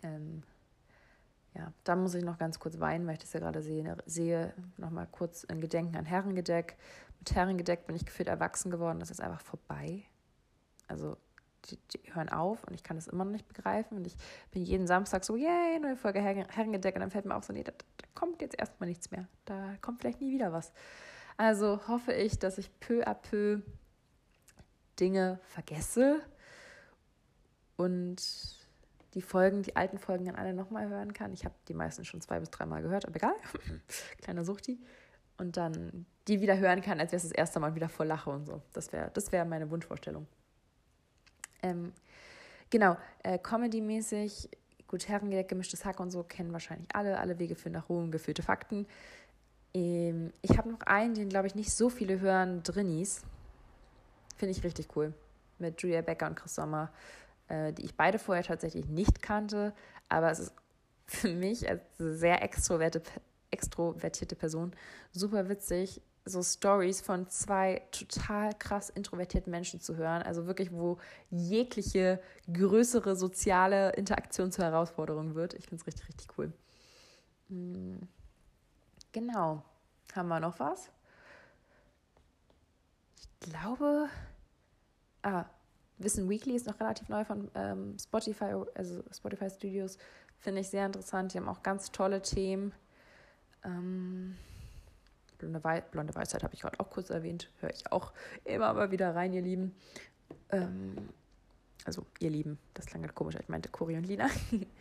Ähm, 0.03 0.43
ja, 1.55 1.73
da 1.85 1.97
muss 1.97 2.15
ich 2.15 2.25
noch 2.25 2.39
ganz 2.39 2.59
kurz 2.59 2.79
weinen, 2.81 3.07
weil 3.07 3.15
ich 3.15 3.21
das 3.21 3.33
ja 3.33 3.41
gerade 3.41 3.63
sehe. 3.63 3.97
sehe 4.05 4.53
Nochmal 4.77 5.09
kurz 5.11 5.45
in 5.45 5.61
Gedenken 5.61 5.97
an 5.97 6.05
Herrengedeck. 6.05 6.77
Mit 7.19 7.35
Herrengedeck 7.35 7.87
bin 7.87 7.97
ich 7.97 8.05
gefühlt 8.05 8.29
erwachsen 8.29 8.71
geworden. 8.71 9.01
Das 9.01 9.11
ist 9.11 9.21
einfach 9.21 9.41
vorbei. 9.41 10.03
Also, 10.87 11.17
die, 11.71 11.79
die, 11.93 12.15
hören 12.15 12.29
auf 12.29 12.63
und 12.65 12.75
ich 12.75 12.83
kann 12.83 12.97
das 12.97 13.09
immer 13.09 13.25
noch 13.25 13.33
nicht 13.33 13.49
begreifen. 13.49 13.97
Und 13.97 14.07
ich 14.07 14.17
bin 14.51 14.63
jeden 14.63 14.87
Samstag 14.87 15.25
so, 15.25 15.35
yay, 15.35 15.79
neue 15.81 15.97
Folge 15.97 16.21
Herrengedeck. 16.21 16.95
Und 16.95 17.01
dann 17.01 17.11
fällt 17.11 17.25
mir 17.25 17.35
auch 17.35 17.43
so, 17.43 17.53
nee, 17.53 17.65
da, 17.65 17.73
da 17.73 18.07
kommt 18.15 18.43
jetzt 18.43 18.59
erstmal 18.59 18.89
nichts 18.89 19.11
mehr. 19.11 19.27
Da 19.47 19.77
kommt 19.81 20.01
vielleicht 20.01 20.21
nie 20.21 20.33
wieder 20.33 20.53
was. 20.53 20.73
Also 21.39 21.81
hoffe 21.89 22.13
ich, 22.13 22.39
dass 22.39 22.59
ich 22.59 22.71
peu 22.81 23.07
à 23.07 23.15
peu 23.15 23.61
Dinge 24.99 25.39
vergesse 25.49 26.21
und 27.77 28.17
die 29.15 29.23
Folgen, 29.23 29.63
die 29.63 29.77
alten 29.77 29.99
Folgen 29.99 30.27
dann 30.27 30.37
alle 30.37 30.53
nochmal 30.53 30.89
hören 30.89 31.13
kann. 31.13 31.33
Ich 31.33 31.45
habe 31.45 31.55
die 31.69 31.75
meisten 31.75 32.05
schon 32.05 32.21
zwei 32.21 32.39
bis 32.39 32.51
dreimal 32.51 32.83
gehört, 32.83 33.07
aber 33.07 33.17
egal. 33.17 33.35
Kleiner 34.23 34.45
Suchti. 34.45 34.79
Und 35.39 35.57
dann 35.57 36.07
die 36.29 36.41
wieder 36.41 36.59
hören 36.59 36.81
kann, 36.81 37.01
als 37.01 37.13
wäre 37.13 37.19
es 37.19 37.23
das 37.23 37.33
erste 37.33 37.61
Mal 37.61 37.75
wieder 37.75 37.89
voll 37.89 38.07
lache 38.07 38.31
und 38.31 38.47
so. 38.47 38.63
Das 38.73 38.93
wäre 38.93 39.11
das 39.15 39.33
wär 39.33 39.45
meine 39.45 39.71
Wunschvorstellung. 39.71 40.27
Ähm, 41.63 41.93
genau, 42.71 42.97
äh, 43.23 43.39
Comedy-mäßig, 43.39 44.51
gut, 44.87 45.09
Herrengedeck, 45.09 45.49
gemischtes 45.49 45.85
Hack 45.85 46.01
und 46.01 46.11
so 46.11 46.23
kennen 46.23 46.53
wahrscheinlich 46.53 46.89
alle. 46.95 47.19
Alle 47.19 47.39
Wege 47.39 47.55
führen 47.55 47.73
nach 47.73 47.89
Ruhm, 47.89 48.11
gefühlte 48.11 48.43
Fakten. 48.43 48.87
Ähm, 49.73 50.33
ich 50.43 50.59
habe 50.59 50.71
noch 50.71 50.81
einen, 50.81 51.15
den 51.15 51.29
glaube 51.29 51.47
ich 51.47 51.55
nicht 51.55 51.73
so 51.73 51.89
viele 51.89 52.21
hören, 52.21 52.63
Drinnies. 52.63 53.23
Finde 54.37 54.53
ich 54.53 54.63
richtig 54.65 54.95
cool. 54.97 55.13
Mit 55.59 55.81
Julia 55.83 56.03
Becker 56.03 56.27
und 56.27 56.37
Chris 56.37 56.55
Sommer 56.55 56.91
äh, 57.49 57.73
die 57.73 57.85
ich 57.85 57.95
beide 57.95 58.19
vorher 58.19 58.45
tatsächlich 58.45 58.87
nicht 58.87 59.23
kannte. 59.23 59.73
Aber 60.09 60.31
es 60.31 60.39
ist 60.39 60.53
für 61.07 61.33
mich 61.33 61.69
als 61.69 61.83
sehr 61.99 62.43
extrovertierte 62.43 64.37
Person 64.37 64.73
super 65.13 65.49
witzig, 65.49 66.03
so 66.25 66.43
Stories 66.43 67.01
von 67.01 67.29
zwei 67.29 67.83
total 67.93 68.53
krass 68.59 68.91
introvertierten 68.91 69.51
Menschen 69.51 69.81
zu 69.81 69.97
hören. 69.97 70.23
Also 70.23 70.47
wirklich, 70.47 70.73
wo 70.73 70.99
jegliche 71.31 72.21
größere 72.53 73.15
soziale 73.15 73.93
Interaktion 73.93 74.51
zur 74.51 74.65
Herausforderung 74.65 75.37
wird. 75.37 75.55
Ich 75.55 75.67
finde 75.67 75.83
es 75.83 75.87
richtig, 75.87 76.09
richtig 76.09 76.27
cool. 76.37 76.53
Hm. 77.49 78.01
Genau. 79.13 79.63
Haben 80.15 80.29
wir 80.29 80.41
noch 80.41 80.59
was? 80.59 80.91
Glaube. 83.41 84.09
Ah, 85.23 85.47
Wissen 85.99 86.29
Weekly 86.29 86.55
ist 86.55 86.67
noch 86.67 86.79
relativ 86.79 87.09
neu 87.09 87.25
von 87.25 87.51
ähm, 87.55 87.97
Spotify, 87.99 88.55
also 88.75 89.03
Spotify 89.13 89.49
Studios. 89.51 89.99
Finde 90.39 90.61
ich 90.61 90.69
sehr 90.69 90.85
interessant. 90.85 91.33
Die 91.33 91.39
haben 91.39 91.49
auch 91.49 91.63
ganz 91.63 91.91
tolle 91.91 92.21
Themen. 92.21 92.73
Ähm, 93.65 94.37
Blonde, 95.39 95.65
Wei 95.65 95.81
Blonde 95.81 96.15
Weisheit 96.15 96.43
habe 96.43 96.55
ich 96.55 96.61
gerade 96.61 96.79
auch 96.81 96.91
kurz 96.91 97.11
erwähnt. 97.11 97.51
Höre 97.61 97.71
ich 97.71 97.91
auch 97.91 98.13
immer 98.45 98.73
mal 98.75 98.91
wieder 98.91 99.15
rein, 99.15 99.33
ihr 99.33 99.43
Lieben. 99.43 99.75
Ähm, 100.51 100.97
also, 101.85 102.05
ihr 102.21 102.31
Lieben, 102.31 102.59
das 102.75 102.87
klang 102.87 103.03
gerade 103.03 103.15
komisch. 103.15 103.37
Ich 103.41 103.49
meinte 103.49 103.71
Cori 103.71 103.97
und 103.97 104.05
Lina. 104.05 104.29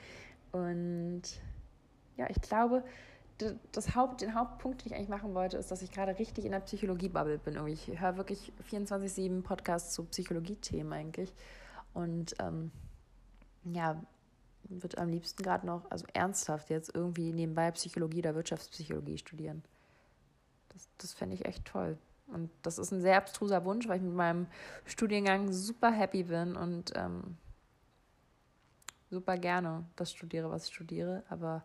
und 0.51 1.21
ja, 2.17 2.29
ich 2.29 2.41
glaube, 2.41 2.83
das 3.71 3.95
Haupt, 3.95 4.21
den 4.21 4.33
Hauptpunkt, 4.33 4.83
den 4.83 4.91
ich 4.91 4.95
eigentlich 4.95 5.09
machen 5.09 5.33
wollte, 5.33 5.57
ist, 5.57 5.69
dass 5.71 5.81
ich 5.81 5.91
gerade 5.91 6.17
richtig 6.17 6.45
in 6.45 6.51
der 6.51 6.61
Psychologie-Bubble 6.61 7.37
bin. 7.39 7.67
Ich 7.67 7.99
höre 7.99 8.17
wirklich 8.17 8.53
24-7 8.71 9.41
Podcasts 9.41 9.93
zu 9.93 10.05
Psychologie-Themen 10.05 10.93
eigentlich. 10.93 11.33
Und 11.93 12.35
ähm, 12.39 12.71
ja, 13.65 14.01
würde 14.63 14.97
am 14.97 15.09
liebsten 15.09 15.43
gerade 15.43 15.65
noch, 15.65 15.89
also 15.91 16.05
ernsthaft 16.13 16.69
jetzt 16.69 16.93
irgendwie 16.93 17.33
nebenbei 17.33 17.71
Psychologie 17.71 18.19
oder 18.19 18.35
Wirtschaftspsychologie 18.35 19.17
studieren. 19.17 19.63
Das, 20.69 20.87
das 20.97 21.13
fände 21.13 21.35
ich 21.35 21.45
echt 21.45 21.65
toll. 21.65 21.97
Und 22.27 22.49
das 22.63 22.79
ist 22.79 22.91
ein 22.91 23.01
sehr 23.01 23.17
abstruser 23.17 23.65
Wunsch, 23.65 23.87
weil 23.87 23.97
ich 23.97 24.03
mit 24.03 24.15
meinem 24.15 24.47
Studiengang 24.85 25.51
super 25.51 25.91
happy 25.91 26.23
bin 26.23 26.55
und 26.55 26.93
ähm, 26.95 27.37
super 29.09 29.37
gerne 29.37 29.85
das 29.95 30.11
studiere, 30.11 30.49
was 30.49 30.67
ich 30.67 30.73
studiere. 30.73 31.23
Aber 31.29 31.63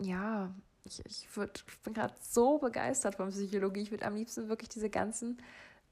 ja, 0.00 0.54
ich, 0.84 1.04
ich, 1.04 1.36
würd, 1.36 1.64
ich 1.66 1.78
bin 1.80 1.94
gerade 1.94 2.14
so 2.20 2.58
begeistert 2.58 3.16
von 3.16 3.30
Psychologie. 3.30 3.80
Ich 3.82 3.90
würde 3.90 4.06
am 4.06 4.14
liebsten 4.14 4.48
wirklich 4.48 4.68
diese 4.68 4.90
ganzen 4.90 5.38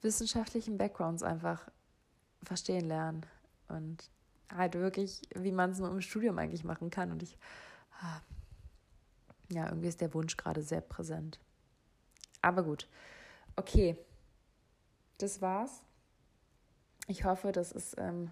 wissenschaftlichen 0.03 0.79
Backgrounds 0.79 1.23
einfach 1.23 1.69
verstehen 2.43 2.87
lernen. 2.87 3.27
Und 3.69 4.11
halt 4.55 4.75
wirklich, 4.75 5.23
wie 5.35 5.53
man 5.53 5.71
es 5.71 5.79
nur 5.79 5.91
im 5.91 6.01
Studium 6.01 6.39
eigentlich 6.39 6.65
machen 6.65 6.91
kann. 6.91 7.11
Und 7.11 7.23
ich, 7.23 7.37
ah, 8.01 8.21
ja, 9.51 9.67
irgendwie 9.67 9.89
ist 9.89 10.01
der 10.01 10.15
Wunsch 10.15 10.37
gerade 10.37 10.63
sehr 10.63 10.81
präsent. 10.81 11.41
Aber 12.43 12.63
gut. 12.63 12.89
Okay. 13.57 13.97
Das 15.19 15.41
war's. 15.41 15.83
Ich 17.07 17.25
hoffe, 17.25 17.53
das 17.53 17.73
ist 17.73 17.97
ähm, 17.99 18.31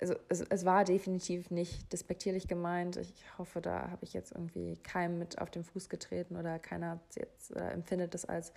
also 0.00 0.14
es, 0.28 0.40
es 0.40 0.64
war 0.64 0.84
definitiv 0.84 1.50
nicht 1.50 1.92
despektierlich 1.92 2.48
gemeint. 2.48 2.96
Ich 2.96 3.12
hoffe, 3.38 3.60
da 3.60 3.90
habe 3.90 4.04
ich 4.04 4.12
jetzt 4.12 4.32
irgendwie 4.32 4.76
keinem 4.82 5.18
mit 5.18 5.40
auf 5.40 5.50
den 5.50 5.64
Fuß 5.64 5.88
getreten 5.88 6.36
oder 6.36 6.58
keiner 6.58 7.00
jetzt 7.16 7.54
äh, 7.54 7.70
empfindet 7.70 8.14
das 8.14 8.24
als 8.24 8.52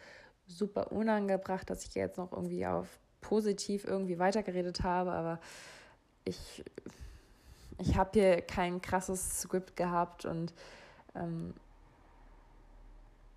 super 0.48 0.92
unangebracht, 0.92 1.70
dass 1.70 1.86
ich 1.86 1.96
jetzt 1.96 2.18
noch 2.18 2.32
irgendwie 2.32 2.66
auf 2.66 3.00
positiv 3.22 3.86
irgendwie 3.86 4.20
weitergeredet 4.20 4.84
habe, 4.84 5.12
aber 5.14 5.40
ich, 6.26 6.64
ich 7.80 7.96
habe 7.96 8.12
hier 8.14 8.42
kein 8.42 8.82
krasses 8.82 9.42
Skript 9.42 9.76
gehabt 9.76 10.26
und 10.26 10.54
ähm, 11.16 11.54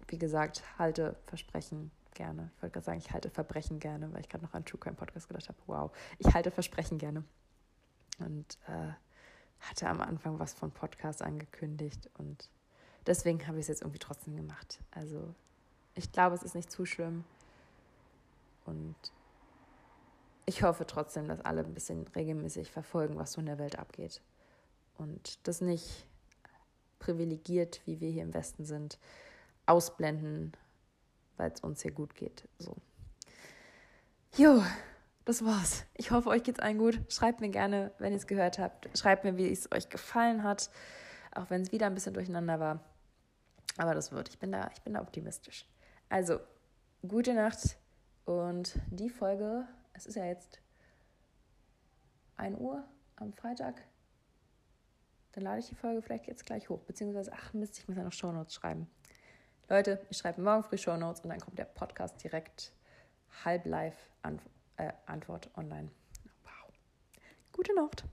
wie 0.09 0.19
gesagt, 0.19 0.63
halte 0.79 1.17
Versprechen 1.27 1.91
gerne. 2.15 2.51
Ich 2.57 2.63
wollte 2.63 2.75
gerade 2.75 2.85
sagen, 2.85 2.99
ich 2.99 3.13
halte 3.13 3.31
Verbrechen 3.31 3.79
gerne, 3.79 4.13
weil 4.13 4.21
ich 4.21 4.29
gerade 4.29 4.45
noch 4.45 4.55
an 4.55 4.65
True 4.65 4.81
Crime 4.81 4.97
Podcast 4.97 5.29
gedacht 5.29 5.49
habe. 5.49 5.59
Wow, 5.67 5.91
ich 6.19 6.33
halte 6.35 6.51
Versprechen 6.51 6.99
gerne 6.99 7.25
und 8.19 8.59
äh, 8.67 8.93
hatte 9.61 9.89
am 9.89 10.01
Anfang 10.01 10.39
was 10.39 10.55
von 10.55 10.71
Podcast 10.71 11.23
angekündigt 11.23 12.11
und 12.19 12.49
deswegen 13.07 13.47
habe 13.47 13.59
ich 13.59 13.63
es 13.63 13.69
jetzt 13.69 13.83
irgendwie 13.83 13.99
trotzdem 13.99 14.37
gemacht. 14.37 14.81
Also 14.91 15.35
ich 15.95 16.13
glaube, 16.13 16.35
es 16.35 16.43
ist 16.43 16.55
nicht 16.55 16.71
zu 16.71 16.85
schlimm 16.87 17.25
und 18.65 18.97
ich 20.45 20.63
hoffe 20.63 20.87
trotzdem, 20.87 21.27
dass 21.27 21.41
alle 21.41 21.65
ein 21.65 21.75
bisschen 21.75 22.07
regelmäßig 22.09 22.71
verfolgen, 22.71 23.17
was 23.17 23.33
so 23.33 23.41
in 23.41 23.47
der 23.47 23.59
Welt 23.59 23.79
abgeht 23.79 24.23
und 24.99 25.47
das 25.47 25.61
nicht 25.61 26.07
privilegiert, 26.99 27.81
wie 27.85 28.01
wir 28.01 28.11
hier 28.11 28.23
im 28.23 28.35
Westen 28.35 28.65
sind, 28.65 28.99
ausblenden, 29.67 30.53
weil 31.37 31.51
es 31.51 31.61
uns 31.61 31.83
hier 31.83 31.93
gut 31.93 32.15
geht. 32.15 32.49
So. 32.59 32.77
Jo, 34.37 34.63
das 35.27 35.45
war's. 35.45 35.85
Ich 35.95 36.13
hoffe, 36.13 36.29
euch 36.31 36.45
geht's 36.45 36.61
allen 36.61 36.79
gut. 36.79 37.01
Schreibt 37.09 37.41
mir 37.41 37.51
gerne, 37.51 37.91
wenn 37.99 38.13
ihr 38.13 38.17
es 38.17 38.29
gehört 38.29 38.59
habt. 38.61 38.89
Schreibt 38.97 39.25
mir, 39.25 39.37
wie 39.37 39.51
es 39.51 39.71
euch 39.73 39.89
gefallen 39.89 40.45
hat, 40.45 40.71
auch 41.35 41.51
wenn 41.51 41.63
es 41.63 41.73
wieder 41.73 41.87
ein 41.87 41.95
bisschen 41.95 42.15
durcheinander 42.15 42.61
war. 42.61 42.81
Aber 43.77 43.95
das 43.95 44.13
wird. 44.13 44.29
Ich 44.29 44.39
bin 44.39 44.53
da, 44.53 44.71
ich 44.73 44.81
bin 44.83 44.95
da 44.95 45.01
optimistisch. 45.03 45.67
Also, 46.09 46.39
gute 47.07 47.35
Nacht 47.35 47.77
und 48.25 48.79
die 48.91 49.11
Folge, 49.11 49.67
es 49.95 50.07
ist 50.07 50.15
ja 50.15 50.25
jetzt 50.25 50.61
1 52.37 52.57
Uhr 52.59 52.85
am 53.17 53.33
Freitag. 53.33 53.83
Dann 55.33 55.43
lade 55.43 55.59
ich 55.59 55.69
die 55.69 55.75
Folge 55.75 56.03
vielleicht 56.03 56.29
jetzt 56.29 56.47
gleich 56.47 56.69
hoch. 56.69 56.83
Beziehungsweise, 56.85 57.33
ach 57.35 57.53
Mist, 57.53 57.79
ich 57.81 57.89
muss 57.89 57.97
ja 57.97 58.05
noch 58.05 58.13
Shownotes 58.13 58.55
schreiben. 58.55 58.89
Leute, 59.69 60.01
ich 60.09 60.19
schreibe 60.19 60.41
morgen 60.41 60.63
früh 60.63 60.79
Shownotes 60.79 61.23
und 61.23 61.31
dann 61.31 61.41
kommt 61.41 61.59
der 61.59 61.65
Podcast 61.65 62.23
direkt 62.23 62.73
halb 63.45 63.67
live 63.67 63.97
an 64.23 64.41
äh, 64.77 64.93
Antwort 65.07 65.51
online. 65.57 65.91
Wow. 66.45 66.73
Gute 67.53 67.75
Nacht. 67.75 68.05